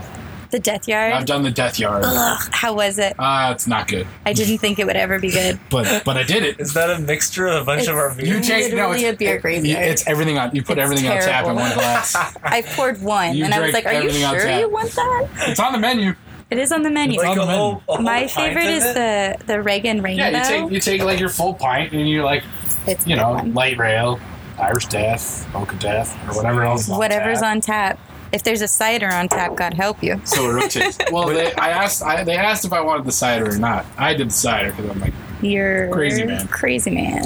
The 0.52 0.60
Death 0.60 0.88
Yard? 0.88 1.14
I've 1.14 1.26
done 1.26 1.44
the 1.44 1.52
Death 1.52 1.80
Yard. 1.80 2.04
Ugh, 2.06 2.50
how 2.52 2.74
was 2.74 2.98
it? 3.00 3.14
Ah, 3.20 3.52
it's 3.52 3.68
not 3.68 3.88
good, 3.88 4.08
I 4.26 4.34
didn't 4.34 4.60
think 4.60 4.80
it 4.80 4.86
would 4.86 4.96
ever 4.96 5.20
be 5.20 5.32
good. 5.32 5.60
but 5.70 6.04
but 6.06 6.18
I 6.18 6.24
did 6.24 6.44
it. 6.44 6.60
Is 6.60 6.74
that 6.74 6.90
a 6.90 7.00
mixture 7.00 7.48
of 7.48 7.64
a 7.64 7.66
bunch 7.66 7.88
of 7.88 7.96
our 7.96 8.12
It's- 8.12 8.18
beers? 8.24 8.30
You 8.30 8.42
take 8.42 8.72
no, 8.74 8.90
literally 8.90 9.06
it's, 9.06 9.16
a 9.16 9.18
beer 9.18 9.42
it- 9.44 9.66
It's 9.66 10.08
everything 10.08 10.38
on. 10.38 10.56
You 10.56 10.64
put 10.64 10.78
It's 10.78 10.84
everything 10.84 11.08
on 11.10 11.18
tap 11.22 11.46
in 11.46 11.56
one 11.56 11.74
glass. 11.74 12.16
I 12.44 12.62
poured 12.62 13.02
one, 13.02 13.36
You 13.36 13.46
and 13.46 13.54
I 13.54 13.60
was 13.60 13.74
like, 13.74 13.86
"Are 13.86 13.94
you 14.02 14.12
sure 14.12 14.60
you 14.60 14.70
want 14.70 14.92
that?" 14.92 15.28
it's 15.50 15.60
on 15.60 15.74
the 15.74 15.80
menu. 15.80 16.14
It 16.52 16.60
is 16.60 16.72
on 16.72 16.84
the 16.84 16.92
menu. 16.92 17.18
like 17.20 17.30
on 17.30 17.40
a 17.40 17.42
the 17.46 17.48
whole, 17.48 17.82
a 17.90 17.94
whole 17.96 17.98
My 18.04 18.28
favorite 18.28 18.66
is 18.68 18.86
it? 18.86 18.94
the 18.94 19.46
the 19.46 19.62
Reagan 19.64 20.02
Rainbow. 20.04 20.24
Yeah, 20.30 20.38
you 20.38 20.44
take 20.70 20.72
you 20.74 20.80
take 20.80 21.02
like 21.04 21.20
your 21.20 21.30
full 21.30 21.56
pint 21.56 21.92
and 21.94 22.08
you're 22.08 22.24
like 22.24 22.44
it's 22.86 23.06
you 23.08 23.16
know 23.16 23.32
one. 23.32 23.54
light 23.56 23.78
rail, 23.80 24.20
Irish 24.60 24.86
Death, 24.86 25.52
Mocha 25.54 25.76
Death, 25.78 26.16
or 26.30 26.36
whatever 26.38 26.62
else. 26.64 26.84
is 26.84 26.90
on 26.92 27.00
whatever's 27.00 27.40
tap. 27.40 27.50
on 27.52 27.62
tap. 27.62 28.00
If 28.36 28.44
there's 28.44 28.62
a 28.62 28.68
cider 28.68 29.08
on 29.08 29.30
tap, 29.30 29.56
God 29.56 29.74
help 29.74 30.04
you. 30.04 30.20
So 30.26 30.50
it 30.50 30.54
rotates. 30.54 30.98
well, 31.12 31.28
they, 31.30 31.54
I 31.54 31.70
asked. 31.70 32.04
I, 32.04 32.24
they 32.26 32.36
asked 32.36 32.66
if 32.66 32.74
I 32.74 32.82
wanted 32.82 33.06
the 33.06 33.12
cider 33.14 33.50
or 33.50 33.58
not. 33.58 33.86
I 33.98 34.14
did 34.14 34.28
the 34.28 34.34
cider 34.34 34.72
because 34.72 34.92
I'm 34.92 35.00
like, 35.00 35.14
You're 35.42 35.90
Crazy 35.92 36.26
man. 36.26 36.46
Crazy 36.50 36.92
man. 36.92 37.24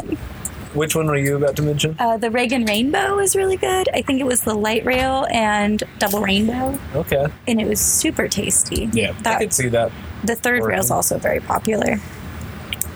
Which 0.75 0.95
one 0.95 1.07
were 1.07 1.17
you 1.17 1.35
about 1.35 1.55
to 1.55 1.63
mention? 1.63 1.95
Uh, 1.97 2.17
the 2.17 2.29
Reagan 2.29 2.63
Rainbow 2.65 3.17
is 3.17 3.35
really 3.35 3.57
good. 3.57 3.89
I 3.91 4.03
think 4.03 4.19
it 4.21 4.25
was 4.25 4.41
the 4.41 4.53
light 4.53 4.85
rail 4.85 5.25
and 5.31 5.81
double 5.97 6.21
rainbow, 6.21 6.77
Okay, 6.93 7.25
and 7.47 7.59
it 7.59 7.67
was 7.67 7.79
super 7.81 8.27
tasty. 8.27 8.87
yeah. 8.93 9.15
I 9.25 9.39
could 9.39 9.51
see 9.51 9.69
that. 9.69 9.91
the 10.23 10.35
third 10.35 10.63
rail 10.63 10.79
is 10.79 10.91
also 10.91 11.17
very 11.17 11.39
popular. 11.39 11.97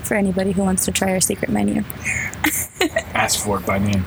for 0.03 0.13
anybody 0.15 0.51
who 0.51 0.61
wants 0.61 0.85
to 0.85 0.91
try 0.91 1.13
our 1.13 1.19
secret 1.21 1.49
menu. 1.49 1.83
Ask 3.15 3.39
for 3.43 3.57
it 3.59 3.65
by 3.65 3.79
name. 3.79 4.05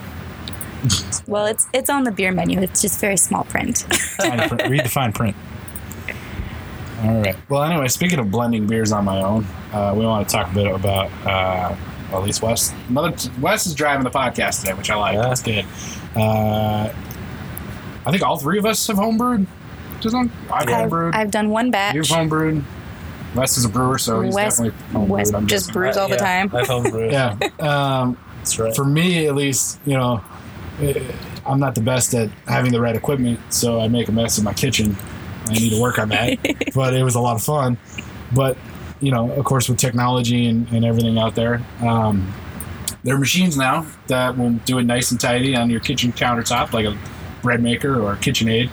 Well, 1.27 1.45
it's 1.45 1.67
it's 1.73 1.89
on 1.89 2.03
the 2.03 2.11
beer 2.11 2.31
menu. 2.31 2.59
It's 2.61 2.81
just 2.81 2.99
very 2.99 3.17
small 3.17 3.43
print. 3.45 3.85
Print. 4.17 4.69
Read 4.69 4.85
the 4.85 4.89
fine 4.89 5.11
print. 5.11 5.35
All 7.03 7.21
right. 7.21 7.35
Well, 7.49 7.63
anyway, 7.63 7.87
speaking 7.89 8.17
of 8.19 8.31
blending 8.31 8.65
beers 8.65 8.91
on 8.91 9.05
my 9.05 9.21
own, 9.21 9.45
uh, 9.71 9.93
we 9.95 10.05
want 10.05 10.27
to 10.27 10.35
talk 10.35 10.51
a 10.51 10.53
bit 10.53 10.65
about, 10.67 11.11
uh, 11.27 11.75
well, 12.11 12.21
at 12.21 12.25
least 12.25 12.41
Wes. 12.41 12.73
Another 12.89 13.13
Wes 13.39 13.67
is 13.67 13.75
driving 13.75 14.03
the 14.03 14.09
podcast 14.09 14.61
today, 14.61 14.73
which 14.73 14.89
I 14.89 14.95
like. 14.95 15.13
Yeah. 15.15 15.21
That's 15.21 15.41
good. 15.43 15.65
Uh, 16.15 16.91
I 18.05 18.11
think 18.11 18.23
all 18.23 18.37
three 18.37 18.57
of 18.57 18.65
us 18.65 18.87
have 18.87 18.97
homebrewed. 18.97 19.45
Just 19.99 20.15
on, 20.15 20.31
I've 20.51 20.67
Yeah. 20.69 20.87
homebrewed. 20.87 21.13
I've 21.13 21.29
done 21.31 21.49
one 21.49 21.69
batch. 21.69 21.93
You've 21.95 22.05
homebrewed. 22.07 22.63
Wes 23.35 23.57
is 23.57 23.65
a 23.65 23.69
brewer, 23.69 23.97
so 23.99 24.21
he's 24.21 24.33
Wes- 24.33 24.57
definitely 24.57 24.79
homebrewed. 24.93 25.07
Wes 25.09 25.33
I'm 25.33 25.45
just 25.47 25.67
guessing. 25.67 25.73
brews 25.73 25.97
all 25.97 26.07
the 26.07 26.15
yeah, 26.15 26.45
time. 26.47 26.55
I've 26.55 26.67
homebrewed. 26.67 27.11
Yeah. 27.11 27.37
Um, 27.99 28.17
That's 28.39 28.57
right. 28.57 28.75
for 28.75 28.85
me 28.85 29.27
at 29.27 29.35
least, 29.35 29.79
you 29.85 29.93
know, 29.93 30.23
I'm 31.45 31.59
not 31.59 31.75
the 31.75 31.81
best 31.81 32.13
at 32.13 32.29
having 32.47 32.71
the 32.71 32.81
right 32.81 32.95
equipment, 32.95 33.39
so 33.53 33.79
I 33.79 33.87
make 33.87 34.07
a 34.09 34.11
mess 34.11 34.37
in 34.37 34.43
my 34.43 34.53
kitchen. 34.53 34.95
I 35.47 35.53
need 35.53 35.71
to 35.71 35.81
work 35.81 35.97
on 35.97 36.09
that, 36.09 36.37
but 36.75 36.93
it 36.93 37.03
was 37.03 37.15
a 37.15 37.19
lot 37.19 37.35
of 37.35 37.43
fun. 37.43 37.77
But 38.33 38.57
you 38.99 39.11
know, 39.11 39.31
of 39.31 39.45
course, 39.45 39.69
with 39.69 39.77
technology 39.77 40.47
and, 40.47 40.67
and 40.69 40.83
everything 40.83 41.17
out 41.17 41.35
there, 41.35 41.61
um, 41.81 42.33
there 43.03 43.15
are 43.15 43.19
machines 43.19 43.55
now 43.55 43.85
that 44.07 44.37
will 44.37 44.51
do 44.65 44.79
it 44.79 44.83
nice 44.83 45.11
and 45.11 45.19
tidy 45.19 45.55
on 45.55 45.69
your 45.69 45.79
kitchen 45.79 46.11
countertop, 46.11 46.73
like 46.73 46.85
a 46.85 46.97
bread 47.41 47.61
maker 47.61 48.01
or 48.01 48.13
a 48.13 48.17
KitchenAid. 48.17 48.69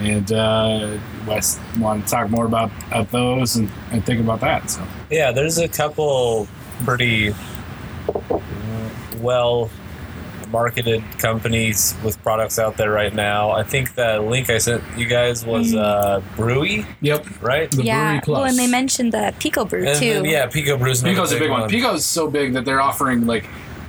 And 0.00 0.32
uh, 0.32 0.98
Wes 1.26 1.58
wanted 1.78 2.04
to 2.04 2.10
talk 2.10 2.30
more 2.30 2.46
about, 2.46 2.70
about 2.88 3.10
those 3.10 3.56
and, 3.56 3.70
and 3.90 4.04
think 4.04 4.20
about 4.20 4.40
that. 4.40 4.70
So 4.70 4.86
Yeah, 5.10 5.32
there's 5.32 5.58
a 5.58 5.68
couple 5.68 6.48
pretty 6.84 7.34
well 9.18 9.70
marketed 10.50 11.02
companies 11.18 11.94
with 12.04 12.20
products 12.22 12.58
out 12.58 12.76
there 12.76 12.90
right 12.90 13.14
now. 13.14 13.50
I 13.50 13.62
think 13.62 13.94
the 13.94 14.20
link 14.20 14.50
I 14.50 14.58
sent 14.58 14.82
you 14.96 15.06
guys 15.06 15.44
was 15.44 15.74
uh, 15.74 16.22
Brewie, 16.36 16.86
yep, 17.00 17.26
right? 17.42 17.70
The 17.70 17.82
yeah. 17.84 18.18
Brewie 18.20 18.24
Plus. 18.24 18.36
Well, 18.38 18.44
and 18.46 18.58
they 18.58 18.66
mentioned 18.66 19.12
the 19.12 19.34
Pico 19.38 19.64
Brew 19.64 19.86
And 19.86 19.98
too. 19.98 20.14
then, 20.14 20.24
yeah, 20.24 20.46
Pico 20.46 20.76
Brew's 20.76 21.02
another 21.02 21.16
Pico's 21.22 21.32
a 21.32 21.38
big 21.38 21.50
one. 21.50 21.68
Pico's 21.68 22.04
so 22.06 22.28
big 22.30 22.52
that 22.54 22.64
they're 22.64 22.80
offering 22.80 23.26
like 23.26 23.44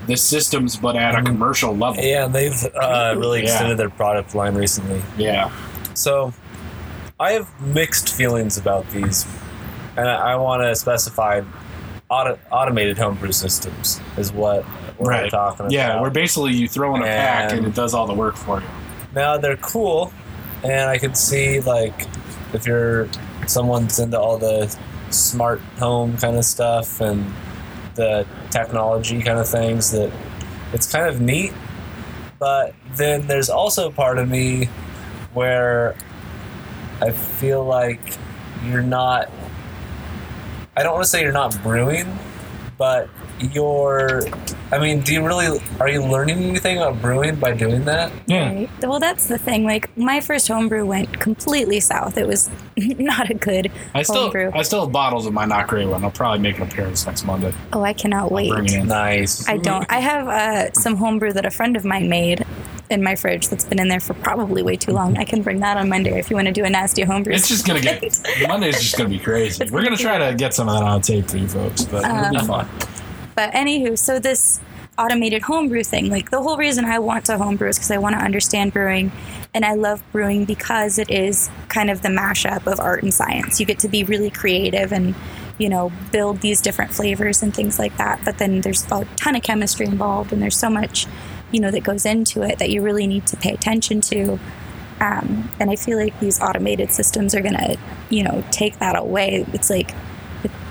the 0.07 0.15
systems, 0.17 0.75
but 0.75 0.95
at 0.95 1.13
a 1.15 1.19
Mhm. 1.19 1.25
commercial 1.27 1.75
level. 1.75 2.03
Yeah, 2.03 2.25
and 2.25 2.33
they've 2.33 2.65
uh, 2.75 3.13
really 3.17 3.39
Yeah. 3.39 3.49
extended 3.49 3.77
their 3.77 3.89
product 3.89 4.33
line 4.35 4.55
recently. 4.55 5.01
Yeah. 5.17 5.51
So, 5.93 6.33
I 7.19 7.33
have 7.33 7.47
mixed 7.61 8.13
feelings 8.13 8.57
about 8.57 8.89
these, 8.91 9.25
and 9.97 10.07
I, 10.09 10.31
I 10.31 10.35
want 10.37 10.63
to 10.63 10.73
specify 10.75 11.41
auto, 12.09 12.39
automated 12.51 12.97
homebrew 12.97 13.31
systems 13.33 13.99
is 14.17 14.31
what 14.31 14.65
we're 14.99 15.09
Right. 15.09 15.31
talking 15.31 15.62
about. 15.62 15.71
Yeah, 15.71 15.99
where 16.01 16.09
basically 16.12 16.53
you 16.53 16.67
throw 16.67 16.95
in 16.95 17.01
a 17.01 17.05
pack 17.05 17.51
and 17.51 17.59
And- 17.59 17.67
it 17.67 17.75
does 17.75 17.93
all 17.93 18.05
the 18.05 18.13
work 18.13 18.35
for 18.35 18.59
you. 18.59 18.67
Now 19.15 19.38
they're 19.38 19.57
cool, 19.57 20.12
and 20.63 20.89
I 20.89 20.97
could 20.97 21.15
see 21.17 21.59
like 21.62 22.05
if 22.53 22.65
you're 22.67 23.07
someone's 23.47 23.97
into 23.99 24.19
all 24.19 24.38
the 24.38 24.73
smart 25.09 25.62
home 25.79 26.17
kind 26.17 26.38
of 26.38 26.45
stuff 26.45 27.01
and 27.01 27.25
the 27.95 28.25
technology 28.51 29.21
kind 29.23 29.39
of 29.39 29.47
things 29.47 29.91
that 29.91 30.12
it's 30.73 30.91
kind 30.91 31.07
of 31.07 31.19
neat. 31.21 31.53
But 32.38 32.73
then 32.95 33.25
there's 33.27 33.49
also 33.49 33.89
part 33.91 34.17
of 34.19 34.29
me 34.29 34.69
where 35.33 35.95
I 37.01 37.12
feel 37.12 37.63
like 37.63 37.99
you're 38.65 38.81
not. 38.83 39.29
I 40.77 40.83
don't 40.83 40.93
want 40.93 41.03
to 41.03 41.09
say 41.09 41.21
you're 41.23 41.31
not 41.33 41.62
brewing, 41.63 42.05
but 42.79 43.09
you're. 43.39 44.23
I 44.71 44.79
mean, 44.79 45.01
do 45.01 45.13
you 45.13 45.25
really 45.25 45.59
are 45.79 45.89
you 45.89 46.01
learning 46.01 46.37
anything 46.37 46.77
about 46.77 47.01
brewing 47.01 47.35
by 47.35 47.51
doing 47.51 47.85
that? 47.85 48.11
Yeah. 48.25 48.53
Right. 48.53 48.69
Well, 48.81 48.99
that's 48.99 49.27
the 49.27 49.37
thing. 49.37 49.65
Like 49.65 49.95
my 49.97 50.21
first 50.21 50.47
homebrew 50.47 50.85
went 50.85 51.19
completely 51.19 51.81
south. 51.81 52.17
It 52.17 52.25
was 52.25 52.49
not 52.77 53.29
a 53.29 53.33
good 53.33 53.71
I 53.93 54.01
still 54.01 54.23
homebrew. 54.23 54.51
I 54.53 54.61
still 54.63 54.85
have 54.85 54.91
bottles 54.91 55.27
of 55.27 55.33
my 55.33 55.45
not 55.45 55.67
great 55.67 55.87
one. 55.87 56.03
I'll 56.03 56.09
probably 56.09 56.39
make 56.39 56.57
an 56.57 56.63
appearance 56.63 57.05
next 57.05 57.25
Monday. 57.25 57.53
oh, 57.73 57.83
I 57.83 57.93
cannot 57.93 58.31
wait. 58.31 58.49
Bring 58.49 58.65
it 58.65 58.73
in. 58.73 58.87
Nice. 58.87 59.47
I 59.47 59.57
don't. 59.57 59.85
I 59.91 59.99
have 59.99 60.27
uh, 60.27 60.71
some 60.73 60.95
homebrew 60.95 61.33
that 61.33 61.45
a 61.45 61.51
friend 61.51 61.75
of 61.75 61.83
mine 61.83 62.09
made 62.09 62.45
in 62.89 63.04
my 63.04 63.15
fridge 63.15 63.47
that's 63.49 63.65
been 63.65 63.80
in 63.80 63.88
there 63.88 63.99
for 63.99 64.13
probably 64.15 64.63
way 64.63 64.75
too 64.75 64.91
long. 64.91 65.17
I 65.17 65.23
can 65.23 65.41
bring 65.41 65.60
that 65.60 65.78
on 65.78 65.89
Monday 65.89 66.17
if 66.19 66.30
you 66.30 66.36
want 66.36 66.47
to 66.47 66.54
do 66.54 66.65
a 66.65 66.69
nasty 66.69 67.04
homebrew. 67.04 67.34
It's 67.34 67.47
just 67.47 67.67
gonna 67.67 67.82
get 67.82 68.02
Monday's 68.47 68.82
just 68.82 68.97
gonna 68.97 69.10
be 69.10 69.19
crazy. 69.19 69.63
It's 69.63 69.71
We're 69.71 69.84
gonna 69.84 69.97
try 69.97 70.17
to 70.17 70.36
get 70.36 70.54
some 70.54 70.67
of 70.67 70.75
that 70.75 70.84
on 70.84 71.02
tape 71.02 71.30
for 71.30 71.38
you 71.38 71.47
folks, 71.47 71.86
but 71.86 72.04
it'll 72.04 72.32
be 72.32 72.38
Um, 72.38 72.47
fun. 72.47 72.69
But 73.36 73.52
anywho, 73.54 73.97
so 73.97 74.19
this 74.19 74.60
automated 74.97 75.43
homebrew 75.43 75.84
thing, 75.84 76.10
like 76.10 76.30
the 76.32 76.41
whole 76.41 76.58
reason 76.58 76.84
I 76.86 76.99
want 76.99 77.25
to 77.25 77.38
homebrew 77.38 77.69
is 77.69 77.78
because 77.78 77.91
I 77.91 77.97
want 77.99 78.15
to 78.17 78.21
understand 78.21 78.73
brewing, 78.73 79.12
and 79.54 79.63
I 79.63 79.75
love 79.75 80.04
brewing 80.12 80.45
because 80.45 80.97
it 80.99 81.10
is 81.10 81.49
kind 81.69 81.89
of 81.89 82.02
the 82.02 82.10
mashup 82.10 82.65
of 82.71 82.80
art 82.80 83.04
and 83.04 83.13
science. 83.13 83.60
You 83.60 83.65
get 83.65 83.80
to 83.80 83.88
be 83.88 84.04
really 84.04 84.30
creative 84.30 84.91
and 84.91 85.15
you 85.58 85.69
know 85.69 85.91
build 86.12 86.41
these 86.41 86.60
different 86.60 86.91
flavors 86.91 87.43
and 87.43 87.56
things 87.56 87.78
like 87.80 87.95
that. 87.97 88.19
But 88.25 88.39
then 88.39 88.62
there's 88.62 88.84
a 88.91 89.06
ton 89.15 89.36
of 89.36 89.43
chemistry 89.43 89.86
involved, 89.86 90.34
and 90.34 90.41
there's 90.41 90.58
so 90.58 90.69
much 90.69 91.06
you 91.51 91.59
know 91.59 91.71
that 91.71 91.83
goes 91.83 92.05
into 92.05 92.41
it 92.43 92.59
that 92.59 92.69
you 92.69 92.81
really 92.81 93.07
need 93.07 93.25
to 93.27 93.38
pay 93.38 93.53
attention 93.53 94.01
to. 94.01 94.39
Um, 95.01 95.49
and 95.59 95.69
I 95.71 95.75
feel 95.77 95.97
like 95.97 96.19
these 96.19 96.41
automated 96.41 96.91
systems 96.91 97.33
are 97.33 97.41
gonna, 97.41 97.77
you 98.09 98.23
know, 98.23 98.43
take 98.51 98.79
that 98.79 98.97
away. 98.97 99.45
It's 99.53 99.69
like 99.69 99.91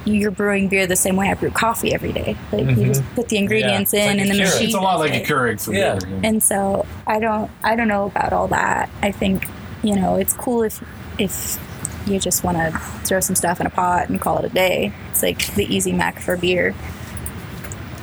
you're 0.04 0.30
brewing 0.30 0.68
beer 0.68 0.86
the 0.86 0.96
same 0.96 1.16
way 1.16 1.28
I 1.28 1.34
brew 1.34 1.50
coffee 1.50 1.92
every 1.94 2.12
day. 2.12 2.36
Like 2.52 2.76
you 2.76 2.86
just 2.86 3.02
put 3.14 3.28
the 3.28 3.36
ingredients 3.38 3.92
Mm-hmm. 3.92 4.10
In, 4.10 4.16
like 4.18 4.20
and 4.20 4.30
the 4.30 4.34
Keurig. 4.34 4.52
machine. 4.54 4.66
It's 4.66 4.74
a 4.74 4.80
lot 4.80 4.92
does 4.92 5.00
like 5.00 5.12
a 5.12 5.22
it. 5.22 5.26
Keurig 5.26 5.64
for 5.64 5.72
Yeah. 5.74 5.98
beer. 5.98 6.20
And 6.24 6.42
so 6.42 6.86
I 7.06 7.20
don't, 7.20 7.50
I 7.62 7.76
don't 7.76 7.88
know 7.88 8.06
about 8.06 8.32
all 8.32 8.48
that. 8.48 8.88
I 9.02 9.12
think, 9.12 9.46
you 9.82 9.94
know, 9.96 10.16
it's 10.16 10.32
cool 10.34 10.62
if, 10.62 10.82
if 11.18 11.58
you 12.06 12.18
just 12.18 12.42
want 12.44 12.56
to 12.56 12.78
throw 13.04 13.20
some 13.20 13.36
stuff 13.36 13.60
in 13.60 13.66
a 13.66 13.70
pot 13.70 14.08
and 14.08 14.18
call 14.20 14.38
it 14.38 14.44
a 14.46 14.48
day. 14.50 14.92
It's 15.10 15.22
like 15.22 15.54
the 15.56 15.64
easy 15.74 15.92
mac 15.92 16.20
for 16.20 16.36
beer. 16.38 16.74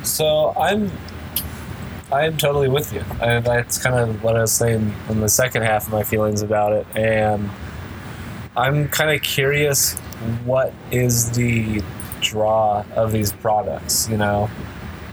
So 0.03 0.53
I'm, 0.57 0.91
I'm 2.15 2.37
totally 2.37 2.69
with 2.69 2.93
you. 2.93 3.03
And 3.21 3.43
that's 3.45 3.77
kind 3.81 3.95
of 3.95 4.23
what 4.23 4.37
I 4.37 4.41
was 4.41 4.51
saying 4.53 4.93
in 5.09 5.19
the 5.19 5.27
second 5.29 5.63
half 5.63 5.87
of 5.87 5.93
my 5.93 6.03
feelings 6.03 6.41
about 6.41 6.71
it. 6.71 6.87
And 6.95 7.49
I'm 8.55 8.87
kind 8.87 9.11
of 9.11 9.21
curious, 9.21 9.93
what 10.45 10.73
is 10.91 11.31
the 11.31 11.83
draw 12.21 12.85
of 12.95 13.11
these 13.11 13.33
products? 13.33 14.07
You 14.09 14.17
know, 14.17 14.49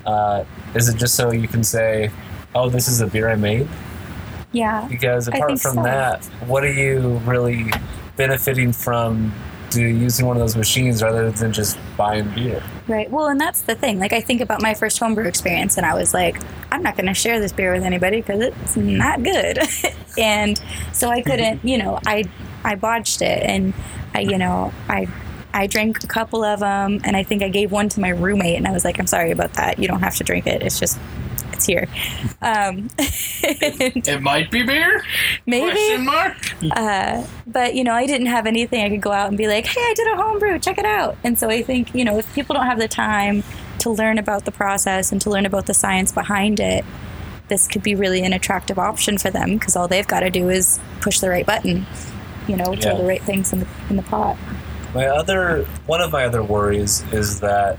uh, 0.07 0.45
is 0.75 0.88
it 0.88 0.97
just 0.97 1.17
so 1.17 1.33
you 1.33 1.49
can 1.49 1.65
say, 1.65 2.11
"Oh, 2.55 2.69
this 2.69 2.87
is 2.87 3.01
a 3.01 3.07
beer 3.07 3.29
I 3.29 3.35
made"? 3.35 3.69
Yeah. 4.53 4.87
Because 4.88 5.29
apart 5.29 5.59
from 5.61 5.77
so. 5.77 5.83
that, 5.83 6.25
what 6.47 6.62
are 6.62 6.73
you 6.73 7.19
really 7.25 7.71
benefiting 8.17 8.73
from? 8.73 9.35
Do 9.72 9.82
using 9.82 10.26
one 10.26 10.37
of 10.37 10.40
those 10.40 10.56
machines 10.56 11.02
rather 11.02 11.30
than 11.30 11.52
just 11.52 11.78
buying 11.96 12.28
beer? 12.35 12.62
Right. 12.88 13.11
Well, 13.11 13.28
and 13.28 13.40
that's 13.40 13.62
the 13.62 13.74
thing. 13.74 13.98
Like, 13.98 14.12
I 14.12 14.20
think 14.20 14.40
about 14.40 14.61
my 14.61 14.74
first 14.74 14.98
homebrew 14.98 15.26
experience, 15.26 15.76
and 15.76 15.87
I 15.87 15.94
was 15.94 16.12
like, 16.12 16.37
I'm 16.70 16.82
not 16.82 16.96
going 16.96 17.06
to 17.06 17.14
share 17.14 17.40
this 17.40 17.52
beer 17.52 17.72
with 17.72 17.82
anybody 17.82 18.20
because 18.20 18.40
it's 18.40 18.76
mm-hmm. 18.76 18.96
not 18.96 19.22
good. 19.22 19.58
and 20.18 20.61
so 20.92 21.08
I 21.08 21.20
mm-hmm. 21.20 21.30
couldn't, 21.30 21.64
you 21.64 21.78
know, 21.78 21.98
I 22.06 22.24
I 22.64 22.74
botched 22.74 23.22
it, 23.22 23.42
and 23.42 23.72
I, 24.14 24.20
you 24.20 24.38
know, 24.38 24.72
I 24.88 25.08
I 25.54 25.66
drank 25.66 26.02
a 26.04 26.06
couple 26.06 26.44
of 26.44 26.61
them, 26.61 27.00
and 27.04 27.16
I 27.16 27.22
think 27.22 27.42
I 27.42 27.48
gave 27.48 27.72
one 27.72 27.88
to 27.90 28.00
my 28.00 28.11
roommate, 28.11 28.56
and 28.56 28.66
I 28.66 28.72
was 28.72 28.85
like, 28.85 28.98
I'm 28.98 29.06
sorry 29.06 29.30
about 29.30 29.54
that. 29.54 29.78
You 29.78 29.88
don't 29.88 30.00
have 30.00 30.16
to 30.16 30.24
drink 30.24 30.46
it. 30.46 30.62
It's 30.62 30.78
just 30.78 30.98
it's 31.62 31.66
here. 31.66 31.87
Um, 32.42 32.88
and 33.94 34.07
It 34.09 34.22
might 34.22 34.51
be 34.51 34.62
beer? 34.62 35.03
maybe 35.46 35.70
Question 35.70 36.05
mark? 36.05 36.37
uh, 36.72 37.27
but 37.46 37.75
you 37.75 37.85
know, 37.85 37.92
I 37.94 38.07
didn't 38.07 38.27
have 38.29 38.46
anything 38.46 38.85
I 38.85 38.88
could 38.90 39.00
go 39.00 39.13
out 39.13 39.29
and 39.29 39.38
be 39.38 39.46
like, 39.48 39.67
"Hey, 39.67 39.81
I 39.81 39.94
did 39.94 40.06
a 40.13 40.17
homebrew. 40.17 40.58
Check 40.58 40.79
it 40.79 40.85
out." 40.85 41.17
And 41.25 41.38
so 41.38 41.48
I 41.48 41.63
think 41.63 41.94
you 41.94 42.04
know, 42.04 42.19
if 42.19 42.33
people 42.35 42.54
don't 42.54 42.67
have 42.67 42.79
the 42.79 42.88
time 42.88 43.42
to 43.81 43.90
learn 43.90 44.19
about 44.19 44.44
the 44.44 44.52
process 44.52 45.13
and 45.13 45.21
to 45.23 45.31
learn 45.31 45.46
about 45.46 45.67
the 45.67 45.75
science 45.75 46.13
behind 46.13 46.60
it, 46.60 46.85
this 47.48 47.67
could 47.69 47.83
be 47.83 47.94
really 47.94 48.23
an 48.23 48.33
attractive 48.33 48.79
option 48.79 49.19
for 49.19 49.31
them 49.31 49.54
because 49.58 49.77
all 49.77 49.88
they've 49.88 50.06
got 50.06 50.21
to 50.21 50.31
do 50.31 50.48
is 50.48 50.79
push 51.00 51.21
the 51.21 51.29
right 51.29 51.46
button, 51.46 51.87
you 52.48 52.56
know, 52.56 52.75
throw 52.77 52.92
Yeah. 52.92 52.98
the 52.98 53.04
right 53.04 53.23
things 53.23 53.52
in 53.52 53.60
the 53.60 53.67
in 53.90 53.96
the 53.96 54.02
pot. 54.02 54.37
My 54.94 55.06
other 55.06 55.65
one 55.87 56.00
of 56.00 56.13
my 56.13 56.25
other 56.25 56.42
worries 56.42 57.02
is 57.13 57.40
that 57.40 57.79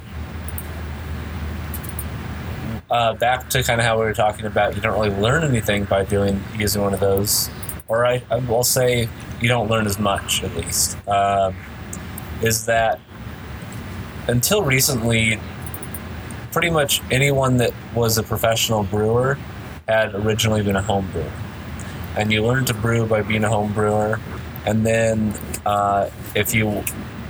uh, 2.94 3.12
back 3.16 3.50
to 3.50 3.64
kind 3.64 3.82
of 3.82 3.88
how 3.88 3.98
we 4.00 4.06
were 4.06 4.14
talking 4.14 4.46
about, 4.46 4.76
you 4.76 4.82
don't 4.82 4.94
really 4.94 5.16
learn 5.20 5.44
anything 5.44 5.84
by 5.86 6.06
doing 6.06 6.42
using 6.56 6.80
one 6.80 6.94
of 6.94 7.00
those, 7.00 7.50
or 7.88 8.06
I, 8.06 8.22
I 8.30 8.36
will 8.38 8.64
say 8.64 9.10
you 9.42 9.50
don't 9.50 9.68
learn 9.68 9.88
as 9.88 9.98
much 9.98 10.44
at 10.44 10.56
least. 10.56 10.96
Um, 11.08 11.56
is 12.44 12.68
that 12.68 13.00
until 14.28 14.62
recently, 14.62 15.40
pretty 16.52 16.70
much 16.70 17.02
anyone 17.10 17.58
that 17.58 17.74
was 17.96 18.20
a 18.20 18.24
professional 18.24 18.84
brewer 18.84 19.40
had 19.88 20.14
originally 20.14 20.62
been 20.62 20.76
a 20.76 20.82
home 20.84 21.10
brewer, 21.12 21.32
and 22.16 22.32
you 22.32 22.46
learn 22.46 22.64
to 22.66 22.76
brew 22.76 23.08
by 23.08 23.24
being 23.24 23.44
a 23.44 23.50
home 23.50 23.74
brewer, 23.74 24.20
and 24.68 24.86
then 24.86 25.34
uh, 25.66 26.12
if 26.36 26.54
you 26.54 26.84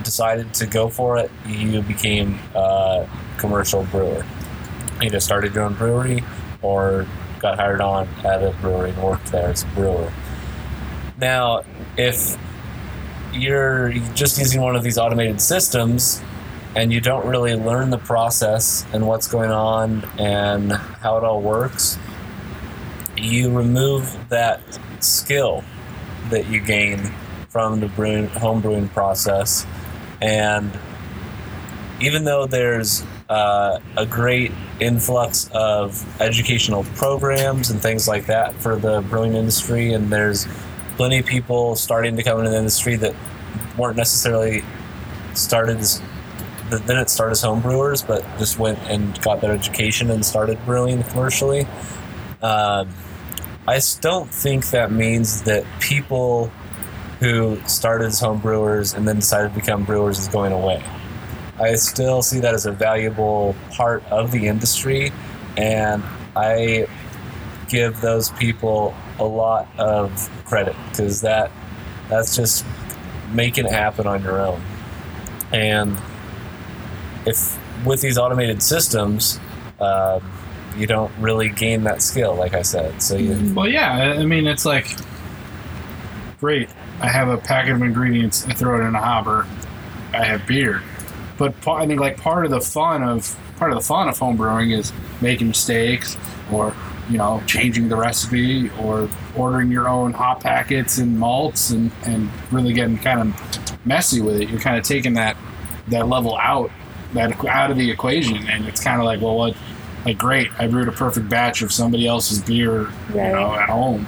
decided 0.03 0.53
to 0.55 0.65
go 0.65 0.89
for 0.89 1.17
it, 1.17 1.31
you 1.47 1.81
became 1.83 2.37
a 2.53 3.07
commercial 3.37 3.83
brewer. 3.85 4.25
Either 5.03 5.19
started 5.19 5.53
your 5.53 5.65
own 5.65 5.73
brewery 5.73 6.23
or 6.61 7.05
got 7.39 7.59
hired 7.59 7.81
on 7.81 8.07
at 8.23 8.41
a 8.41 8.51
brewery 8.61 8.91
and 8.91 9.03
worked 9.03 9.31
there 9.33 9.49
as 9.49 9.63
a 9.63 9.67
brewer. 9.67 10.11
Now, 11.19 11.63
if 11.97 12.37
you're 13.33 13.91
just 14.13 14.37
using 14.37 14.61
one 14.61 14.77
of 14.77 14.83
these 14.83 14.97
automated 14.97 15.41
systems 15.41 16.23
and 16.75 16.93
you 16.93 17.01
don't 17.01 17.25
really 17.25 17.53
learn 17.53 17.89
the 17.89 17.97
process 17.97 18.85
and 18.93 19.05
what's 19.05 19.27
going 19.27 19.51
on 19.51 20.05
and 20.17 20.71
how 20.71 21.17
it 21.17 21.23
all 21.23 21.41
works, 21.41 21.99
you 23.17 23.51
remove 23.51 24.29
that 24.29 24.61
skill 25.01 25.63
that 26.29 26.47
you 26.47 26.61
gain 26.61 27.11
from 27.49 27.79
the 27.81 27.87
brewing, 27.87 28.27
home 28.27 28.61
brewing 28.61 28.87
process. 28.89 29.65
And 30.21 30.71
even 31.99 32.23
though 32.23 32.45
there's 32.47 33.03
uh, 33.29 33.79
a 33.97 34.05
great 34.05 34.51
influx 34.79 35.49
of 35.53 36.05
educational 36.21 36.83
programs 36.95 37.69
and 37.69 37.81
things 37.81 38.07
like 38.07 38.25
that 38.27 38.53
for 38.55 38.75
the 38.75 39.01
brewing 39.09 39.33
industry, 39.33 39.93
and 39.93 40.11
there's 40.11 40.47
plenty 40.97 41.19
of 41.19 41.25
people 41.25 41.75
starting 41.75 42.15
to 42.17 42.23
come 42.23 42.39
into 42.39 42.51
the 42.51 42.57
industry 42.57 42.95
that 42.97 43.15
weren't 43.77 43.97
necessarily 43.97 44.63
started 45.33 45.77
as 45.77 46.01
that 46.69 46.87
didn't 46.87 47.09
start 47.09 47.31
as 47.31 47.41
home 47.41 47.61
brewers, 47.61 48.01
but 48.01 48.23
just 48.37 48.57
went 48.57 48.79
and 48.89 49.21
got 49.21 49.41
their 49.41 49.51
education 49.51 50.09
and 50.09 50.25
started 50.25 50.57
brewing 50.65 51.03
commercially. 51.03 51.67
Um, 52.41 52.89
I 53.67 53.79
don't 54.01 54.29
think 54.29 54.67
that 54.71 54.91
means 54.91 55.43
that 55.43 55.65
people 55.79 56.47
who 57.19 57.61
started 57.67 58.07
as 58.07 58.19
home 58.19 58.39
brewers 58.39 58.93
and 58.93 59.07
then 59.07 59.17
decided 59.17 59.49
to 59.49 59.55
become 59.55 59.85
brewers 59.85 60.19
is 60.19 60.27
going 60.27 60.51
away. 60.51 60.83
I 61.59 61.75
still 61.75 62.21
see 62.21 62.39
that 62.39 62.53
as 62.53 62.65
a 62.65 62.71
valuable 62.71 63.55
part 63.71 64.03
of 64.11 64.31
the 64.31 64.47
industry, 64.47 65.11
and 65.55 66.03
I 66.35 66.87
give 67.69 68.01
those 68.01 68.31
people 68.31 68.95
a 69.19 69.23
lot 69.23 69.67
of 69.77 70.29
credit 70.45 70.75
because 70.89 71.21
that 71.21 71.51
that's 72.09 72.35
just 72.35 72.65
making 73.31 73.65
it 73.65 73.71
happen 73.71 74.07
on 74.07 74.23
your 74.23 74.41
own. 74.41 74.61
And 75.51 75.97
if 77.25 77.59
with 77.85 78.01
these 78.01 78.17
automated 78.17 78.61
systems, 78.63 79.39
um, 79.79 80.21
you 80.75 80.87
don't 80.87 81.11
really 81.19 81.49
gain 81.49 81.83
that 81.83 82.01
skill, 82.01 82.35
like 82.35 82.53
I 82.53 82.63
said. 82.63 83.01
So 83.01 83.15
you, 83.15 83.53
Well, 83.53 83.67
yeah. 83.67 83.93
I 83.93 84.21
I 84.21 84.25
mean, 84.25 84.47
it's 84.47 84.65
like 84.65 84.95
great. 86.39 86.69
I 86.99 87.09
have 87.09 87.29
a 87.29 87.37
packet 87.37 87.73
of 87.73 87.81
ingredients. 87.81 88.45
I 88.47 88.53
throw 88.53 88.81
it 88.81 88.87
in 88.87 88.95
a 88.95 88.99
hopper. 88.99 89.47
I 90.13 90.23
have 90.23 90.45
beer. 90.47 90.81
But 91.43 91.67
I 91.67 91.85
think 91.85 91.99
like 91.99 92.17
part 92.17 92.45
of 92.45 92.51
the 92.51 92.61
fun 92.61 93.03
of 93.03 93.37
part 93.57 93.71
of 93.71 93.77
the 93.77 93.83
fun 93.83 94.07
of 94.07 94.17
home 94.17 94.37
brewing 94.37 94.71
is 94.71 94.93
making 95.21 95.47
mistakes, 95.49 96.15
or 96.51 96.73
you 97.09 97.17
know, 97.17 97.43
changing 97.47 97.89
the 97.89 97.97
recipe, 97.97 98.69
or 98.79 99.09
ordering 99.35 99.71
your 99.71 99.89
own 99.89 100.13
hop 100.13 100.41
packets 100.41 100.99
and 100.99 101.19
malts, 101.19 101.71
and 101.71 101.91
and 102.05 102.29
really 102.51 102.71
getting 102.71 102.97
kind 102.97 103.19
of 103.19 103.85
messy 103.85 104.21
with 104.21 104.39
it. 104.39 104.49
You're 104.49 104.61
kind 104.61 104.77
of 104.77 104.83
taking 104.83 105.13
that 105.15 105.35
that 105.89 106.07
level 106.07 106.37
out 106.37 106.71
that 107.13 107.43
out 107.45 107.71
of 107.71 107.77
the 107.77 107.91
equation, 107.91 108.47
and 108.47 108.65
it's 108.65 108.81
kind 108.81 108.99
of 108.99 109.05
like, 109.05 109.21
well, 109.21 109.35
what? 109.35 109.55
Like, 110.05 110.17
great, 110.17 110.49
I 110.59 110.67
brewed 110.67 110.89
a 110.89 110.91
perfect 110.91 111.29
batch 111.29 111.61
of 111.61 111.71
somebody 111.71 112.07
else's 112.07 112.41
beer, 112.41 112.89
you 113.09 113.15
know, 113.15 113.53
at 113.53 113.69
home. 113.69 114.05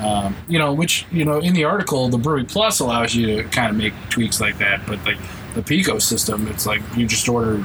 Um, 0.00 0.34
you 0.48 0.58
know, 0.58 0.72
which 0.72 1.06
you 1.12 1.24
know, 1.24 1.38
in 1.38 1.54
the 1.54 1.64
article, 1.64 2.08
the 2.08 2.18
Brewie 2.18 2.48
Plus 2.48 2.80
allows 2.80 3.14
you 3.14 3.26
to 3.26 3.44
kind 3.44 3.70
of 3.70 3.76
make 3.76 3.94
tweaks 4.10 4.40
like 4.40 4.58
that. 4.58 4.86
But 4.86 5.04
like 5.04 5.18
the 5.54 5.62
Pico 5.62 5.98
system, 5.98 6.48
it's 6.48 6.66
like 6.66 6.82
you 6.96 7.06
just 7.06 7.28
ordered. 7.28 7.64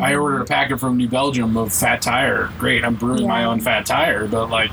I 0.00 0.14
ordered 0.14 0.40
a 0.40 0.44
packet 0.46 0.80
from 0.80 0.96
New 0.96 1.08
Belgium 1.08 1.54
of 1.58 1.70
Fat 1.70 2.00
Tire. 2.00 2.50
Great, 2.58 2.82
I'm 2.82 2.94
brewing 2.94 3.26
my 3.28 3.44
own 3.44 3.60
Fat 3.60 3.84
Tire, 3.84 4.26
but 4.26 4.48
like, 4.48 4.70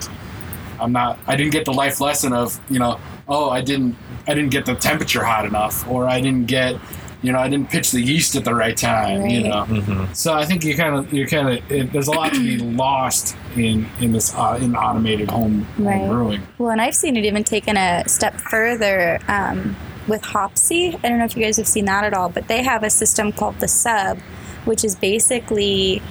I'm 0.80 0.94
not. 0.94 1.20
I 1.28 1.36
didn't 1.36 1.52
get 1.52 1.66
the 1.66 1.74
life 1.74 2.00
lesson 2.00 2.32
of 2.32 2.58
you 2.70 2.80
know, 2.80 2.98
oh, 3.28 3.50
I 3.50 3.60
didn't. 3.62 3.98
I 4.28 4.34
didn't 4.34 4.52
get 4.52 4.66
the 4.66 4.76
temperature 4.76 5.24
hot 5.24 5.46
enough, 5.46 5.86
or 5.90 6.08
I 6.08 6.22
didn't 6.22 6.46
get, 6.48 6.78
you 7.22 7.34
know, 7.34 7.40
I 7.40 7.50
didn't 7.50 7.70
pitch 7.70 7.92
the 7.92 8.00
yeast 8.00 8.38
at 8.38 8.46
the 8.46 8.56
right 8.56 8.78
time. 8.78 9.28
You 9.28 9.44
Right. 9.52 9.70
know, 9.70 10.08
so 10.14 10.34
I 10.36 10.46
think 10.46 10.64
you 10.64 10.74
kind 10.78 10.96
of 10.96 11.12
you 11.12 11.28
kind 11.28 11.50
of 11.50 11.92
there's 11.92 12.08
a 12.08 12.12
lot 12.12 12.34
to 12.34 12.40
be 12.40 12.58
lost 12.60 13.36
in 13.58 13.86
in 14.00 14.14
this 14.14 14.34
uh, 14.34 14.58
in 14.62 14.74
automated 14.74 15.30
home, 15.30 15.64
home 15.84 16.08
brewing. 16.08 16.42
Well, 16.58 16.70
and 16.72 16.80
I've 16.82 16.96
seen 16.96 17.18
it 17.18 17.26
even 17.26 17.44
taken 17.44 17.76
a 17.76 18.08
step 18.08 18.40
further 18.40 19.20
um, 19.28 19.76
with 20.08 20.24
Hopsy. 20.24 20.96
I 21.04 21.10
don't 21.10 21.18
know 21.20 21.26
if 21.26 21.36
you 21.38 21.44
guys 21.44 21.58
have 21.58 21.68
seen 21.68 21.86
that 21.86 22.04
at 22.04 22.14
all, 22.14 22.30
but 22.30 22.48
they 22.48 22.64
have 22.64 22.84
a 22.84 22.90
system 22.90 23.32
called 23.32 23.60
the 23.60 23.68
Sub, 23.68 24.20
which 24.66 24.84
is 24.84 24.96
basically 24.96 26.02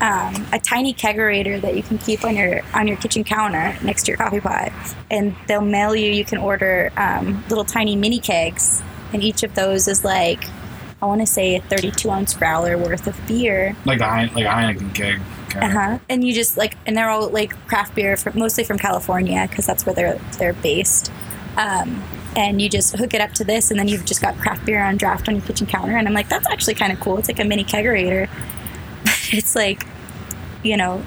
um, 0.00 0.46
a 0.52 0.58
tiny 0.62 0.92
kegerator 0.92 1.60
that 1.60 1.74
you 1.76 1.82
can 1.82 1.98
keep 1.98 2.24
on 2.24 2.36
your 2.36 2.62
on 2.74 2.86
your 2.86 2.96
kitchen 2.98 3.24
counter 3.24 3.76
next 3.82 4.04
to 4.04 4.10
your 4.12 4.18
coffee 4.18 4.40
pot, 4.40 4.70
and 5.10 5.34
they'll 5.46 5.60
mail 5.62 5.94
you. 5.96 6.10
You 6.12 6.24
can 6.24 6.38
order 6.38 6.92
um, 6.96 7.42
little 7.48 7.64
tiny 7.64 7.96
mini 7.96 8.18
kegs, 8.18 8.82
and 9.12 9.22
each 9.22 9.42
of 9.42 9.54
those 9.54 9.88
is 9.88 10.04
like 10.04 10.44
I 11.02 11.06
want 11.06 11.20
to 11.20 11.26
say 11.26 11.56
a 11.56 11.60
32 11.62 12.10
ounce 12.10 12.34
growler 12.34 12.76
worth 12.78 13.06
of 13.06 13.18
beer. 13.26 13.76
like 13.84 14.00
a 14.00 14.04
Hein- 14.06 14.30
like 14.34 14.46
Heineken 14.46 14.94
keg. 14.94 15.20
Uh 15.54 15.68
huh. 15.70 15.98
And 16.10 16.22
you 16.22 16.34
just 16.34 16.58
like, 16.58 16.76
and 16.86 16.94
they're 16.96 17.08
all 17.08 17.30
like 17.30 17.50
craft 17.66 17.94
beer, 17.94 18.16
from, 18.18 18.38
mostly 18.38 18.64
from 18.64 18.78
California, 18.78 19.46
because 19.48 19.64
that's 19.66 19.86
where 19.86 19.94
they're 19.94 20.18
they're 20.38 20.52
based. 20.52 21.10
Um, 21.56 22.02
and 22.36 22.60
you 22.60 22.68
just 22.68 22.94
hook 22.96 23.14
it 23.14 23.20
up 23.20 23.32
to 23.32 23.44
this, 23.44 23.70
and 23.70 23.80
then 23.80 23.88
you've 23.88 24.04
just 24.04 24.20
got 24.20 24.36
craft 24.36 24.64
beer 24.64 24.82
on 24.82 24.96
draft 24.96 25.28
on 25.28 25.36
your 25.36 25.44
kitchen 25.44 25.66
counter. 25.66 25.96
And 25.96 26.06
I'm 26.06 26.14
like, 26.14 26.28
that's 26.28 26.46
actually 26.48 26.74
kind 26.74 26.92
of 26.92 27.00
cool. 27.00 27.18
It's 27.18 27.28
like 27.28 27.40
a 27.40 27.44
mini 27.44 27.64
kegerator. 27.64 28.28
it's 29.32 29.56
like, 29.56 29.86
you 30.62 30.76
know, 30.76 31.04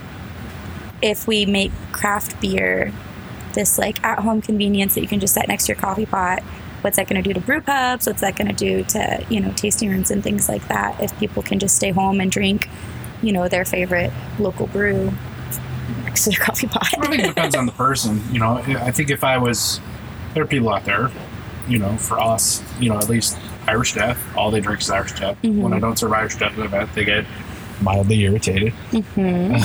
if 1.01 1.27
we 1.27 1.45
make 1.45 1.71
craft 1.93 2.41
beer 2.41 2.91
this 3.53 3.77
like 3.77 4.03
at 4.03 4.19
home 4.19 4.41
convenience 4.41 4.95
that 4.95 5.01
you 5.01 5.07
can 5.07 5.19
just 5.19 5.34
set 5.34 5.47
next 5.47 5.65
to 5.65 5.73
your 5.73 5.82
coffee 5.82 6.05
pot. 6.05 6.41
What's 6.82 6.95
that 6.95 7.09
going 7.09 7.21
to 7.21 7.27
do 7.27 7.34
to 7.34 7.45
brew 7.45 7.61
pubs? 7.61 8.07
What's 8.07 8.21
that 8.21 8.38
going 8.38 8.47
to 8.47 8.53
do 8.53 8.84
to 8.86 9.25
you 9.30 9.39
know 9.39 9.51
tasting 9.53 9.89
rooms 9.89 10.11
and 10.11 10.23
things 10.23 10.47
like 10.47 10.67
that? 10.69 11.01
If 11.01 11.17
people 11.19 11.43
can 11.43 11.59
just 11.59 11.75
stay 11.75 11.91
home 11.91 12.21
and 12.21 12.32
drink, 12.32 12.69
you 13.21 13.32
know, 13.32 13.47
their 13.47 13.65
favorite 13.65 14.13
local 14.39 14.67
brew 14.67 15.11
next 16.03 16.23
to 16.23 16.30
their 16.30 16.39
coffee 16.39 16.67
pot. 16.67 16.88
I 16.97 17.07
think 17.07 17.23
it 17.23 17.27
depends 17.27 17.55
on 17.55 17.65
the 17.65 17.71
person. 17.73 18.21
You 18.32 18.39
know, 18.39 18.53
I 18.55 18.91
think 18.91 19.09
if 19.09 19.23
I 19.23 19.38
was, 19.38 19.82
there 20.34 20.43
are 20.43 20.47
people 20.47 20.69
out 20.69 20.86
there, 20.86 21.09
you 21.67 21.80
know, 21.80 21.95
for 21.97 22.19
us, 22.19 22.63
you 22.80 22.89
know, 22.89 22.97
at 22.97 23.09
least 23.09 23.38
Irish 23.67 23.93
Death, 23.93 24.17
all 24.36 24.51
they 24.51 24.59
drink 24.61 24.82
is 24.82 24.89
Irish 24.89 25.13
Death. 25.13 25.38
Mhm. 25.43 25.61
When 25.61 25.73
I 25.73 25.80
don't 25.80 25.97
serve 25.97 26.13
Irish 26.13 26.36
Death 26.36 26.51
at 26.51 26.55
the 26.57 26.63
event, 26.65 26.93
they 26.95 27.05
get 27.05 27.25
mildly 27.82 28.19
irritated. 28.21 28.73
hmm 28.91 29.55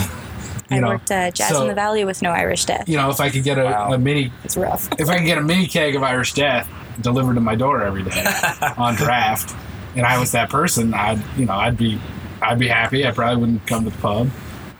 I 0.70 0.78
know, 0.80 0.88
worked 0.88 1.10
uh, 1.10 1.30
Jazz 1.30 1.50
so- 1.50 1.62
in 1.62 1.68
the 1.68 1.74
Valley 1.74 2.04
with 2.04 2.22
no 2.22 2.30
Irish 2.30 2.64
death. 2.64 2.88
You 2.88 2.96
know, 2.96 3.10
if 3.10 3.20
I 3.20 3.28
could 3.28 3.44
get 3.44 3.58
a, 3.58 3.64
Wow. 3.64 3.92
a 3.92 3.98
mini, 3.98 4.32
It's 4.44 4.56
rough. 4.56 4.88
if 4.98 5.08
I 5.10 5.18
could 5.18 5.26
get 5.26 5.36
a 5.38 5.42
mini 5.42 5.66
keg 5.66 5.94
of 5.94 6.02
Irish 6.02 6.32
Death 6.32 6.66
delivered 7.02 7.34
to 7.34 7.40
my 7.40 7.54
door 7.54 7.82
every 7.84 8.02
day 8.02 8.24
on 8.78 8.94
draft, 8.94 9.54
and 9.94 10.06
I 10.06 10.18
was 10.18 10.32
that 10.32 10.48
person, 10.50 10.94
I'd, 10.94 11.22
you 11.36 11.44
know, 11.44 11.52
I'd 11.54 11.76
be, 11.76 12.00
I'd 12.40 12.58
be 12.58 12.68
happy. 12.68 13.06
I 13.06 13.10
probably 13.10 13.36
wouldn't 13.40 13.66
come 13.66 13.84
to 13.84 13.90
the 13.90 13.98
pub. 13.98 14.30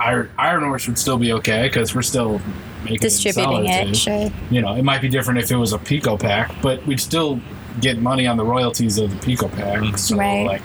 Iron, 0.05 0.31
Iron 0.39 0.63
Horse 0.65 0.87
would 0.87 0.99
still 0.99 1.19
be 1.19 1.33
okay 1.35 1.63
because 1.69 1.95
we're 1.95 2.03
still 2.03 2.41
making 2.85 2.99
Distributing 2.99 3.65
it, 3.67 3.71
and 3.71 3.91
it, 3.91 3.97
sure. 3.97 4.31
you 4.51 4.61
know, 4.61 4.75
it 4.75 4.83
might 4.83 5.01
be 5.01 5.09
different 5.09 5.41
if 5.41 5.51
it 5.51 5.57
was 5.57 5.73
a 5.73 5.79
Pico 5.79 6.19
pack, 6.19 6.55
but 6.61 6.85
we'd 6.87 7.01
still 7.01 7.41
get 7.81 7.99
money 7.99 8.27
on 8.27 8.37
the 8.37 8.45
royalties 8.45 8.99
of 8.99 9.11
the 9.11 9.27
Pico 9.27 9.49
pack. 9.49 9.79
Mm-hmm. 9.81 9.97
So, 9.97 10.17
Right. 10.17 10.47
like, 10.47 10.63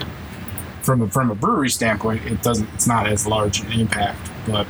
from 0.84 1.02
a, 1.04 1.08
from 1.10 1.32
a 1.32 1.36
brewery 1.36 1.70
standpoint, 1.70 2.26
it 2.26 2.42
doesn't. 2.42 2.68
It's 2.74 2.88
not 2.88 3.08
as 3.08 3.26
large 3.28 3.62
an 3.62 3.72
impact, 3.72 4.30
but 4.48 4.66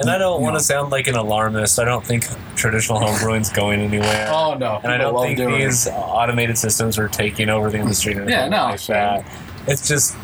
and 0.00 0.08
I 0.08 0.16
don't 0.16 0.40
want 0.42 0.56
to 0.56 0.62
sound 0.62 0.90
like 0.90 1.06
an 1.08 1.16
alarmist. 1.16 1.78
I 1.78 1.84
don't 1.84 2.04
think 2.04 2.24
traditional 2.54 2.98
home 3.00 3.18
brewing's 3.20 3.50
going 3.50 3.80
anywhere. 3.80 4.28
oh 4.30 4.54
no, 4.54 4.80
and 4.82 4.92
I 4.92 4.96
don't 4.96 5.20
think 5.22 5.38
these 5.38 5.86
automated 5.88 6.56
systems 6.56 6.98
are 6.98 7.08
taking 7.08 7.48
over 7.48 7.68
the 7.70 7.78
industry 7.78 8.14
Yeah, 8.14 8.48
no, 8.48 8.64
like 8.66 8.86
that. 8.86 9.24
It's 9.66 9.86
just 9.86 10.16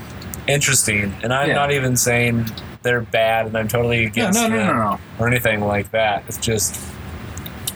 interesting, 0.47 1.13
and 1.23 1.33
I'm 1.35 1.49
Yeah. 1.49 1.55
not 1.55 1.71
even 1.73 1.97
saying 1.97 2.47
they're 2.85 3.01
bad, 3.01 3.47
and 3.47 3.57
I'm 3.57 3.67
totally 3.67 4.05
against 4.05 4.39
no, 4.39 4.47
no, 4.47 4.57
them 4.57 4.67
no, 4.69 4.83
no. 4.91 5.01
or 5.19 5.27
anything 5.27 5.63
like 5.63 5.91
that. 5.91 6.23
It's 6.29 6.39
just 6.39 6.81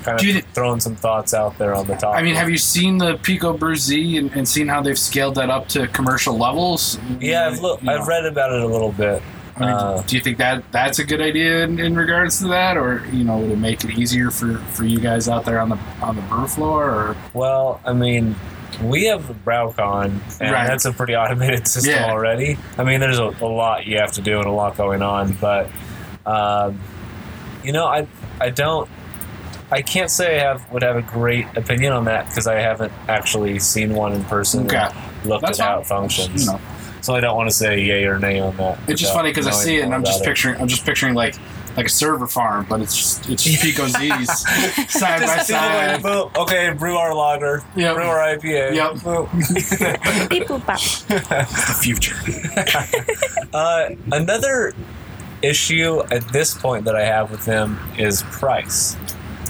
kind 0.05 0.21
of 0.21 0.45
throwing 0.55 0.81
some 0.81 0.95
thoughts 0.95 1.35
out 1.35 1.59
there 1.59 1.75
on 1.75 1.87
the 1.87 1.95
topic. 1.95 2.21
I 2.21 2.23
mean, 2.23 2.37
have 2.37 2.49
you 2.49 2.59
seen 2.59 2.99
the 2.99 3.17
Pico 3.19 3.57
Brew 3.57 3.75
Z 3.75 4.17
and, 4.17 4.31
and 4.33 4.49
seen 4.49 4.69
how 4.69 4.81
they've 4.81 4.99
scaled 4.99 5.35
that 5.35 5.51
up 5.51 5.69
to 5.69 5.89
commercial 5.89 6.37
levels? 6.39 6.99
Yeah, 7.19 7.49
I've 7.49 7.61
know, 7.61 7.79
I've 7.89 8.07
read 8.07 8.27
about 8.27 8.53
it 8.53 8.63
a 8.63 8.67
little 8.67 8.93
bit. 8.93 9.23
I 9.57 9.61
mean, 9.61 9.71
uh, 9.71 10.03
do 10.07 10.17
you 10.17 10.23
think 10.23 10.39
that 10.39 10.63
that's 10.71 11.01
a 11.01 11.05
good 11.05 11.21
idea 11.21 11.65
in, 11.65 11.81
in 11.81 11.97
regards 11.97 12.39
to 12.41 12.49
that, 12.49 12.77
or 12.77 13.05
you 13.13 13.25
know, 13.25 13.39
would 13.39 13.51
it 13.51 13.59
make 13.59 13.83
it 13.83 13.91
easier 13.99 14.31
for, 14.31 14.59
for 14.59 14.85
you 14.85 15.01
guys 15.01 15.29
out 15.29 15.45
there 15.45 15.59
on 15.59 15.69
the 15.69 15.79
on 16.01 16.15
the 16.15 16.23
brew 16.23 16.47
floor? 16.47 16.85
Or 16.85 17.17
Well, 17.35 17.81
I 17.85 17.93
mean, 17.93 18.37
we 18.83 19.05
have 19.07 19.27
the 19.29 19.35
BrauKon, 19.35 20.05
and 20.41 20.51
Right. 20.53 20.67
that's 20.67 20.85
a 20.85 20.93
pretty 20.93 21.17
automated 21.17 21.67
system 21.69 21.95
Yeah. 21.95 22.11
already. 22.11 22.57
I 22.77 22.85
mean, 22.85 23.01
there's 23.01 23.19
a, 23.19 23.25
a 23.41 23.47
lot 23.47 23.87
you 23.87 23.99
have 23.99 24.13
to 24.13 24.21
do 24.21 24.39
and 24.39 24.47
a 24.47 24.53
lot 24.53 24.77
going 24.77 25.03
on, 25.03 25.33
but 25.41 25.69
um, 26.27 26.79
you 27.65 27.73
know, 27.73 27.87
I 27.87 28.07
I 28.41 28.51
don't. 28.51 28.89
I 29.71 29.83
can't 29.83 30.11
say 30.11 30.41
I 30.41 30.45
have 30.45 30.71
would 30.73 30.83
have 30.83 30.97
a 30.97 31.03
great 31.03 31.47
opinion 31.57 31.93
on 31.93 32.05
that 32.07 32.27
because 32.27 32.47
I 32.47 32.55
haven't 32.61 32.93
actually 33.09 33.59
seen 33.59 33.95
one 33.95 34.13
in 34.15 34.25
person. 34.25 34.65
Okay. 34.67 34.89
Looked 35.25 35.45
That's 35.45 35.61
at 35.61 35.67
how 35.67 35.81
it 35.81 35.87
functions. 35.87 36.47
you 36.47 36.53
know, 36.53 36.61
So 37.03 37.15
I 37.15 37.21
don't 37.21 37.37
want 37.37 37.51
to 37.51 37.55
say 37.55 37.81
yay 37.81 38.05
or 38.05 38.19
nay 38.19 38.41
on 38.41 38.57
that. 38.57 38.79
It's 38.89 39.01
just 39.01 39.13
funny 39.13 39.31
because 39.31 39.47
I 39.47 39.51
see 39.51 39.77
it 39.79 39.83
and 39.85 39.95
I'm 39.95 40.05
just 40.05 40.21
about 40.21 40.27
it. 40.27 40.31
picturing 40.31 40.61
I'm 40.61 40.69
just 40.69 40.87
picturing 40.87 41.15
like 41.15 41.35
like 41.79 41.87
a 41.87 41.91
server 41.91 42.27
farm, 42.27 42.67
but 42.69 42.81
it's 42.81 42.97
just 42.97 43.29
it's 43.31 43.45
just 43.45 43.63
Pico 43.63 43.87
Z's 43.87 44.29
side 44.91 45.21
by 45.21 45.37
Just 45.37 45.51
either 45.51 45.95
side. 45.95 46.03
boom. 46.03 46.31
Okay, 46.37 46.73
brew 46.73 46.97
our 46.97 47.15
lager. 47.15 47.63
Yep. 47.77 47.95
Brew 47.95 48.05
our 48.05 48.19
IPA. 48.37 48.75
Yep. 48.75 49.03
Boom. 49.05 49.29
Beep, 50.29 50.49
boop, 50.49 50.67
bop. 50.67 50.81
The 51.09 51.79
future. 51.81 52.17
Uh, 53.55 53.91
another 54.13 54.75
issue 55.41 56.01
at 56.11 56.23
this 56.33 56.53
point 56.55 56.85
that 56.85 56.95
I 56.95 57.05
have 57.05 57.31
with 57.31 57.45
them 57.47 57.79
is 57.97 58.23
price. 58.25 58.95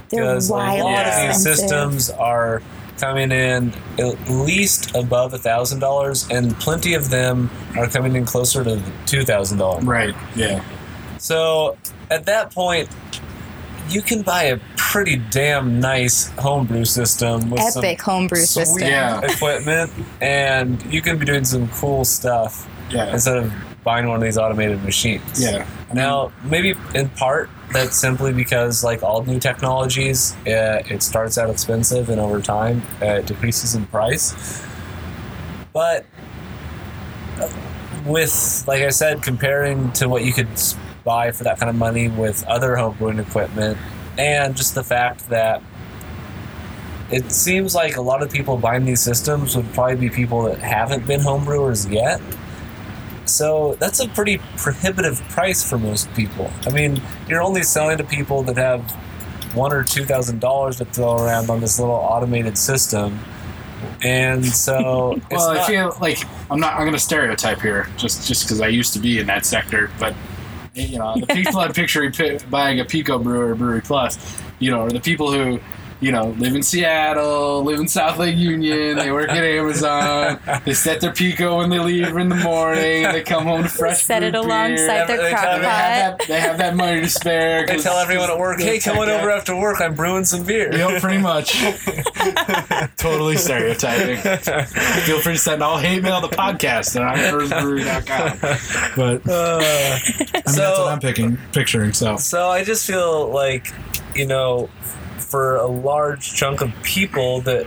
Because 0.08 0.50
a 0.50 0.54
lot 0.54 1.06
of 1.06 1.26
these 1.26 1.42
systems 1.42 2.08
are 2.10 2.62
coming 2.98 3.32
in 3.32 3.72
at 3.98 4.30
least 4.30 4.94
above 4.94 5.34
a 5.34 5.38
thousand 5.38 5.80
dollars, 5.80 6.28
and 6.30 6.54
plenty 6.60 6.94
of 6.94 7.10
them 7.10 7.50
are 7.76 7.88
coming 7.88 8.14
in 8.14 8.24
closer 8.24 8.62
to 8.62 8.80
two 9.06 9.24
thousand 9.24 9.58
dollars. 9.58 9.84
Right. 9.84 10.14
Yeah. 10.36 10.62
So 11.18 11.76
at 12.10 12.26
that 12.26 12.52
point, 12.54 12.88
you 13.88 14.02
can 14.02 14.22
buy 14.22 14.44
a 14.44 14.58
pretty 14.76 15.16
damn 15.30 15.80
nice 15.80 16.28
homebrew 16.38 16.84
system 16.84 17.50
with 17.50 17.60
some 17.62 17.84
Epic 17.84 18.00
homebrew 18.02 18.38
sweet 18.40 18.66
system. 18.66 18.88
Yeah. 18.88 19.20
equipment, 19.22 19.90
and 20.20 20.82
you 20.92 21.00
can 21.02 21.18
be 21.18 21.24
doing 21.24 21.44
some 21.44 21.68
cool 21.70 22.04
stuff 22.04 22.68
Yeah. 22.90 23.12
instead 23.12 23.36
of 23.38 23.52
buying 23.84 24.06
one 24.06 24.16
of 24.16 24.22
these 24.22 24.36
automated 24.36 24.82
machines. 24.84 25.42
Yeah. 25.42 25.66
Now, 25.94 26.32
maybe 26.44 26.74
in 26.94 27.08
part 27.10 27.48
that's 27.72 27.96
simply 27.96 28.32
because, 28.32 28.82
like 28.84 29.02
all 29.02 29.22
new 29.24 29.38
technologies, 29.38 30.34
uh, 30.46 30.82
it 30.88 31.02
starts 31.02 31.36
out 31.38 31.48
expensive 31.50 32.08
and 32.10 32.18
over 32.20 32.40
time 32.40 32.82
uh, 33.02 33.06
it 33.20 33.26
decreases 33.26 33.74
in 33.74 33.86
price. 33.86 34.62
But 35.72 36.04
uh, 37.40 37.48
with, 38.06 38.64
like 38.66 38.82
I 38.82 38.88
said, 38.90 39.22
comparing 39.22 39.92
to 39.92 40.08
what 40.08 40.24
you 40.24 40.32
could 40.32 40.48
s- 40.52 40.76
buy 41.08 41.32
for 41.32 41.44
that 41.44 41.58
kind 41.58 41.70
of 41.70 41.76
money 41.76 42.08
with 42.08 42.44
other 42.46 42.74
homebrewing 42.76 43.18
equipment, 43.26 43.78
and 44.18 44.54
just 44.54 44.74
the 44.74 44.84
fact 44.84 45.26
that 45.30 45.62
it 47.10 47.32
seems 47.32 47.74
like 47.74 47.96
a 47.96 48.02
lot 48.02 48.22
of 48.22 48.30
people 48.30 48.58
buying 48.58 48.84
these 48.84 49.00
systems 49.00 49.56
would 49.56 49.72
probably 49.72 49.96
be 49.96 50.10
people 50.10 50.42
that 50.42 50.58
haven't 50.58 51.06
been 51.06 51.20
homebrewers 51.20 51.90
yet. 51.90 52.20
So 53.24 53.76
that's 53.80 54.00
a 54.00 54.08
pretty 54.08 54.38
prohibitive 54.58 55.20
price 55.30 55.62
for 55.68 55.78
most 55.78 56.12
people. 56.14 56.50
I 56.66 56.70
mean, 56.70 57.00
you're 57.26 57.42
only 57.42 57.62
selling 57.62 57.96
to 57.98 58.04
people 58.04 58.42
that 58.42 58.58
have 58.58 58.82
one 59.54 59.72
or 59.72 59.82
two 59.84 60.04
thousand 60.04 60.40
dollars 60.40 60.76
to 60.76 60.84
throw 60.84 61.16
around 61.24 61.48
on 61.48 61.60
this 61.60 61.78
little 61.80 61.94
automated 61.94 62.58
system, 62.58 63.18
and 64.02 64.44
so 64.44 65.18
Well, 65.30 65.48
I 65.50 65.66
feel 65.66 65.96
like 66.00 66.18
I'm 66.50 66.60
not. 66.60 66.74
I'm 66.74 66.80
going 66.80 66.92
to 66.92 66.98
stereotype 66.98 67.60
here, 67.62 67.88
just 67.96 68.28
just 68.28 68.44
because 68.44 68.60
I 68.60 68.68
used 68.68 68.92
to 68.92 68.98
be 68.98 69.18
in 69.18 69.26
that 69.26 69.46
sector. 69.46 69.90
But 69.98 70.14
you 70.82 70.98
know, 70.98 71.14
the 71.18 71.26
people 71.26 71.58
I'm 71.60 71.72
picturing 71.72 72.12
pi- 72.12 72.38
buying 72.50 72.80
a 72.80 72.84
Pico 72.84 73.18
brewer 73.18 73.52
or 73.52 73.56
Brewie 73.56 73.84
Plus, 73.84 74.18
you 74.58 74.70
know, 74.70 74.80
are 74.82 74.90
the 74.90 75.00
people 75.00 75.32
who, 75.32 75.60
you 76.00 76.12
know, 76.12 76.28
live 76.38 76.54
in 76.54 76.62
Seattle, 76.62 77.64
live 77.64 77.80
in 77.80 77.88
South 77.88 78.18
Lake 78.18 78.36
Union. 78.36 78.96
They 78.96 79.10
work 79.10 79.30
at 79.30 79.42
Amazon. 79.42 80.38
They 80.64 80.74
set 80.74 81.00
their 81.00 81.12
Pico 81.12 81.58
when 81.58 81.70
they 81.70 81.78
leave 81.80 82.16
in 82.16 82.28
the 82.28 82.36
morning. 82.36 83.02
They 83.02 83.22
come 83.22 83.44
home 83.44 83.64
to 83.64 83.68
fresh. 83.68 84.02
Set 84.02 84.22
it 84.22 84.34
alongside 84.36 85.06
beer. 85.06 85.16
their 85.16 85.16
They 85.24 85.30
crock 85.30 85.42
tell- 85.44 85.58
They 85.58 85.66
have 85.66 86.18
that. 86.18 86.28
They 86.28 86.40
have 86.40 86.58
that 86.58 86.76
money 86.76 87.00
to 87.00 87.08
spare. 87.08 87.66
They 87.66 87.78
tell 87.78 87.98
everyone 87.98 88.30
at 88.30 88.38
work, 88.38 88.60
"Hey, 88.60 88.76
it's 88.76 88.84
coming 88.84 89.00
like 89.02 89.08
over 89.10 89.30
after 89.30 89.56
work. 89.56 89.80
I'm 89.80 89.94
brewing 89.94 90.24
some 90.24 90.44
beer." 90.44 90.72
Yep, 90.76 91.00
pretty 91.00 91.18
much. 91.18 91.52
totally 92.96 93.36
stereotyping. 93.36 94.18
Feel 95.02 95.20
free 95.20 95.32
to 95.34 95.38
send 95.38 95.62
all 95.62 95.78
hate 95.78 96.02
mail 96.02 96.20
to 96.20 96.28
podcast 96.28 96.94
at 97.00 97.16
ironsbrewery.com. 97.16 98.38
But 98.96 99.28
Uh, 99.28 99.58
I 99.60 100.00
mean, 100.16 100.28
that's 100.34 100.56
what 100.58 100.92
I'm 100.92 101.00
picking, 101.00 101.38
picturing. 101.52 101.92
So 101.92 102.16
So 102.16 102.48
I 102.48 102.64
just 102.64 102.86
feel 102.86 103.28
like, 103.32 103.72
you 104.14 104.26
know, 104.26 104.68
for 105.20 105.56
a 105.56 105.66
large 105.66 106.34
chunk 106.34 106.60
of 106.60 106.72
people 106.82 107.40
that 107.42 107.66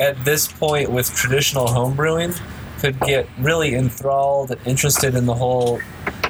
at 0.00 0.22
this 0.24 0.50
point 0.50 0.90
with 0.90 1.12
traditional 1.14 1.66
homebrewing 1.66 2.38
could 2.80 2.98
get 3.00 3.28
really 3.38 3.74
enthralled 3.74 4.50
and 4.50 4.66
interested 4.66 5.14
in 5.14 5.26
the 5.26 5.34
whole 5.34 5.80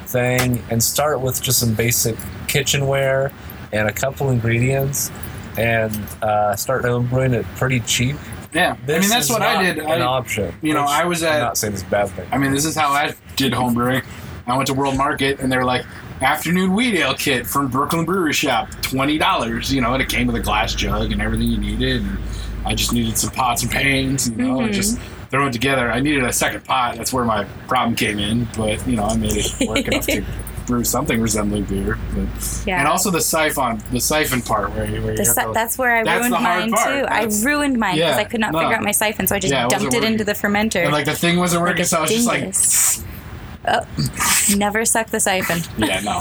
thing 0.07 0.63
and 0.71 0.81
start 0.81 1.21
with 1.21 1.41
just 1.41 1.59
some 1.59 1.73
basic 1.75 2.15
kitchenware 2.47 3.31
and 3.71 3.87
a 3.87 3.91
couple 3.93 4.31
ingredients 4.31 5.11
and 5.57 5.95
uh, 6.23 6.55
start 6.55 6.83
homebrewing 6.83 7.33
it 7.33 7.45
pretty 7.55 7.79
cheap. 7.81 8.15
yeah, 8.53 8.75
I 8.87 8.99
mean 8.99 9.09
that's 9.09 9.29
what 9.29 9.41
I 9.43 9.61
did. 9.61 9.77
An 9.77 10.01
I, 10.01 10.01
option. 10.01 10.55
you 10.61 10.73
know, 10.73 10.85
I 10.87 11.05
was 11.05 11.21
I'm 11.21 11.39
not 11.39 11.57
saying 11.57 11.73
this 11.73 11.83
bad 11.83 12.09
thing. 12.09 12.27
I 12.31 12.37
mean, 12.37 12.51
this 12.51 12.65
is 12.65 12.75
how 12.75 12.89
I 12.91 13.13
did 13.35 13.53
homebrewing. 13.53 14.03
I 14.47 14.57
went 14.57 14.67
to 14.67 14.73
World 14.73 14.97
Market 14.97 15.39
and 15.39 15.51
they 15.51 15.57
were 15.57 15.65
like, 15.65 15.85
afternoon 16.21 16.73
wheat 16.73 16.95
ale 16.95 17.13
kit 17.15 17.45
from 17.47 17.67
Brooklyn 17.67 18.05
Brewery 18.05 18.33
Shop, 18.33 18.69
twenty 18.81 19.17
dollars. 19.17 19.73
You 19.73 19.81
know, 19.81 19.93
and 19.93 20.01
it 20.01 20.09
came 20.09 20.27
with 20.27 20.35
a 20.35 20.39
glass 20.41 20.73
jug 20.75 21.11
and 21.11 21.21
everything 21.21 21.47
you 21.47 21.57
needed. 21.57 22.01
And 22.01 22.17
I 22.65 22.75
just 22.75 22.93
needed 22.93 23.17
some 23.17 23.31
pots 23.31 23.63
and 23.63 23.71
pans. 23.71 24.29
You 24.29 24.35
know, 24.35 24.61
and 24.61 24.73
just 24.73 24.97
mm-hmm. 24.97 25.25
throw 25.27 25.47
it 25.47 25.53
together. 25.53 25.91
I 25.91 25.99
needed 25.99 26.23
a 26.23 26.33
second 26.33 26.63
pot. 26.65 26.97
That's 26.97 27.13
where 27.13 27.25
my 27.25 27.45
problem 27.67 27.95
came 27.95 28.19
in. 28.19 28.47
But 28.57 28.85
you 28.87 28.95
know, 28.95 29.05
I 29.05 29.15
made 29.17 29.33
it 29.35 29.67
work 29.67 29.87
enough 29.87 30.05
to 30.07 30.23
brew 30.69 30.83
something 30.83 31.19
resembling 31.19 31.63
beer. 31.63 31.97
But, 32.13 32.63
Yeah. 32.65 32.77
And 32.77 32.87
also 32.87 33.09
the 33.09 33.21
siphon, 33.21 33.81
the 33.91 33.99
siphon 33.99 34.41
part 34.43 34.71
where 34.73 34.85
you, 34.85 35.01
where 35.01 35.15
you 35.17 35.25
si- 35.25 35.33
to- 35.33 35.51
that's 35.51 35.79
where 35.79 35.97
I 35.97 36.03
That's 36.03 36.27
ruined 36.29 36.43
mine 36.43 36.71
part. 36.71 36.87
too. 36.87 37.01
That's- 37.01 37.43
I 37.43 37.45
ruined 37.49 37.79
mine 37.79 37.95
because 37.95 38.15
Yeah, 38.15 38.17
I 38.17 38.23
could 38.23 38.39
not 38.39 38.51
no. 38.51 38.59
figure 38.59 38.75
out 38.75 38.83
my 38.83 38.91
siphon, 38.91 39.25
so 39.25 39.35
I 39.35 39.39
just 39.39 39.51
Yeah, 39.51 39.67
dumped 39.67 39.85
wasn't 39.85 40.03
it 40.03 40.07
into 40.07 40.23
the 40.23 40.33
fermenter. 40.33 40.83
and 40.83 40.91
like 40.91 41.05
the 41.05 41.15
thing 41.15 41.39
wasn't 41.39 41.63
working, 41.63 41.81
a 41.81 41.85
so 41.85 41.97
I 41.97 42.01
was 42.01 42.11
just 42.11 42.27
like. 42.27 42.53
Oh, 43.67 43.81
never 44.55 44.85
suck 44.85 45.07
the 45.07 45.19
siphon. 45.19 45.59
yeah, 45.77 45.99
no. 46.01 46.19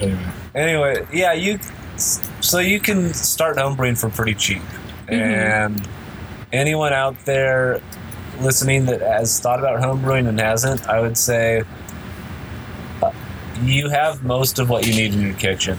anyway, 0.00 0.32
Anyway, 0.54 1.06
yeah, 1.12 1.32
you 1.32 1.58
so 1.96 2.58
you 2.58 2.80
can 2.80 3.12
start 3.14 3.56
homebrewing 3.56 3.98
for 3.98 4.08
pretty 4.10 4.34
cheap, 4.34 4.62
and 5.08 5.86
anyone 6.52 6.92
out 6.92 7.18
there 7.26 7.80
listening 8.40 8.86
that 8.86 9.00
has 9.00 9.40
thought 9.40 9.58
about 9.58 9.80
homebrewing 9.80 10.28
and 10.28 10.38
hasn't, 10.40 10.86
I 10.88 11.00
would 11.00 11.16
say 11.18 11.62
uh, 13.02 13.10
you 13.62 13.88
have 13.88 14.22
most 14.24 14.58
of 14.58 14.68
what 14.70 14.86
you 14.86 14.92
need 14.94 15.14
in 15.14 15.20
your 15.22 15.34
kitchen, 15.34 15.78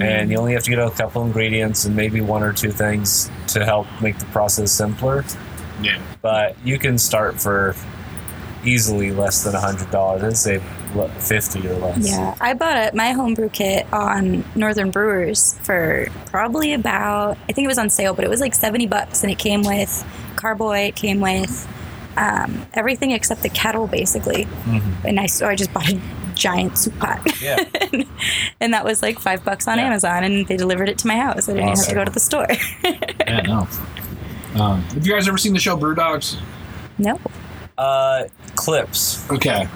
and 0.00 0.30
you 0.30 0.38
only 0.38 0.54
have 0.54 0.62
to 0.64 0.70
get 0.70 0.78
a 0.78 0.90
couple 0.90 1.24
ingredients 1.24 1.84
and 1.84 1.94
maybe 1.94 2.20
one 2.20 2.42
or 2.42 2.52
two 2.52 2.70
things 2.72 3.30
to 3.48 3.64
help 3.64 3.86
make 4.00 4.18
the 4.18 4.26
process 4.26 4.72
simpler. 4.72 5.24
yeah. 5.82 6.00
But 6.22 6.56
you 6.64 6.78
can 6.78 6.98
start 6.98 7.40
for 7.40 7.76
easily 8.64 9.10
less 9.12 9.44
than 9.44 9.54
a 9.54 9.60
hundred 9.60 9.90
dollars. 9.90 10.22
I'd 10.22 10.36
say 10.36 10.58
fifty 11.18 11.66
or 11.68 11.74
less. 11.74 11.98
Yeah, 12.08 12.34
I 12.40 12.54
bought 12.54 12.76
a, 12.76 12.96
my 12.96 13.12
homebrew 13.12 13.48
kit 13.50 13.86
on 13.92 14.44
Northern 14.54 14.90
Brewers 14.90 15.54
for 15.62 16.06
probably 16.26 16.72
about 16.72 17.36
I 17.48 17.52
think 17.52 17.64
it 17.64 17.68
was 17.68 17.78
on 17.78 17.90
sale, 17.90 18.14
but 18.14 18.24
it 18.24 18.28
was 18.30 18.40
like 18.40 18.54
seventy 18.54 18.86
bucks, 18.86 19.22
and 19.22 19.30
it 19.32 19.38
came 19.38 19.62
with 19.62 20.04
carboy. 20.36 20.88
It 20.88 20.96
came 20.96 21.20
with 21.20 21.68
um, 22.16 22.64
everything 22.74 23.10
except 23.10 23.42
the 23.42 23.48
kettle, 23.48 23.86
basically. 23.86 24.46
And 25.04 25.18
I 25.18 25.26
so 25.26 25.46
I 25.48 25.56
just 25.56 25.72
bought 25.72 25.88
a 25.92 26.00
giant 26.34 26.76
soup 26.78 26.98
pot, 26.98 27.20
Yeah. 27.40 27.62
and 28.60 28.74
that 28.74 28.84
was 28.84 29.02
like 29.02 29.18
five 29.20 29.44
bucks 29.44 29.68
on 29.68 29.78
Yeah. 29.78 29.86
Amazon, 29.86 30.24
and 30.24 30.46
they 30.48 30.56
delivered 30.56 30.88
it 30.88 30.98
to 30.98 31.06
my 31.06 31.16
house. 31.16 31.48
I 31.48 31.54
didn't 31.54 31.68
have 31.68 31.86
to 31.88 31.94
go 31.94 32.04
to 32.04 32.10
the 32.10 32.20
store. 32.20 32.48
Yeah, 33.26 33.40
no. 33.42 33.68
Um, 34.60 34.82
have 34.82 35.04
you 35.06 35.12
guys 35.12 35.26
ever 35.26 35.38
seen 35.38 35.54
the 35.54 35.58
show 35.60 35.76
Brew 35.76 35.94
Dogs? 35.94 36.36
no, 36.98 37.18
Uh, 37.76 38.24
clips. 38.54 39.28
Okay. 39.30 39.68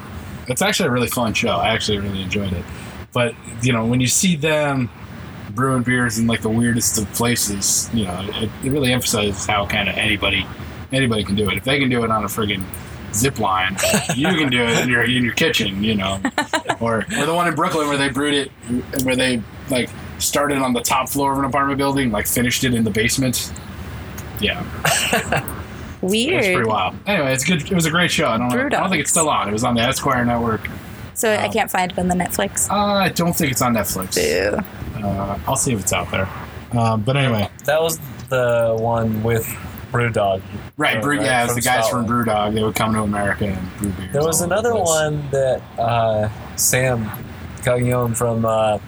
It's 0.46 0.62
actually 0.62 0.88
a 0.88 0.92
really 0.92 1.09
fun 1.09 1.34
show. 1.34 1.51
I 1.51 1.68
actually 1.68 1.99
really 1.99 2.22
enjoyed 2.22 2.53
it. 2.53 2.64
But, 3.12 3.34
you 3.62 3.72
know, 3.72 3.84
when 3.86 4.01
you 4.01 4.07
see 4.07 4.36
them 4.36 4.90
brewing 5.51 5.82
beers 5.82 6.18
in 6.18 6.26
like 6.26 6.40
the 6.40 6.49
weirdest 6.49 6.99
of 6.99 7.12
places, 7.14 7.90
you 7.92 8.05
know, 8.05 8.20
it, 8.34 8.51
it 8.64 8.70
really 8.70 8.92
emphasizes 8.92 9.46
how 9.46 9.66
kind 9.66 9.88
of 9.88 9.96
anybody 9.96 10.46
anybody 10.92 11.24
can 11.24 11.34
do 11.34 11.51
it. 11.51 11.57
If 11.57 11.64
they 11.64 11.78
can 11.78 11.90
do 11.90 12.05
it 12.05 12.11
on 12.11 12.24
a 12.24 12.28
friggin' 12.28 12.64
zip 13.12 13.38
line, 13.38 13.76
you 14.16 14.28
can 14.28 14.51
do 14.51 14.62
it 14.62 14.78
in 14.78 14.88
your 14.88 15.03
in 15.05 15.24
your 15.24 15.34
kitchen, 15.34 15.82
you 15.82 15.94
know. 15.94 16.20
Or 16.80 16.99
or 17.18 17.26
the 17.26 17.34
one 17.34 17.49
in 17.49 17.57
Brooklyn 17.57 17.88
where 17.88 17.96
they 17.96 18.09
brewed 18.09 18.34
it 18.34 18.53
where 19.03 19.16
they 19.16 19.42
like 19.68 19.90
started 20.18 20.59
on 20.59 20.74
the 20.74 20.80
top 20.80 21.09
floor 21.09 21.32
of 21.32 21.40
an 21.40 21.44
apartment 21.44 21.76
building, 21.76 22.12
like 22.12 22.28
finished 22.28 22.62
it 22.62 22.72
in 22.72 22.84
the 22.84 22.90
basement. 22.90 23.53
Yeah. 24.40 24.62
It 26.01 26.03
was 26.05 26.12
weird. 26.12 26.42
pretty 26.55 26.68
wild. 26.68 26.94
Anyway, 27.07 27.32
it's 27.32 27.44
good. 27.44 27.62
It 27.62 27.74
was 27.74 27.86
a 27.86 27.90
great 27.90 28.11
show. 28.11 28.28
I 28.28 28.38
don't, 28.38 28.49
know, 28.49 28.57
I 28.66 28.68
don't 28.68 28.90
think 28.90 29.01
it's 29.01 29.11
still 29.11 29.28
on. 29.28 29.49
It 29.49 29.53
was 29.53 29.64
on 29.64 29.74
the 29.74 29.82
Esquire 29.82 30.24
network. 30.24 30.68
So 31.14 31.34
I 31.34 31.49
can't 31.49 31.68
find 31.70 31.90
it 31.90 31.99
on 31.99 32.07
the 32.09 32.14
Netflix. 32.14 32.70
Uh, 32.70 32.74
I 32.74 33.09
don't 33.09 33.32
think 33.32 33.51
it's 33.51 33.62
on 33.62 33.74
Netflix. 33.74 34.14
Boo. 34.14 35.03
Uh, 35.05 35.38
I'll 35.49 35.57
see 35.57 35.72
if 35.72 35.80
it's 35.80 35.92
out 35.92 36.11
there. 36.12 36.28
Um, 36.78 37.03
but 37.03 37.16
anyway, 37.16 37.49
That 37.64 37.82
was 37.82 37.99
the 38.28 38.76
one 38.78 39.22
with 39.24 39.44
Brewdog. 39.90 40.42
right, 40.76 40.99
Uh, 40.99 41.01
brew, 41.01 41.16
yeah, 41.20 41.42
it 41.42 41.46
was 41.46 41.55
the 41.57 41.61
guys 41.62 41.86
Scotland. 41.86 42.07
from 42.09 42.24
Brewdog. 42.24 42.55
They 42.55 42.62
would 42.62 42.74
come 42.76 42.92
to 42.94 43.01
America 43.03 43.46
and 43.46 43.76
brew 43.78 43.90
beers. 43.90 44.12
There 44.12 44.22
was 44.22 44.40
all 44.42 44.53
over 44.53 44.62
the 44.62 44.68
another 44.68 44.80
one 44.84 45.28
that 45.30 45.62
uh, 45.78 46.28
Sam 46.57 47.11
Calagione 47.62 48.16
from 48.16 48.44
uh, 48.44 48.78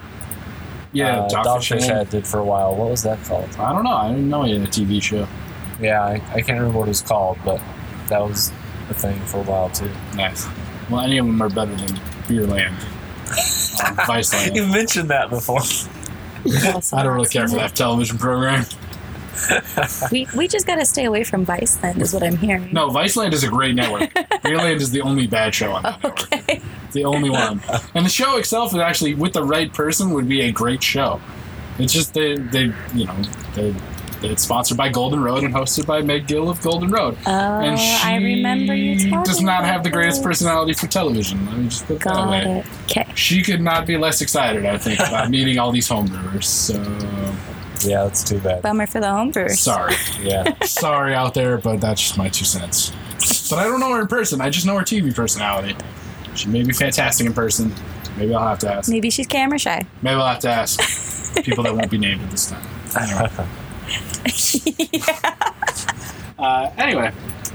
Yeah, 0.92 1.20
uh, 1.22 1.28
Dogfish 1.30 1.44
Dogfish 1.44 1.80
Head. 1.80 1.90
Head 1.90 2.11
did 2.11 2.26
for 2.26 2.38
a 2.38 2.44
while. 2.44 2.76
What 2.76 2.90
was 2.90 3.02
that 3.02 3.22
called? 3.24 3.48
I 3.58 3.72
don't 3.72 3.82
know. 3.84 3.90
I 3.96 4.08
didn't 4.11 4.28
know 4.28 4.42
he 4.44 4.52
had 4.52 4.62
a 4.62 4.70
TV 4.70 5.02
show. 5.02 5.26
Yeah, 5.80 6.02
I, 6.02 6.14
I 6.32 6.40
can't 6.42 6.58
remember 6.58 6.78
what 6.78 6.88
it 6.88 6.90
was 6.90 7.02
called, 7.02 7.38
but 7.44 7.60
that 8.08 8.20
was 8.20 8.52
a 8.90 8.94
thing 8.94 9.18
for 9.26 9.38
a 9.38 9.42
while 9.42 9.70
too. 9.70 9.90
Nice. 10.14 10.46
Well, 10.90 11.00
any 11.00 11.18
of 11.18 11.26
them 11.26 11.40
are 11.40 11.48
better 11.48 11.74
than 11.74 11.96
Beerland. 12.26 12.68
Um, 12.68 13.96
Viceland. 14.06 14.54
You 14.54 14.66
mentioned 14.66 15.10
that 15.10 15.30
before. 15.30 15.60
I 16.92 17.02
don't 17.02 17.14
really 17.14 17.28
care 17.28 17.46
for 17.48 17.56
that 17.56 17.74
television 17.74 18.18
program. 18.18 18.64
We, 20.12 20.26
we 20.36 20.48
just 20.48 20.66
got 20.66 20.76
to 20.76 20.84
stay 20.84 21.04
away 21.04 21.24
from 21.24 21.44
Vice, 21.46 21.76
then, 21.76 21.98
is 22.00 22.12
what 22.12 22.22
I'm 22.22 22.36
hearing. 22.36 22.72
No, 22.72 22.90
Viceland 22.90 23.32
is 23.32 23.42
a 23.42 23.48
great 23.48 23.74
network. 23.74 24.12
Beerland 24.44 24.76
is 24.76 24.90
the 24.90 25.00
only 25.00 25.26
bad 25.26 25.54
show 25.54 25.72
on 25.72 25.82
that 25.82 26.02
network. 26.02 26.32
Okay. 26.32 26.60
The 26.92 27.04
only 27.04 27.30
one. 27.30 27.62
And 27.94 28.04
the 28.04 28.10
show 28.10 28.36
itself 28.36 28.74
is 28.74 28.80
actually, 28.80 29.14
with 29.14 29.32
the 29.32 29.42
right 29.42 29.72
person, 29.72 30.10
would 30.10 30.28
be 30.28 30.42
a 30.42 30.52
great 30.52 30.82
show. 30.82 31.20
It's 31.78 31.92
just 31.92 32.12
they, 32.12 32.36
they 32.36 32.72
you 32.94 33.06
know, 33.06 33.22
they, 33.54 33.74
it's 34.22 34.42
sponsored 34.42 34.76
by 34.76 34.88
Golden 34.88 35.20
Road 35.22 35.44
and 35.44 35.54
hosted 35.54 35.86
by 35.86 36.02
Meg 36.02 36.26
Gill 36.26 36.48
of 36.50 36.60
Golden 36.62 36.90
Road. 36.90 37.16
Oh, 37.26 37.30
and 37.30 37.78
she 37.78 37.96
I 38.06 38.16
remember 38.16 38.74
you 38.74 38.96
talking 39.10 39.22
does 39.24 39.40
not 39.40 39.64
have 39.64 39.82
the 39.82 39.90
greatest 39.90 40.18
this. 40.18 40.26
personality 40.26 40.74
for 40.74 40.86
television. 40.88 41.46
Let 41.46 41.56
me 41.58 41.64
just 41.68 41.86
put 41.86 41.96
it 41.96 42.04
that 42.04 42.14
Got 42.14 42.28
way. 42.30 42.64
Okay. 42.84 43.06
She 43.14 43.42
could 43.42 43.60
not 43.60 43.86
be 43.86 43.96
less 43.96 44.20
excited, 44.20 44.66
I 44.66 44.76
think, 44.78 45.00
about 45.00 45.30
meeting 45.36 45.58
all 45.58 45.72
these 45.72 45.88
homebrewers. 45.88 46.44
So 46.44 46.74
Yeah, 47.88 48.04
that's 48.04 48.22
too 48.22 48.38
bad. 48.40 48.62
Bummer 48.62 48.86
for 48.86 49.00
the 49.00 49.06
homebrewers. 49.06 49.56
sorry, 49.56 49.94
Yeah. 50.22 50.52
sorry 50.64 51.14
out 51.14 51.32
there, 51.34 51.56
but 51.58 51.80
that's 51.80 52.00
just 52.00 52.18
my 52.18 52.28
two 52.28 52.44
cents. 52.44 52.92
But 53.50 53.58
I 53.58 53.64
don't 53.64 53.80
know 53.80 53.92
her 53.94 54.00
in 54.02 54.06
person. 54.06 54.40
I 54.40 54.50
just 54.50 54.66
know 54.66 54.76
her 54.76 54.84
TV 54.84 55.14
personality. 55.14 55.76
She 56.34 56.48
may 56.48 56.62
be 56.62 56.72
fantastic 56.72 57.26
in 57.26 57.32
person. 57.34 57.72
Maybe 58.16 58.34
I'll 58.34 58.48
have 58.48 58.58
to 58.60 58.72
ask. 58.72 58.90
Maybe 58.90 59.08
she's 59.10 59.26
camera 59.26 59.58
shy. 59.58 59.82
Maybe 60.02 60.14
I'll 60.14 60.26
have 60.26 60.38
to 60.40 60.48
ask 60.50 60.78
people 61.44 61.64
that 61.64 61.74
won't 61.74 61.90
be 61.90 61.98
named 61.98 62.22
at 62.22 62.30
this 62.30 62.50
time. 62.50 62.62
Anyway. 63.00 63.30
Uh, 66.38 66.70
anyway, 66.78 67.12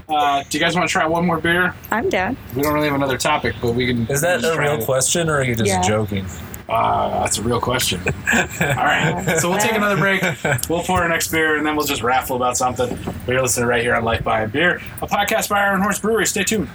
uh, 0.09 0.43
do 0.47 0.55
you 0.55 0.63
guys 0.63 0.75
want 0.75 0.87
to 0.87 0.91
try 0.91 1.07
one 1.07 1.25
more 1.25 1.39
beer? 1.39 1.73
I'm 1.89 2.07
down. 2.07 2.37
We 2.55 2.61
don't 2.61 2.71
really 2.75 2.85
have 2.85 2.93
another 2.93 3.17
topic, 3.17 3.55
but 3.59 3.73
we 3.73 3.87
can. 3.87 4.05
Is 4.11 4.21
that 4.21 4.43
a 4.43 4.55
real 4.59 4.73
it. 4.79 4.85
question 4.85 5.27
or 5.27 5.37
are 5.37 5.43
you 5.43 5.55
just 5.55 5.65
Yeah. 5.67 5.81
joking? 5.81 6.23
Uh, 6.69 7.21
that's 7.23 7.39
a 7.39 7.41
real 7.41 7.59
question. 7.59 7.99
All 8.33 8.43
right. 8.61 9.37
So 9.39 9.49
we'll 9.49 9.57
take 9.57 9.71
another 9.73 9.97
break. 9.97 10.21
We'll 10.69 10.83
pour 10.83 11.01
our 11.01 11.09
next 11.09 11.29
beer, 11.31 11.57
and 11.57 11.65
then 11.65 11.75
we'll 11.75 11.87
just 11.87 12.03
raffle 12.03 12.35
about 12.35 12.57
something. 12.57 12.95
But 13.25 13.31
you're 13.33 13.41
listening 13.41 13.67
right 13.67 13.81
here 13.81 13.95
on 13.95 14.03
Life 14.03 14.23
by 14.23 14.45
Beer, 14.45 14.75
a 15.01 15.07
podcast 15.07 15.49
by 15.49 15.61
Iron 15.61 15.81
Horse 15.81 15.97
Brewery. 15.99 16.27
Stay 16.27 16.43
tuned. 16.43 16.69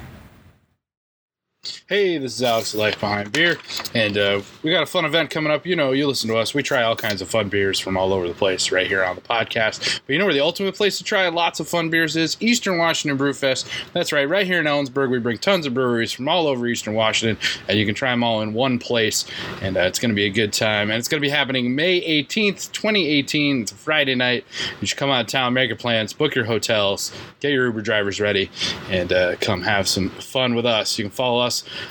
Hey, 1.91 2.17
this 2.17 2.37
is 2.37 2.43
Alex 2.43 2.75
Life 2.75 2.99
Behind 3.01 3.31
Beer, 3.33 3.59
and 3.95 4.17
uh, 4.17 4.41
we 4.63 4.71
got 4.71 4.83
a 4.83 4.87
fun 4.87 5.05
event 5.05 5.29
coming 5.29 5.53
up. 5.53 5.67
You 5.67 5.77
know, 5.77 5.93
you 5.93 6.07
listen 6.07 6.31
to 6.31 6.39
us. 6.39 6.55
We 6.55 6.63
try 6.63 6.83
all 6.85 6.97
kinds 6.97 7.21
of 7.21 7.29
fun 7.29 7.51
beers 7.51 7.79
from 7.79 7.99
all 7.99 8.15
over 8.15 8.27
the 8.27 8.33
place 8.33 8.73
right 8.73 8.87
here 8.87 9.05
on 9.05 9.15
the 9.15 9.21
podcast. 9.21 10.01
But 10.07 10.13
you 10.15 10.19
know 10.19 10.25
where 10.25 10.33
the 10.33 10.41
ultimate 10.41 10.75
place 10.75 10.97
to 10.97 11.05
try 11.05 11.29
lots 11.29 11.61
of 11.61 11.69
fun 11.69 11.91
beers 11.91 12.17
is? 12.17 12.39
Eastern 12.41 12.79
Washington 12.79 13.19
Brew 13.19 13.35
Fest. 13.35 13.69
That's 13.93 14.11
right, 14.11 14.27
right 14.27 14.47
here 14.47 14.61
in 14.61 14.65
Ellensburg. 14.65 15.11
We 15.11 15.19
bring 15.19 15.37
tons 15.37 15.67
of 15.67 15.75
breweries 15.75 16.13
from 16.13 16.31
all 16.31 16.47
over 16.47 16.67
Eastern 16.67 16.95
Washington, 16.95 17.37
and 17.69 17.79
you 17.79 17.85
can 17.85 17.95
try 17.95 18.11
them 18.11 18.25
all 18.25 18.41
in 18.41 18.55
one 18.55 18.79
place. 18.79 19.27
And 19.61 19.77
uh, 19.77 19.81
it's 19.81 19.99
going 19.99 20.09
to 20.09 20.17
be 20.17 20.25
a 20.25 20.31
good 20.31 20.55
time. 20.55 20.91
And 20.91 20.99
it's 20.99 21.09
going 21.09 21.21
to 21.21 21.27
be 21.27 21.31
happening 21.31 21.75
May 21.75 22.01
18th, 22.25 22.73
2018. 22.73 23.63
It's 23.63 23.73
a 23.73 23.75
Friday 23.75 24.15
night. 24.15 24.47
You 24.81 24.87
should 24.87 24.97
come 24.97 25.11
out 25.11 25.21
of 25.21 25.27
town, 25.27 25.53
make 25.53 25.69
your 25.69 25.77
plans, 25.77 26.15
book 26.15 26.35
your 26.35 26.47
hotels, 26.47 27.13
get 27.41 27.53
your 27.53 27.67
Uber 27.67 27.83
drivers 27.83 28.19
ready, 28.19 28.51
and 28.89 29.13
uh, 29.13 29.37
come 29.43 29.61
have 29.61 29.87
some 29.87 30.09
fun 30.09 30.55
with 30.55 30.65
us. 30.65 30.97
You 30.99 31.05
can 31.05 31.11
follow 31.11 31.43
us 31.43 31.50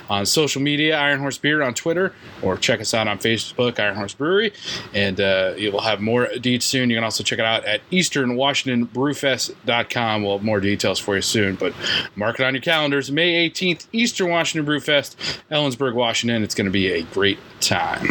on 0.10 0.26
social 0.26 0.62
media, 0.62 0.98
Iron 0.98 1.20
Horse 1.20 1.38
Beer 1.38 1.62
on 1.62 1.74
Twitter, 1.74 2.14
or 2.42 2.58
check 2.58 2.82
us 2.82 2.94
out 2.94 3.08
on 3.08 3.18
Facebook, 3.20 3.80
Iron 3.80 3.96
Horse 3.96 4.14
Brewery, 4.14 4.52
and 4.94 5.22
uh, 5.22 5.54
you 5.58 5.72
will 5.72 5.82
have 5.82 6.02
more 6.02 6.28
deets 6.36 6.64
soon. 6.64 6.90
You 6.90 6.98
can 6.98 7.04
also 7.04 7.24
check 7.24 7.40
it 7.40 7.46
out 7.46 7.64
at 7.66 7.82
easternwashingtonbrewfest.com. 7.92 10.24
We'll 10.24 10.38
have 10.38 10.46
more 10.46 10.60
details 10.60 11.00
for 11.00 11.16
you 11.16 11.22
soon, 11.22 11.56
but 11.56 11.74
mark 12.16 12.40
it 12.40 12.46
on 12.46 12.54
your 12.54 12.62
calendars. 12.62 13.12
May 13.12 13.50
18th, 13.50 13.88
Eastern 13.92 14.30
Washington 14.30 14.66
Brew 14.66 14.80
Fest, 14.80 15.18
Ellensburg, 15.52 15.94
Washington. 15.94 16.44
It's 16.44 16.56
going 16.56 16.66
to 16.66 16.72
be 16.72 16.92
a 16.92 17.04
great 17.04 17.40
time. 17.60 18.08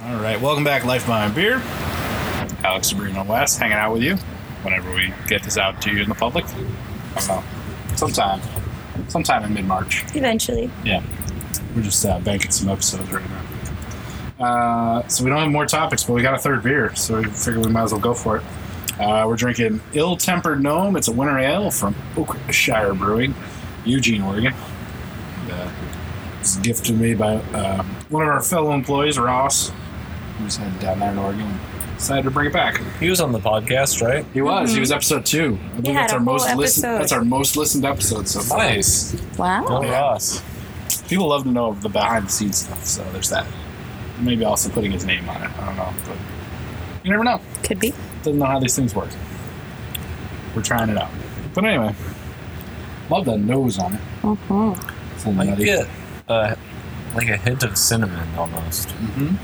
All 0.00 0.20
right. 0.20 0.40
Welcome 0.40 0.64
back, 0.64 0.84
Life 0.84 1.06
by 1.06 1.28
Beer. 1.28 1.62
Alex 2.64 2.88
Sabrina 2.88 3.24
Wes 3.24 3.56
hanging 3.56 3.76
out 3.76 3.92
with 3.92 4.02
you 4.02 4.16
whenever 4.62 4.92
we 4.94 5.12
get 5.26 5.42
this 5.42 5.58
out 5.58 5.80
to 5.82 5.90
you 5.90 6.02
in 6.02 6.08
the 6.08 6.14
public. 6.14 6.44
I. 7.16 7.42
Sometime. 7.96 8.40
Sometime 9.08 9.44
in 9.44 9.54
mid 9.54 9.64
March. 9.66 10.04
Eventually. 10.14 10.70
Yeah. 10.84 11.02
We're 11.74 11.82
just 11.82 12.04
uh, 12.04 12.20
banking 12.20 12.50
some 12.50 12.68
episodes 12.68 13.10
right 13.12 13.24
now. 13.28 14.44
Uh, 14.44 15.08
so 15.08 15.24
we 15.24 15.30
don't 15.30 15.38
have 15.38 15.50
more 15.50 15.66
topics, 15.66 16.04
but 16.04 16.12
we 16.14 16.22
got 16.22 16.34
a 16.34 16.38
third 16.38 16.62
beer, 16.62 16.94
so 16.94 17.18
we 17.18 17.24
figured 17.24 17.64
we 17.64 17.70
might 17.72 17.84
as 17.84 17.92
well 17.92 18.00
go 18.00 18.14
for 18.14 18.38
it. 18.38 18.42
Uh, 18.98 19.24
we're 19.26 19.36
drinking 19.36 19.80
Ill 19.92 20.16
Tempered 20.16 20.62
Gnome. 20.62 20.96
It's 20.96 21.08
a 21.08 21.12
winter 21.12 21.38
ale 21.38 21.70
from 21.70 21.94
Oakshire 22.14 22.96
Brewing, 22.96 23.34
Eugene, 23.84 24.22
Oregon. 24.22 24.52
Uh, 25.50 25.70
it's 26.40 26.56
a 26.56 26.60
gift 26.60 26.84
to 26.86 26.92
me 26.92 27.14
by 27.14 27.36
uh, 27.36 27.82
one 28.08 28.22
of 28.22 28.28
our 28.28 28.42
fellow 28.42 28.72
employees, 28.72 29.18
Ross, 29.18 29.72
who's 30.38 30.56
headed 30.56 30.78
down 30.80 31.00
there 31.00 31.10
in 31.10 31.18
Oregon. 31.18 31.58
Decided 31.96 32.24
to 32.24 32.30
bring 32.30 32.46
it 32.48 32.52
back. 32.52 32.80
He 32.98 33.08
was 33.08 33.20
on 33.20 33.32
the 33.32 33.38
podcast, 33.38 34.02
right? 34.06 34.26
He 34.34 34.42
was. 34.42 34.72
He 34.74 34.80
was 34.80 34.90
episode 34.92 35.24
two. 35.24 35.58
I 35.76 35.80
believe 35.80 35.94
had 35.96 36.02
that's 36.04 36.12
a 36.12 36.16
our 36.16 36.20
most 36.20 36.54
listened. 36.56 36.84
episode. 36.86 36.98
That's 37.00 37.12
our 37.12 37.24
most 37.24 37.56
listened 37.56 37.84
episode 37.84 38.28
so 38.28 38.40
far. 38.40 38.58
Nice. 38.58 39.14
Wow. 39.38 39.64
Go 39.66 39.82
Ross. 39.82 40.42
People 41.08 41.28
love 41.28 41.44
to 41.44 41.50
know 41.50 41.74
the 41.74 41.88
behind 41.88 42.26
the 42.26 42.30
scenes 42.32 42.58
stuff, 42.58 42.84
so 42.84 43.04
there's 43.12 43.30
that. 43.30 43.46
Maybe 44.20 44.44
also 44.44 44.70
putting 44.70 44.90
his 44.92 45.04
name 45.04 45.28
on 45.28 45.42
it. 45.42 45.50
I 45.58 45.66
don't 45.66 45.76
know, 45.76 45.92
but 46.06 46.16
you 47.04 47.10
never 47.10 47.24
know. 47.24 47.40
Could 47.62 47.78
be. 47.80 47.92
Doesn't 48.22 48.38
know 48.38 48.46
how 48.46 48.58
these 48.58 48.74
things 48.74 48.94
work. 48.94 49.10
We're 50.54 50.62
trying 50.62 50.88
it 50.88 50.98
out. 50.98 51.10
But 51.54 51.64
anyway, 51.64 51.94
love 53.10 53.24
that 53.26 53.38
nose 53.38 53.78
on 53.78 53.94
it. 53.94 54.00
Mm-hmm. 54.22 54.90
It's 55.14 55.24
a 55.24 55.28
little 55.28 55.42
I 55.42 55.44
nutty. 55.46 55.64
get 55.64 55.88
uh, 56.28 56.54
like 57.14 57.28
a 57.28 57.36
hint 57.36 57.62
of 57.62 57.76
cinnamon 57.78 58.28
almost. 58.36 58.88
Mhm. 58.88 59.36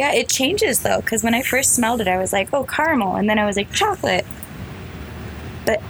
Yeah, 0.00 0.12
it 0.14 0.30
changes 0.30 0.80
though, 0.80 1.02
because 1.02 1.22
when 1.22 1.34
I 1.34 1.42
first 1.42 1.74
smelled 1.74 2.00
it, 2.00 2.08
I 2.08 2.16
was 2.16 2.32
like, 2.32 2.48
oh, 2.54 2.64
caramel. 2.64 3.16
And 3.16 3.28
then 3.28 3.38
I 3.38 3.44
was 3.44 3.58
like, 3.58 3.70
chocolate. 3.70 4.24
But 5.66 5.82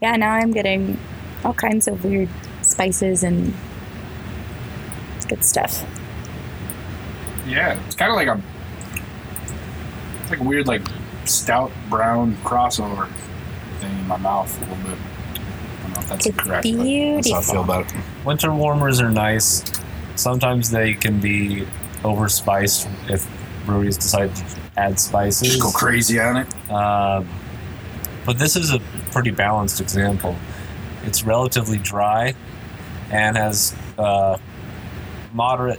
yeah, 0.00 0.14
now 0.14 0.34
I'm 0.34 0.52
getting 0.52 0.96
all 1.44 1.52
kinds 1.52 1.88
of 1.88 2.04
weird 2.04 2.28
spices 2.62 3.24
and 3.24 3.52
good 5.28 5.44
stuff. 5.44 5.84
Yeah, 7.48 7.76
it's 7.86 7.96
kind 7.96 8.12
of 8.12 8.16
like 8.16 8.28
a, 8.28 8.40
it's 10.22 10.30
like 10.30 10.38
a 10.38 10.44
weird 10.44 10.68
like 10.68 10.82
stout 11.24 11.72
brown 11.88 12.36
crossover 12.44 13.08
thing 13.80 13.90
in 13.98 14.06
my 14.06 14.16
mouth 14.16 14.56
a 14.58 14.60
little 14.72 14.90
bit. 14.90 14.98
I 14.98 15.82
don't 15.82 15.92
know 15.94 16.00
if 16.02 16.08
that's 16.08 16.26
It's 16.26 16.38
correct. 16.38 16.62
but 16.62 16.84
That's 16.84 17.30
how 17.32 17.38
I 17.38 17.42
feel 17.42 17.64
beautiful. 17.64 17.64
about 17.64 17.86
it. 17.92 18.00
Winter 18.24 18.54
warmers 18.54 19.00
are 19.00 19.10
nice. 19.10 19.64
Sometimes 20.14 20.70
they 20.70 20.94
can 20.94 21.18
be 21.18 21.66
overspiced 22.04 22.88
if 23.10 23.26
breweries 23.66 23.96
decide 23.96 24.34
to 24.36 24.44
add 24.76 24.98
spices. 24.98 25.48
Just 25.48 25.62
go 25.62 25.70
crazy 25.70 26.18
on 26.20 26.36
it. 26.38 26.70
Um, 26.70 27.28
but 28.26 28.38
this 28.38 28.56
is 28.56 28.72
a 28.72 28.78
pretty 29.12 29.30
balanced 29.30 29.80
example. 29.80 30.36
It's 31.04 31.24
relatively 31.24 31.78
dry 31.78 32.34
and 33.10 33.36
has 33.36 33.74
uh, 33.98 34.38
moderately 35.32 35.78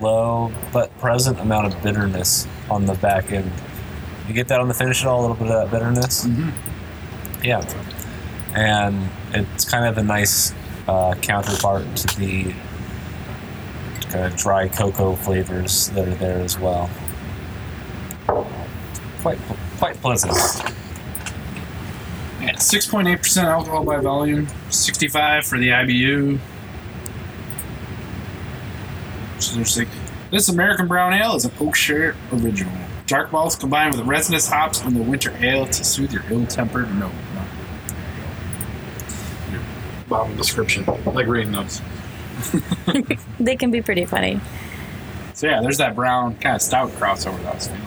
low 0.00 0.52
but 0.72 0.96
present 0.98 1.38
amount 1.40 1.66
of 1.66 1.82
bitterness 1.82 2.46
on 2.70 2.86
the 2.86 2.94
back 2.94 3.32
end. 3.32 3.50
You 4.28 4.34
get 4.34 4.48
that 4.48 4.60
on 4.60 4.68
the 4.68 4.74
finish 4.74 5.02
at 5.02 5.08
all, 5.08 5.20
a 5.20 5.22
little 5.22 5.36
bit 5.36 5.48
of 5.50 5.70
that 5.70 5.76
bitterness? 5.76 6.24
Mhm. 6.24 6.52
Yeah. 7.42 7.62
And 8.54 9.08
it's 9.32 9.68
kind 9.68 9.84
of 9.84 9.98
a 9.98 10.02
nice 10.02 10.54
uh, 10.88 11.14
counterpart 11.20 11.84
to 11.96 12.16
the 12.18 12.54
kind 14.14 14.32
of 14.32 14.36
dry 14.36 14.68
cocoa 14.68 15.16
flavors 15.16 15.88
that 15.90 16.06
are 16.06 16.14
there 16.14 16.38
as 16.38 16.56
well. 16.56 16.88
Quite, 19.22 19.38
quite 19.78 19.96
pleasant. 20.00 20.32
Yeah, 22.40 22.52
6.8% 22.52 23.42
alcohol 23.42 23.84
by 23.84 23.98
volume, 23.98 24.46
65 24.70 25.44
for 25.44 25.58
the 25.58 25.70
IBU. 25.70 26.38
Which 29.34 29.46
is 29.46 29.56
interesting. 29.56 29.88
This 30.30 30.48
American 30.48 30.86
Brown 30.86 31.12
Ale 31.12 31.34
is 31.34 31.44
an 31.44 31.50
Oakshire 31.52 32.14
original. 32.32 32.72
Dark 33.08 33.32
malts 33.32 33.56
combined 33.56 33.96
with 33.96 34.06
resinous 34.06 34.48
hops 34.48 34.80
in 34.82 34.94
the 34.94 35.02
winter 35.02 35.36
ale 35.40 35.66
to 35.66 35.84
soothe 35.84 36.12
your 36.12 36.22
ill-tempered 36.30 36.94
note. 37.00 37.10
Your 39.50 39.60
bottom 40.08 40.36
description. 40.36 40.84
I 40.88 41.10
like 41.10 41.26
reading 41.26 41.50
those. 41.50 41.82
They 43.40 43.56
can 43.56 43.70
be 43.70 43.82
pretty 43.82 44.04
funny. 44.04 44.40
So 45.34 45.48
yeah, 45.48 45.60
there's 45.60 45.78
that 45.78 45.94
brown 45.94 46.36
kind 46.36 46.54
of 46.56 46.62
stout 46.62 46.90
crossover 46.92 47.38
that 47.42 47.52
I 47.52 47.54
was 47.54 47.66
feeling. 47.68 47.82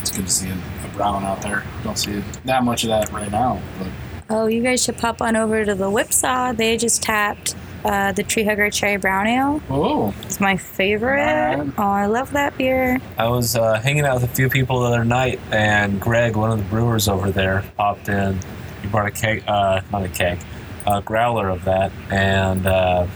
It's 0.00 0.10
good 0.10 0.26
to 0.26 0.32
see 0.32 0.48
a, 0.48 0.54
a 0.54 0.88
brown 0.96 1.24
out 1.24 1.42
there. 1.42 1.64
Don't 1.84 1.98
see 1.98 2.22
that 2.44 2.64
much 2.64 2.84
of 2.84 2.90
that 2.90 3.10
right 3.12 3.30
now, 3.30 3.60
but 3.78 3.88
Oh, 4.30 4.46
you 4.46 4.62
guys 4.62 4.82
should 4.84 4.98
pop 4.98 5.22
on 5.22 5.36
over 5.36 5.64
to 5.64 5.74
the 5.74 5.88
Whipsaw. 5.88 6.52
They 6.52 6.76
just 6.76 7.02
tapped 7.02 7.54
uh, 7.84 8.12
the 8.12 8.22
Tree 8.22 8.44
Hugger 8.44 8.68
Cherry 8.68 8.98
Brown 8.98 9.26
Ale. 9.26 9.62
Oh, 9.70 10.12
It's 10.24 10.38
my 10.38 10.56
favorite. 10.58 11.22
Alright. 11.22 11.72
Oh, 11.78 11.82
I 11.82 12.04
love 12.06 12.32
that 12.32 12.54
beer. 12.58 12.98
I 13.16 13.26
was 13.28 13.56
uh, 13.56 13.80
hanging 13.80 14.04
out 14.04 14.20
with 14.20 14.30
a 14.30 14.34
few 14.34 14.50
people 14.50 14.80
the 14.80 14.86
other 14.88 15.04
night, 15.04 15.40
and 15.50 15.98
Greg, 15.98 16.36
one 16.36 16.50
of 16.50 16.58
the 16.58 16.64
brewers 16.64 17.08
over 17.08 17.30
there, 17.30 17.64
popped 17.78 18.10
in. 18.10 18.38
He 18.82 18.88
brought 18.88 19.06
a 19.06 19.10
keg, 19.10 19.44
uh, 19.48 19.80
not 19.90 20.02
a 20.04 20.08
keg, 20.08 20.38
a 20.86 21.00
growler 21.02 21.48
of 21.48 21.64
that, 21.64 21.92
and 22.10 22.66
uh, 22.66 23.06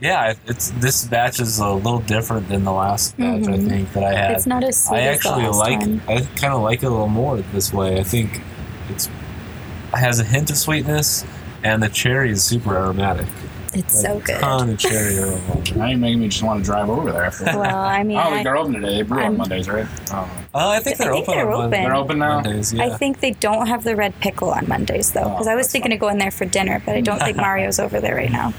yeah, 0.00 0.34
it's 0.46 0.70
this 0.72 1.04
batch 1.06 1.40
is 1.40 1.58
a 1.58 1.70
little 1.70 2.00
different 2.00 2.48
than 2.48 2.64
the 2.64 2.72
last 2.72 3.16
batch. 3.16 3.44
I 3.48 3.52
Mhm. 3.52 3.68
think 3.68 3.92
that 3.94 4.04
I 4.04 4.14
had. 4.14 4.30
It's 4.32 4.46
not 4.46 4.62
as 4.64 4.84
sweet 4.86 4.98
I 4.98 5.02
actually 5.02 5.46
like. 5.48 5.80
one. 5.80 6.02
I 6.08 6.20
kind 6.36 6.52
of 6.52 6.62
like 6.62 6.82
it 6.82 6.86
a 6.86 6.90
little 6.90 7.08
more 7.08 7.36
this 7.52 7.72
way. 7.72 7.98
I 7.98 8.02
think 8.02 8.42
it's 8.90 9.06
it 9.06 9.98
has 9.98 10.18
a 10.20 10.24
hint 10.24 10.50
of 10.50 10.56
sweetness, 10.56 11.24
and 11.62 11.82
the 11.82 11.88
cherry 11.88 12.30
is 12.30 12.42
super 12.44 12.76
aromatic. 12.76 13.26
It's 13.74 14.02
Like 14.02 14.06
so 14.06 14.20
good. 14.20 14.40
Ton 14.40 14.70
of 14.70 14.78
cherry 14.78 15.18
aroma. 15.22 15.62
now 15.76 15.86
you're 15.86 15.98
making 15.98 16.20
me 16.20 16.28
just 16.28 16.42
want 16.42 16.60
to 16.60 16.64
drive 16.64 16.88
over 16.88 17.10
there. 17.12 17.24
After 17.24 17.44
Well, 17.44 17.60
I 17.76 18.02
mean, 18.02 18.16
I 18.16 18.22
don't 18.24 18.32
think 18.32 18.40
I, 18.40 18.42
they're 18.44 18.56
open 18.56 18.72
today. 18.74 18.96
They 18.96 19.02
brew 19.02 19.18
on 19.18 19.24
I'm- 19.24 19.36
Mondays, 19.36 19.68
right? 19.68 19.86
Oh. 20.12 20.30
Uh, 20.54 20.68
I 20.68 20.80
think 20.80 20.98
they're 20.98 21.12
think 21.12 21.28
open. 21.28 21.38
they're 21.38 21.50
on 21.50 21.58
Monday- 21.58 21.76
open. 21.78 21.84
They're 21.84 21.94
open 21.96 22.18
now. 22.18 22.34
Mondays, 22.40 22.72
yeah. 22.72 22.84
I 22.84 22.90
think 22.96 23.20
they 23.20 23.32
don't 23.32 23.66
have 23.66 23.84
the 23.84 23.96
red 23.96 24.18
pickle 24.20 24.50
on 24.50 24.68
Mondays 24.68 25.12
though, 25.12 25.28
because 25.30 25.48
Oh, 25.48 25.50
I 25.50 25.54
was 25.56 25.70
thinking 25.70 25.90
fine. 25.90 25.96
of 25.96 26.00
going 26.00 26.18
there 26.18 26.30
for 26.30 26.44
dinner, 26.44 26.82
but 26.86 26.94
I 26.94 27.00
don't 27.00 27.18
think 27.18 27.36
Mario's 27.46 27.78
over 27.80 28.00
there 28.00 28.14
right 28.14 28.30
now. 28.30 28.52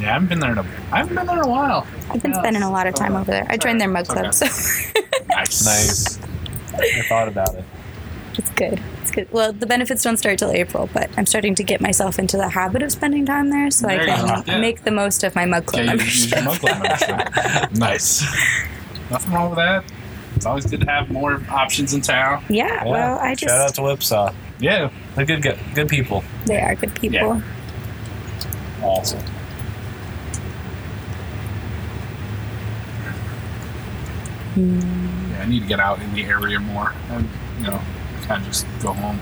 Yeah, 0.00 0.10
I 0.10 0.12
haven't 0.14 0.28
been 0.28 0.40
there 0.40 0.52
in 0.52 0.58
a. 0.58 0.64
I 0.90 0.98
haven't 0.98 1.14
been 1.14 1.26
there 1.26 1.38
in 1.38 1.44
a 1.44 1.48
while. 1.48 1.86
I've 2.10 2.20
been 2.22 2.32
Yeah, 2.32 2.40
spending 2.40 2.62
a 2.62 2.70
lot 2.70 2.86
of 2.88 2.94
time 2.94 3.14
uh, 3.14 3.20
over 3.20 3.30
there. 3.30 3.46
I 3.48 3.56
joined 3.56 3.80
their 3.80 3.88
mug 3.88 4.08
alright. 4.10 4.32
club, 4.32 4.48
It's 4.50 4.90
so 4.92 5.00
Nice. 5.28 5.64
Nice. 5.64 6.18
I 6.74 7.02
thought 7.08 7.28
about 7.28 7.54
it. 7.54 7.64
it's 8.36 8.50
good. 8.50 8.80
It's 9.02 9.10
good. 9.10 9.30
Well, 9.32 9.52
the 9.52 9.66
benefits 9.66 10.02
don't 10.02 10.16
start 10.16 10.38
till 10.38 10.52
April, 10.52 10.88
but 10.94 11.10
I'm 11.18 11.26
starting 11.26 11.54
to 11.56 11.64
get 11.64 11.80
myself 11.80 12.18
into 12.18 12.36
the 12.36 12.48
habit 12.48 12.82
of 12.82 12.92
spending 12.92 13.26
time 13.26 13.50
there, 13.50 13.70
so 13.70 13.88
There 13.88 14.00
I 14.00 14.06
can. 14.06 14.44
Yeah. 14.46 14.58
make 14.60 14.84
the 14.84 14.90
most 14.92 15.24
of 15.24 15.34
my 15.34 15.44
mug 15.44 15.66
club 15.66 15.84
you 15.84 15.90
use 15.92 16.30
membership. 16.30 16.44
mug 16.44 16.58
club 16.60 16.82
membership. 16.82 17.72
nice. 17.78 18.22
Nothing 19.10 19.32
wrong 19.32 19.50
with 19.50 19.56
that. 19.58 19.84
It's 20.36 20.46
always 20.46 20.66
good 20.66 20.80
to 20.80 20.86
have 20.86 21.10
more 21.10 21.42
options 21.50 21.92
in 21.94 22.00
town. 22.00 22.44
Yeah, 22.48 22.66
Yeah. 22.66 22.84
well, 22.90 23.18
I 23.18 23.34
just 23.34 23.50
Shout 23.50 23.60
out 23.60 23.64
just 23.66 23.74
to 23.76 23.82
Whipsaw. 23.82 24.32
Yeah. 24.60 24.90
They're 25.16 25.26
good, 25.26 25.42
good, 25.42 25.58
good 25.74 25.88
people. 25.88 26.22
they 26.46 26.60
are 26.60 26.74
good 26.76 26.94
people. 26.94 27.18
Yeah. 27.18 27.42
Awesome. 28.82 29.20
Hmm. 34.54 35.30
Yeah, 35.32 35.42
I 35.42 35.46
need 35.46 35.60
to 35.60 35.66
get 35.66 35.80
out 35.80 36.00
in 36.00 36.12
the 36.14 36.24
area 36.24 36.60
more 36.60 36.92
and, 37.10 37.28
you 37.58 37.66
know, 37.68 37.80
kind 38.32 38.42
of 38.42 38.48
just 38.48 38.66
go 38.82 38.92
home. 38.92 39.18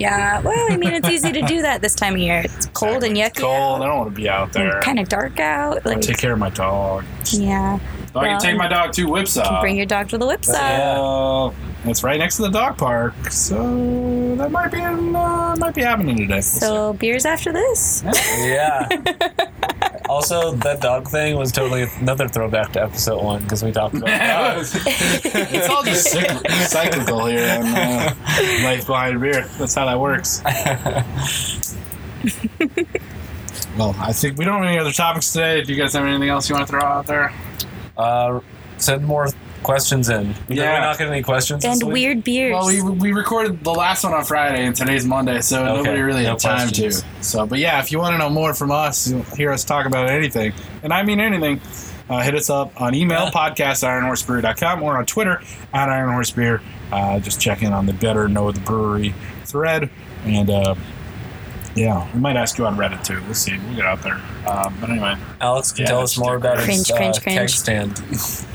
Yeah, 0.00 0.40
well, 0.40 0.72
I 0.72 0.76
mean, 0.76 0.92
it's 0.92 1.08
easy 1.08 1.30
to 1.30 1.42
do 1.42 1.62
that 1.62 1.80
this 1.80 1.94
time 1.94 2.14
of 2.14 2.18
year. 2.18 2.42
It's 2.44 2.66
cold 2.74 3.04
and 3.04 3.16
yucky. 3.16 3.36
Cold. 3.40 3.80
I 3.82 3.86
don't 3.86 3.98
want 3.98 4.10
to 4.10 4.14
be 4.16 4.28
out 4.28 4.52
there. 4.52 4.80
kind 4.82 4.98
of 4.98 5.08
dark 5.08 5.38
out. 5.38 5.84
Like, 5.86 6.00
Take 6.00 6.18
care 6.18 6.32
of 6.32 6.38
my 6.40 6.50
dog. 6.50 7.04
yeah, 7.30 7.78
So 8.12 8.18
I 8.18 8.24
can 8.24 8.32
Well, 8.32 8.40
take 8.40 8.56
my 8.56 8.66
dog 8.66 8.92
to 8.94 9.04
Whipsaw. 9.08 9.60
bring 9.60 9.76
your 9.76 9.86
dog 9.86 10.08
to 10.08 10.18
the 10.18 10.26
Whipsaw. 10.26 10.52
side. 10.52 10.80
Uh, 10.80 11.50
it's 11.88 12.02
right 12.02 12.18
next 12.18 12.36
to 12.36 12.42
the 12.42 12.48
dog 12.50 12.76
park, 12.76 13.14
so 13.30 14.34
that 14.36 14.50
might 14.50 14.72
be 14.72 14.80
uh, 14.80 15.54
might 15.56 15.74
be 15.74 15.82
happening 15.82 16.16
today. 16.16 16.34
We'll 16.36 16.42
So 16.42 16.92
beers 16.94 17.24
after 17.26 17.52
this. 17.52 18.02
Yeah. 18.38 18.88
also, 20.14 20.52
that 20.52 20.80
dog 20.80 21.08
thing 21.08 21.36
was 21.36 21.50
totally 21.50 21.88
another 21.98 22.28
throwback 22.28 22.70
to 22.74 22.84
episode 22.84 23.20
one 23.20 23.42
because 23.42 23.64
we 23.64 23.72
talked 23.72 23.96
about 23.96 24.54
dogs. 24.54 24.72
it's 24.86 25.68
all 25.68 25.82
just 25.82 26.14
cycl- 26.14 26.48
cyclical 26.68 27.26
here 27.26 27.58
on 27.58 27.66
uh, 27.66 28.14
Life 28.62 28.86
Behind 28.86 29.20
Beer. 29.20 29.44
That's 29.58 29.74
how 29.74 29.86
that 29.86 29.98
works. 29.98 30.40
well, 33.76 33.96
I 33.98 34.12
think 34.12 34.38
we 34.38 34.44
don't 34.44 34.62
have 34.62 34.70
any 34.70 34.78
other 34.78 34.92
topics 34.92 35.32
today. 35.32 35.62
Do 35.62 35.74
you 35.74 35.82
guys 35.82 35.94
have 35.94 36.06
anything 36.06 36.28
else 36.28 36.48
you 36.48 36.54
want 36.54 36.68
to 36.68 36.70
throw 36.70 36.80
out 36.80 37.08
there? 37.08 37.32
Uh, 37.96 38.38
send 38.76 39.04
more 39.04 39.26
questions 39.64 40.08
in. 40.08 40.34
Did 40.48 40.58
Yeah. 40.58 40.74
we 40.74 40.80
not 40.86 40.98
get 40.98 41.08
any 41.08 41.22
questions? 41.22 41.64
And 41.64 41.74
this 41.74 41.82
week? 41.84 41.92
weird 41.92 42.22
beers. 42.24 42.52
Well, 42.52 42.66
we, 42.66 42.80
we 42.82 43.12
recorded 43.12 43.64
the 43.64 43.72
last 43.74 44.04
one 44.04 44.14
on 44.14 44.24
Friday, 44.24 44.64
and 44.64 44.76
today's 44.76 45.04
Monday, 45.04 45.40
so 45.40 45.64
Okay, 45.64 45.74
nobody 45.82 46.00
really 46.02 46.22
no 46.22 46.30
had 46.30 46.38
time 46.38 46.68
questions. 46.68 47.02
to. 47.02 47.06
So, 47.24 47.46
but 47.46 47.58
yeah, 47.58 47.80
if 47.80 47.90
you 47.90 47.98
want 47.98 48.14
to 48.14 48.18
know 48.18 48.30
more 48.30 48.54
from 48.54 48.70
us, 48.70 49.08
you'll 49.10 49.22
hear 49.22 49.50
us 49.50 49.64
talk 49.64 49.86
about 49.86 50.08
anything, 50.08 50.52
and 50.84 50.92
I 50.92 51.02
mean 51.02 51.18
anything, 51.18 51.60
uh, 52.08 52.20
hit 52.20 52.34
us 52.34 52.50
up 52.50 52.80
on 52.80 52.94
email, 52.94 53.26
podcast 53.32 53.82
at 53.82 54.02
ironhorsebeer.com, 54.02 54.82
or 54.82 54.98
on 54.98 55.06
Twitter 55.06 55.40
at 55.72 55.88
ironhorsebeer. 55.88 56.60
Uh, 56.92 57.18
just 57.18 57.40
check 57.40 57.62
in 57.62 57.72
on 57.72 57.86
the 57.86 57.92
Better 57.94 58.28
Know 58.28 58.52
the 58.52 58.60
Brewery 58.60 59.14
thread, 59.46 59.90
and 60.24 60.50
uh, 60.50 60.74
yeah, 61.74 62.08
we 62.14 62.20
might 62.20 62.36
ask 62.36 62.56
you 62.58 62.66
on 62.66 62.76
Reddit 62.76 63.04
too. 63.04 63.20
We'll 63.24 63.34
see. 63.34 63.58
We'll 63.58 63.76
get 63.76 63.84
out 63.86 64.02
there. 64.02 64.20
Um, 64.48 64.74
but 64.80 64.90
anyway, 64.90 65.16
Alex 65.40 65.72
can 65.72 65.82
Yeah, 65.82 65.88
tell 65.88 66.00
us 66.02 66.16
more 66.18 66.36
about 66.36 66.58
his 66.58 66.66
Cringe, 66.66 66.90
uh, 66.92 66.96
cringe, 66.96 67.20
keg 67.22 67.48
stand. 67.48 67.96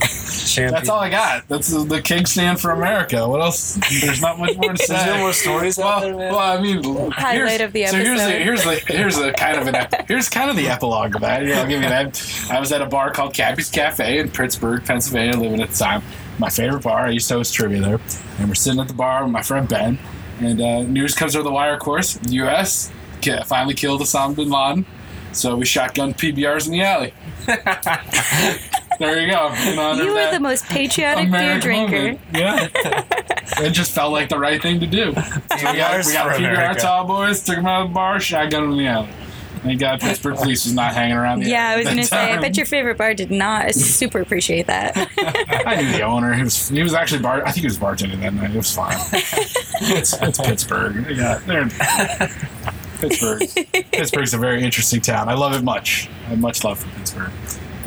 That's 0.55 0.89
all 0.89 0.99
I 0.99 1.09
got. 1.09 1.47
That's 1.47 1.67
the, 1.69 1.83
the 1.83 2.01
Keg 2.01 2.27
Stand 2.27 2.59
for 2.59 2.71
America. 2.71 3.27
What 3.27 3.39
else? 3.41 3.75
There's 4.01 4.21
not 4.21 4.39
much 4.39 4.57
more 4.57 4.73
to 4.73 4.77
say. 4.83 4.95
Is 4.95 5.03
there 5.05 5.17
more 5.19 5.33
stories 5.33 5.77
out 5.79 5.83
Well, 5.85 6.01
there, 6.01 6.15
man? 6.17 6.31
well, 6.33 6.39
I 6.39 6.61
mean, 6.61 7.11
Highlight 7.11 7.35
here's- 7.35 7.61
of 7.61 7.73
the 7.73 7.85
So 7.87 7.97
here's 7.97 8.19
the 8.19 8.23
episode. 8.25 8.41
here's 8.41 8.63
the 8.63 8.93
here's 8.93 9.15
the 9.17 9.31
kind 9.33 9.57
of 9.59 9.67
an 9.67 9.75
ep- 9.75 10.07
here's 10.07 10.27
kind 10.29 10.49
of 10.49 10.55
the 10.55 10.67
epilogue 10.69 11.15
of 11.15 11.21
that. 11.21 11.45
Yeah, 11.45 11.59
I'll 11.61 11.67
give 11.67 11.81
you 11.81 11.89
that. 11.89 12.47
I 12.49 12.59
was 12.59 12.71
at 12.71 12.81
a 12.81 12.85
bar 12.87 13.11
called 13.11 13.33
Cappy's 13.33 13.69
Cafe 13.69 14.19
in 14.19 14.31
Pittsburgh, 14.31 14.83
Pennsylvania, 14.83 15.37
living 15.37 15.61
at 15.61 15.69
the 15.69 15.77
time. 15.77 16.01
My 16.39 16.49
favorite 16.49 16.83
bar. 16.83 17.05
I 17.05 17.09
used 17.11 17.27
to 17.29 17.35
host 17.35 17.53
trivia 17.53 17.81
there, 17.81 17.99
and 18.39 18.47
we're 18.47 18.55
sitting 18.55 18.79
at 18.79 18.87
the 18.87 18.93
bar 18.93 19.23
with 19.23 19.31
my 19.31 19.41
friend 19.43 19.67
Ben. 19.67 19.99
And 20.39 20.61
uh, 20.61 20.81
news 20.83 21.13
comes 21.15 21.35
over 21.35 21.43
the 21.43 21.51
wire. 21.51 21.73
Of 21.73 21.79
course, 21.79 22.17
U.S. 22.29 22.91
ki- 23.21 23.43
finally 23.45 23.73
killed 23.73 24.01
Osama 24.01 24.35
bin 24.35 24.49
Laden. 24.49 24.85
So 25.31 25.55
we 25.55 25.65
shotgun 25.65 26.13
PBRs 26.13 26.65
in 26.65 26.71
the 26.71 26.81
alley. 26.81 27.13
there 28.99 29.19
you 29.21 29.31
go. 29.31 29.53
You 29.53 30.11
of 30.11 30.17
are 30.17 30.31
the 30.31 30.39
most 30.39 30.65
patriotic 30.65 31.27
American 31.27 31.31
beer 31.31 31.59
drinker. 31.59 31.95
moment. 31.95 32.19
Yeah. 32.33 32.67
it 33.65 33.71
just 33.71 33.91
felt 33.91 34.11
like 34.11 34.29
the 34.29 34.39
right 34.39 34.61
thing 34.61 34.79
to 34.79 34.87
do. 34.87 35.13
So 35.13 35.21
we 35.71 35.77
got, 35.77 36.05
we 36.05 36.13
got 36.13 36.35
for 36.35 36.41
PBR 36.41 36.77
tall 36.79 37.05
boys, 37.05 37.43
took 37.43 37.57
them 37.57 37.67
out 37.67 37.83
of 37.83 37.89
the 37.89 37.93
bar, 37.93 38.19
shotgun 38.19 38.63
them 38.63 38.71
in 38.71 38.77
the 38.79 38.87
alley. 38.87 39.09
Thank 39.61 39.81
God 39.81 39.99
Pittsburgh 39.99 40.37
police 40.37 40.63
was 40.63 40.73
not 40.73 40.93
hanging 40.93 41.17
around 41.17 41.41
the 41.41 41.49
Yeah, 41.49 41.67
I 41.67 41.75
was 41.75 41.85
gonna 41.85 42.03
say. 42.03 42.31
I 42.31 42.39
bet 42.39 42.55
your 42.55 42.65
favorite 42.65 42.97
bar 42.97 43.13
did 43.13 43.29
not 43.29 43.75
super 43.75 44.21
appreciate 44.21 44.67
that. 44.67 44.93
I 45.65 45.81
knew 45.81 45.91
the 45.91 46.01
owner. 46.01 46.33
He 46.33 46.43
was 46.43 46.69
he 46.69 46.81
was 46.81 46.93
actually 46.93 47.21
bar. 47.21 47.45
I 47.45 47.51
think 47.51 47.63
he 47.63 47.67
was 47.67 47.77
bartending 47.77 48.21
that 48.21 48.33
night. 48.33 48.51
It 48.51 48.57
was 48.57 48.73
fine. 48.73 48.95
it's, 49.11 50.13
it's 50.21 50.39
Pittsburgh. 50.39 51.05
Yeah, 51.09 51.39
they're 51.45 51.67
Pittsburgh. 52.99 53.41
Pittsburgh's 53.91 54.33
a 54.33 54.37
very 54.37 54.63
interesting 54.63 55.01
town. 55.01 55.29
I 55.29 55.33
love 55.33 55.53
it 55.53 55.63
much. 55.63 56.07
I 56.25 56.29
have 56.29 56.39
much 56.39 56.63
love 56.63 56.79
for 56.79 56.89
Pittsburgh. 56.97 57.31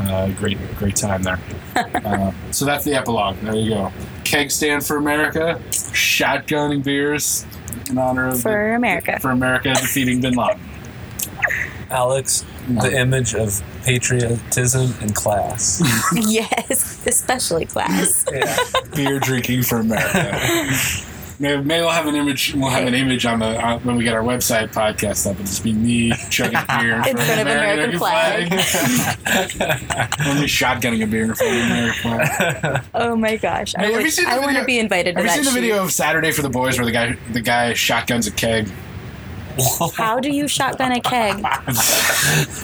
Uh, 0.00 0.28
great, 0.32 0.58
great 0.76 0.96
time 0.96 1.22
there. 1.22 1.38
Uh, 1.76 2.32
so 2.50 2.64
that's 2.64 2.84
the 2.84 2.94
epilogue. 2.94 3.36
There 3.40 3.54
you 3.54 3.70
go. 3.70 3.92
Keg 4.24 4.50
stand 4.50 4.84
for 4.84 4.96
America. 4.96 5.60
Shotgunning 5.70 6.82
beers 6.82 7.46
in 7.90 7.98
honor 7.98 8.28
of 8.28 8.40
For 8.40 8.74
America. 8.74 9.18
for 9.20 9.30
America 9.30 9.72
defeating 9.74 10.20
Bin 10.20 10.34
Laden. 10.34 10.60
Alex, 11.90 12.44
the 12.68 12.96
image 12.98 13.34
of 13.34 13.62
patriotism 13.84 14.94
and 15.02 15.14
class. 15.14 15.82
yes, 16.14 17.06
especially 17.06 17.66
class. 17.66 18.24
yeah. 18.32 18.56
beer 18.94 19.20
drinking 19.20 19.62
for 19.62 19.76
America. 19.76 20.40
Maybe, 21.42 21.60
maybe 21.64 21.80
we'll 21.80 21.90
have 21.90 22.06
an 22.06 22.14
image. 22.14 22.54
We'll 22.54 22.70
have 22.70 22.86
an 22.86 22.94
image 22.94 23.26
on 23.26 23.40
the 23.40 23.60
on, 23.60 23.80
when 23.80 23.96
we 23.96 24.04
get 24.04 24.14
our 24.14 24.22
website 24.22 24.72
podcast 24.72 25.26
up. 25.26 25.32
It'll 25.32 25.44
just 25.46 25.64
be 25.64 25.72
me 25.72 26.12
chugging 26.30 26.60
beer 26.78 26.96
In 27.08 27.16
front 27.16 27.40
of 27.40 27.46
American 27.48 27.98
flag. 27.98 28.52
Only 30.24 30.46
shotgunning 30.46 31.02
a 31.02 31.06
beer 31.08 31.24
in 31.24 31.34
front 31.34 31.52
of 31.52 31.62
American 31.64 32.00
flag. 32.00 32.84
Oh 32.94 33.16
my 33.16 33.36
gosh, 33.36 33.74
I, 33.74 33.80
Hey, 33.80 33.86
have 33.86 33.94
would- 33.96 34.04
you 34.04 34.10
seen 34.12 34.26
I 34.26 34.38
want 34.38 34.56
to 34.56 34.64
be 34.64 34.78
invited 34.78 35.16
to 35.16 35.22
Have 35.22 35.24
you 35.24 35.28
that. 35.30 35.34
seen 35.34 35.44
the 35.44 35.50
shoot. 35.50 35.54
video 35.60 35.82
of 35.82 35.90
Saturday 35.92 36.30
for 36.30 36.42
the 36.42 36.48
Boys 36.48 36.78
where 36.78 36.86
the 36.86 36.92
guy 36.92 37.16
the 37.32 37.40
guy 37.40 37.72
shotguns 37.74 38.28
a 38.28 38.30
keg? 38.30 38.68
How 39.96 40.20
do 40.20 40.30
you 40.30 40.46
shotgun 40.46 40.92
a 40.92 41.00
keg? 41.00 41.44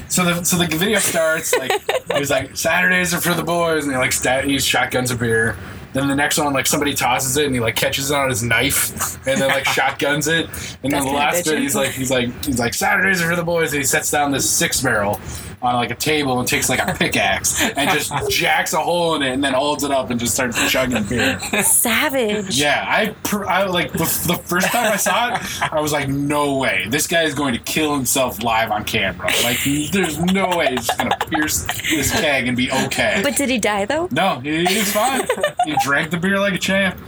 So 0.09 0.25
the 0.25 0.45
so 0.45 0.57
the 0.57 0.67
video 0.69 1.01
starts 1.01 1.53
like 1.59 1.73
he 2.13 2.19
was 2.21 2.31
like 2.31 2.57
Saturdays 2.57 3.13
are 3.13 3.21
for 3.21 3.35
the 3.35 3.43
boys, 3.43 3.85
and 3.85 3.93
he 3.93 3.99
like 3.99 4.13
stat, 4.13 4.45
he 4.45 4.59
shotguns 4.61 5.11
a 5.11 5.17
beer. 5.17 5.57
And 5.99 6.05
then 6.05 6.17
the 6.17 6.23
next 6.23 6.39
one, 6.39 6.53
like 6.53 6.69
somebody 6.69 6.95
tosses 6.95 7.37
it 7.37 7.47
and 7.47 7.53
he 7.53 7.61
like 7.61 7.75
catches 7.75 8.13
it 8.13 8.17
on 8.17 8.29
his 8.29 8.45
knife 8.45 9.17
and 9.27 9.41
then 9.41 9.49
like 9.49 9.65
shotguns 9.77 10.29
it. 10.29 10.47
And 10.85 10.93
then 10.93 11.05
the 11.05 11.11
last 11.11 11.45
bit, 11.45 11.59
he's 11.59 11.75
like 11.75 11.91
he's 11.91 12.09
like 12.09 12.29
he's 12.45 12.61
like 12.61 12.73
Saturdays 12.73 13.21
are 13.21 13.29
for 13.29 13.35
the 13.35 13.43
boys, 13.43 13.73
and 13.73 13.81
he 13.81 13.85
sets 13.85 14.09
down 14.09 14.31
this 14.31 14.49
six 14.49 14.81
barrel 14.81 15.21
on 15.61 15.75
like 15.75 15.91
a 15.91 15.95
table 15.95 16.39
and 16.39 16.49
takes 16.49 16.69
like 16.69 16.81
a 16.81 16.95
pickaxe 16.95 17.61
and 17.61 17.91
just 17.91 18.13
jacks 18.31 18.73
a 18.73 18.79
hole 18.79 19.17
in 19.17 19.23
it 19.23 19.33
and 19.33 19.43
then 19.43 19.55
holds 19.55 19.83
it 19.85 19.91
up 19.91 20.11
and 20.11 20.21
just 20.21 20.35
starts 20.35 20.71
chugging 20.71 21.03
beer. 21.05 21.39
Savage. 21.63 22.59
Yeah, 22.59 22.85
I, 22.87 23.15
pr- 23.25 23.45
I 23.47 23.65
like 23.65 23.93
the, 23.93 23.99
the 23.99 24.41
first 24.45 24.69
time 24.69 24.93
I 24.93 24.97
saw 24.97 25.35
it, 25.35 25.73
I 25.73 25.81
was 25.81 25.93
like, 25.93 26.09
no 26.09 26.57
way, 26.57 26.87
this 26.89 27.07
guy 27.07 27.23
is 27.23 27.35
going 27.35 27.55
to 27.55 27.61
kill 27.61 27.95
himself 27.95 28.43
live 28.43 28.71
on 28.71 28.85
camera. 28.85 29.31
Like, 29.43 29.59
there's 29.93 30.19
no 30.19 30.49
way 30.57 30.71
he's 30.71 30.87
just 30.87 30.99
gonna 30.99 31.17
pierce 31.29 31.63
this 31.91 32.13
keg 32.13 32.47
and 32.49 32.57
be 32.57 32.71
okay. 32.71 33.21
But 33.23 33.37
did 33.37 33.49
he 33.49 33.59
die 33.59 33.85
though? 33.85 34.09
no, 34.11 34.41
he, 34.41 34.65
he's 34.65 34.93
fine. 34.93 35.27
he 35.65 35.75
drank 35.83 36.11
the 36.11 36.17
beer 36.19 36.39
like 36.39 36.55
a 36.55 36.59
champ. 36.59 36.99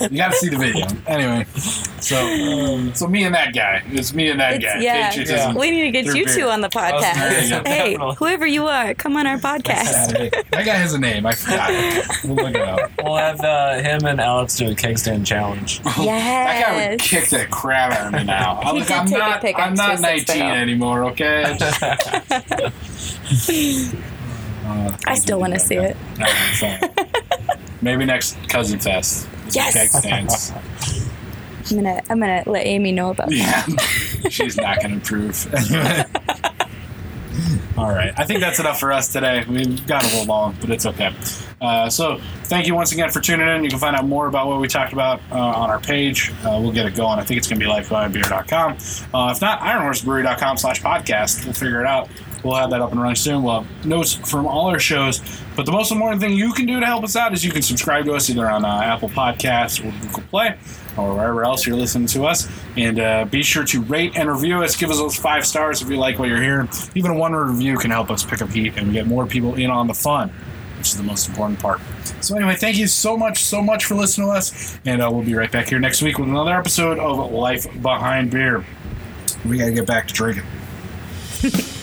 You 0.00 0.16
got 0.16 0.30
to 0.32 0.36
see 0.36 0.48
the 0.48 0.56
video. 0.56 0.86
Anyway, 1.06 1.44
so 2.00 2.92
so 2.94 3.06
me 3.06 3.24
and 3.24 3.34
that 3.34 3.52
guy. 3.54 3.82
It's 3.88 4.12
me 4.14 4.30
and 4.30 4.40
that 4.40 4.54
It's- 4.54 4.74
guy. 4.76 4.80
yeah. 4.82 5.08
Patriotism 5.10 5.54
We 5.54 5.70
need 5.70 5.82
to 5.82 5.90
get 5.90 6.04
through 6.06 6.14
you 6.16 6.24
beer. 6.26 6.34
two 6.36 6.48
on 6.48 6.60
the 6.60 6.68
there 6.68 6.88
you 6.88 6.94
podcast. 6.94 7.66
Hey, 7.66 7.90
Definitely. 7.94 8.14
whoever 8.16 8.46
you 8.46 8.66
are, 8.66 8.94
come 8.94 9.16
on 9.16 9.26
our 9.26 9.36
podcast. 9.38 10.12
That 10.50 10.64
guy 10.64 10.74
has 10.74 10.94
a 10.94 10.98
name. 10.98 11.26
I 11.26 11.34
forgot. 11.34 11.70
We'll 12.24 12.36
look 12.36 12.54
it 12.54 12.60
up. 12.60 12.90
We'll 13.02 13.16
have 13.16 13.40
uh, 13.40 13.74
him 13.80 14.04
and 14.04 14.20
Alex 14.20 14.56
do 14.56 14.70
a 14.70 14.74
keg 14.74 14.98
stand 14.98 15.26
challenge. 15.26 15.80
Yes. 16.00 16.22
That 16.24 16.66
guy 16.76 16.90
would 16.90 17.00
kick 17.00 17.28
the 17.28 17.46
crap 17.50 17.92
out 17.92 18.06
of 18.08 18.12
me 18.12 18.24
now. 18.24 18.60
I 18.62 18.72
He 18.72 18.78
was, 18.78 18.88
did 18.88 18.96
I'm 18.96 19.10
not. 19.10 19.44
I'm 19.58 19.74
not 19.74 20.00
19 20.00 20.24
throat. 20.24 20.40
anymore. 20.40 21.04
Okay. 21.06 21.58
Uh, 24.62 24.96
I 25.06 25.14
still 25.16 25.40
want 25.40 25.52
to 25.54 25.58
see 25.58 25.74
it. 25.76 25.96
No. 26.18 26.26
Maybe 27.82 28.04
next 28.04 28.36
cousin 28.48 28.78
fest. 28.78 29.26
Yes. 29.54 29.74
Keg 29.74 29.88
stands. 29.90 30.52
I'm 31.70 31.76
gonna 31.76 32.02
I'm 32.10 32.20
gonna 32.20 32.42
let 32.46 32.66
Amy 32.66 32.92
know 32.92 33.10
about 33.10 33.30
that. 33.30 33.66
Yeah, 33.68 34.28
she's 34.28 34.56
not 34.56 34.80
to 34.80 34.86
improve. 34.86 35.46
All 37.78 37.90
right, 37.90 38.12
I 38.16 38.24
think 38.24 38.40
that's 38.40 38.58
enough 38.58 38.80
for 38.80 38.92
us 38.92 39.12
today. 39.12 39.44
We've 39.48 39.86
gone 39.86 40.04
a 40.04 40.08
little 40.08 40.26
long, 40.26 40.56
but 40.60 40.70
it's 40.70 40.84
okay. 40.84 41.14
Uh, 41.60 41.88
so, 41.88 42.18
thank 42.44 42.66
you 42.66 42.74
once 42.74 42.92
again 42.92 43.10
for 43.10 43.20
tuning 43.20 43.48
in. 43.48 43.64
You 43.64 43.70
can 43.70 43.78
find 43.78 43.94
out 43.94 44.06
more 44.06 44.26
about 44.26 44.48
what 44.48 44.60
we 44.60 44.68
talked 44.68 44.92
about 44.92 45.20
uh, 45.30 45.36
on 45.36 45.70
our 45.70 45.78
page. 45.78 46.30
Uh, 46.42 46.58
we'll 46.60 46.72
get 46.72 46.86
it 46.86 46.94
going. 46.94 47.18
I 47.18 47.24
think 47.24 47.38
it's 47.38 47.48
going 47.48 47.60
to 47.60 47.66
be 47.66 47.70
lifebybeer.com. 47.70 48.72
Uh, 49.14 49.32
if 49.32 49.40
not, 49.40 49.60
ironhorsebrewery.com 49.60 50.56
slash 50.56 50.82
podcast. 50.82 51.44
We'll 51.44 51.54
figure 51.54 51.80
it 51.80 51.86
out. 51.86 52.08
We'll 52.42 52.54
have 52.54 52.70
that 52.70 52.80
up 52.80 52.92
and 52.92 53.00
running 53.00 53.16
soon. 53.16 53.42
We'll 53.42 53.62
have 53.62 53.86
notes 53.86 54.14
from 54.14 54.46
all 54.46 54.68
our 54.68 54.78
shows. 54.78 55.20
But 55.56 55.66
the 55.66 55.72
most 55.72 55.92
important 55.92 56.20
thing 56.20 56.32
you 56.32 56.52
can 56.52 56.66
do 56.66 56.80
to 56.80 56.86
help 56.86 57.04
us 57.04 57.16
out 57.16 57.32
is 57.32 57.44
you 57.44 57.52
can 57.52 57.62
subscribe 57.62 58.06
to 58.06 58.14
us 58.14 58.30
either 58.30 58.48
on 58.48 58.64
uh, 58.64 58.80
Apple 58.82 59.08
Podcasts 59.10 59.80
or 59.80 59.90
Google 60.00 60.22
Play 60.30 60.56
or 60.96 61.14
wherever 61.14 61.44
else 61.44 61.66
you're 61.66 61.76
listening 61.76 62.06
to 62.08 62.24
us. 62.24 62.48
And 62.76 62.98
uh, 62.98 63.24
be 63.26 63.42
sure 63.42 63.64
to 63.64 63.82
rate 63.82 64.16
and 64.16 64.30
review 64.30 64.62
us. 64.62 64.76
Give 64.76 64.90
us 64.90 64.98
those 64.98 65.16
five 65.16 65.46
stars 65.46 65.82
if 65.82 65.90
you 65.90 65.96
like 65.96 66.18
what 66.18 66.28
you're 66.28 66.42
hearing. 66.42 66.68
Even 66.94 67.12
a 67.12 67.14
one 67.14 67.32
review 67.32 67.76
can 67.76 67.90
help 67.90 68.10
us 68.10 68.24
pick 68.24 68.42
up 68.42 68.50
heat 68.50 68.76
and 68.76 68.92
get 68.92 69.06
more 69.06 69.26
people 69.26 69.54
in 69.56 69.70
on 69.70 69.86
the 69.86 69.94
fun, 69.94 70.30
which 70.78 70.88
is 70.88 70.96
the 70.96 71.02
most 71.02 71.28
important 71.28 71.58
part. 71.58 71.80
So, 72.20 72.36
anyway, 72.36 72.54
thank 72.54 72.76
you 72.76 72.86
so 72.86 73.16
much, 73.16 73.42
so 73.42 73.62
much 73.62 73.84
for 73.84 73.94
listening 73.94 74.28
to 74.28 74.32
us. 74.32 74.78
And 74.84 75.02
uh, 75.02 75.10
we'll 75.12 75.24
be 75.24 75.34
right 75.34 75.50
back 75.50 75.68
here 75.68 75.78
next 75.78 76.02
week 76.02 76.18
with 76.18 76.28
another 76.28 76.56
episode 76.56 76.98
of 76.98 77.32
Life 77.32 77.66
Behind 77.82 78.30
Beer. 78.30 78.64
We 79.46 79.58
got 79.58 79.66
to 79.66 79.72
get 79.72 79.86
back 79.86 80.08
to 80.08 80.14
drinking. 80.14 80.44